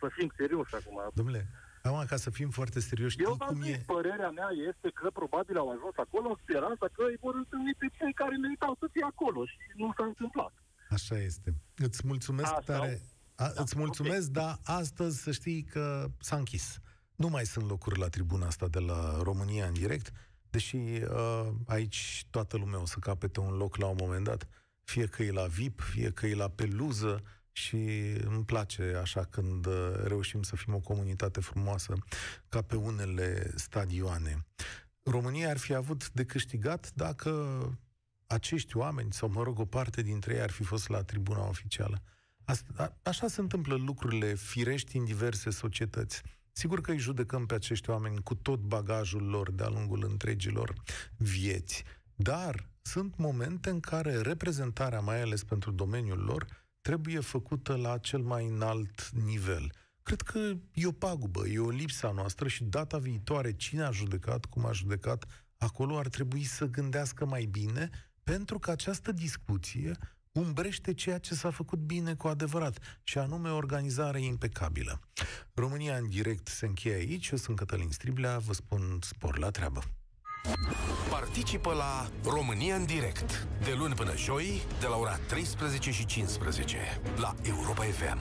să 0.00 0.06
fim 0.16 0.32
serioși 0.36 0.74
acum. 0.74 0.96
Domnule, 1.14 1.46
Acum, 1.82 2.04
ca 2.08 2.16
să 2.16 2.30
fim 2.30 2.50
foarte 2.50 2.80
serioși, 2.80 3.22
Eu 3.22 3.36
cum 3.46 3.62
zic, 3.62 3.74
e? 3.74 3.82
părerea 3.86 4.30
mea 4.30 4.48
este 4.70 4.88
că 4.98 5.10
probabil 5.10 5.56
au 5.58 5.68
ajuns 5.70 5.94
acolo 5.96 6.28
în 6.28 6.38
speranța 6.42 6.86
că 6.92 7.02
îi 7.06 7.18
vor 7.20 7.34
întâlni 7.34 7.74
pe 7.78 7.86
cei 7.98 8.12
care 8.12 8.36
meritau 8.36 8.76
să 8.80 8.86
fie 8.92 9.04
acolo 9.12 9.46
și 9.46 9.56
nu 9.74 9.92
s-a 9.96 10.04
întâmplat. 10.04 10.52
Așa 10.88 11.18
este. 11.18 11.54
Îți 11.76 12.06
mulțumesc 12.06 12.52
Asta 12.52 12.78
tare. 12.78 13.02
A, 13.34 13.48
da, 13.48 13.62
îți 13.62 13.78
mulțumesc, 13.78 14.28
okay. 14.28 14.44
dar 14.44 14.60
astăzi 14.62 15.22
să 15.22 15.32
știi 15.32 15.62
că 15.62 16.10
s-a 16.20 16.36
închis. 16.36 16.78
Nu 17.16 17.28
mai 17.28 17.46
sunt 17.46 17.68
locuri 17.68 17.98
la 17.98 18.08
tribuna 18.08 18.46
asta 18.46 18.68
de 18.68 18.78
la 18.78 19.22
România 19.22 19.66
în 19.66 19.72
direct, 19.72 20.12
deși 20.50 20.76
uh, 20.76 21.48
aici 21.66 22.26
toată 22.30 22.56
lumea 22.56 22.80
o 22.80 22.86
să 22.86 22.98
capete 22.98 23.40
un 23.40 23.56
loc 23.56 23.76
la 23.76 23.86
un 23.86 23.96
moment 24.00 24.24
dat, 24.24 24.48
fie 24.84 25.06
că 25.06 25.22
e 25.22 25.30
la 25.30 25.46
VIP, 25.46 25.80
fie 25.80 26.10
că 26.10 26.26
e 26.26 26.34
la 26.34 26.48
peluză, 26.48 27.22
și 27.58 27.76
îmi 28.24 28.44
place 28.44 28.98
așa 29.00 29.24
când 29.24 29.66
uh, 29.66 29.92
reușim 30.04 30.42
să 30.42 30.56
fim 30.56 30.74
o 30.74 30.78
comunitate 30.78 31.40
frumoasă 31.40 31.94
ca 32.48 32.62
pe 32.62 32.76
unele 32.76 33.52
stadioane. 33.54 34.46
România 35.02 35.50
ar 35.50 35.56
fi 35.56 35.74
avut 35.74 36.10
de 36.10 36.24
câștigat 36.24 36.92
dacă 36.94 37.30
acești 38.28 38.76
oameni, 38.76 39.12
sau 39.12 39.28
mă 39.28 39.42
rog, 39.42 39.58
o 39.58 39.64
parte 39.64 40.02
dintre 40.02 40.34
ei 40.34 40.40
ar 40.40 40.50
fi 40.50 40.62
fost 40.62 40.88
la 40.88 41.02
tribuna 41.02 41.48
oficială. 41.48 42.02
Asta, 42.44 42.98
așa 43.02 43.28
se 43.28 43.40
întâmplă 43.40 43.74
lucrurile 43.74 44.34
firești 44.34 44.96
în 44.96 45.04
diverse 45.04 45.50
societăți. 45.50 46.22
Sigur 46.52 46.80
că 46.80 46.90
îi 46.90 46.98
judecăm 46.98 47.46
pe 47.46 47.54
acești 47.54 47.90
oameni 47.90 48.22
cu 48.22 48.34
tot 48.34 48.60
bagajul 48.60 49.22
lor 49.22 49.50
de-a 49.50 49.68
lungul 49.68 50.04
întregilor 50.08 50.72
vieți, 51.16 51.84
dar 52.14 52.70
sunt 52.82 53.16
momente 53.16 53.70
în 53.70 53.80
care 53.80 54.20
reprezentarea, 54.20 55.00
mai 55.00 55.20
ales 55.20 55.44
pentru 55.44 55.70
domeniul 55.70 56.18
lor, 56.18 56.46
trebuie 56.80 57.20
făcută 57.20 57.76
la 57.76 57.98
cel 57.98 58.20
mai 58.20 58.46
înalt 58.46 59.10
nivel. 59.10 59.72
Cred 60.02 60.20
că 60.20 60.38
e 60.72 60.86
o 60.86 60.92
pagubă, 60.92 61.46
e 61.48 61.58
o 61.58 61.70
lipsa 61.70 62.10
noastră 62.10 62.48
și 62.48 62.64
data 62.64 62.98
viitoare 62.98 63.52
cine 63.52 63.82
a 63.82 63.90
judecat, 63.90 64.44
cum 64.44 64.66
a 64.66 64.72
judecat, 64.72 65.24
acolo 65.58 65.98
ar 65.98 66.08
trebui 66.08 66.44
să 66.44 66.66
gândească 66.66 67.26
mai 67.26 67.44
bine, 67.44 67.90
pentru 68.28 68.58
că 68.58 68.70
această 68.70 69.12
discuție 69.12 69.96
umbrește 70.32 70.94
ceea 70.94 71.18
ce 71.18 71.34
s-a 71.34 71.50
făcut 71.50 71.78
bine 71.78 72.14
cu 72.14 72.28
adevărat, 72.28 72.78
și 73.02 73.18
anume 73.18 73.50
organizare 73.50 74.20
impecabilă. 74.20 75.00
România 75.54 75.96
în 75.96 76.08
direct 76.08 76.48
se 76.48 76.66
încheie 76.66 76.94
aici, 76.94 77.28
eu 77.28 77.38
sunt 77.38 77.56
Cătălin 77.56 77.90
Striblea, 77.90 78.38
vă 78.38 78.52
spun 78.52 78.98
spor 79.00 79.38
la 79.38 79.50
treabă. 79.50 79.80
Participă 81.10 81.72
la 81.72 82.10
România 82.24 82.74
în 82.74 82.86
direct, 82.86 83.46
de 83.64 83.74
luni 83.78 83.94
până 83.94 84.16
joi, 84.16 84.62
de 84.80 84.86
la 84.86 84.96
ora 84.96 85.16
13 85.16 85.90
și 85.90 86.06
15, 86.06 86.76
la 87.16 87.34
Europa 87.42 87.82
FM. 87.82 88.18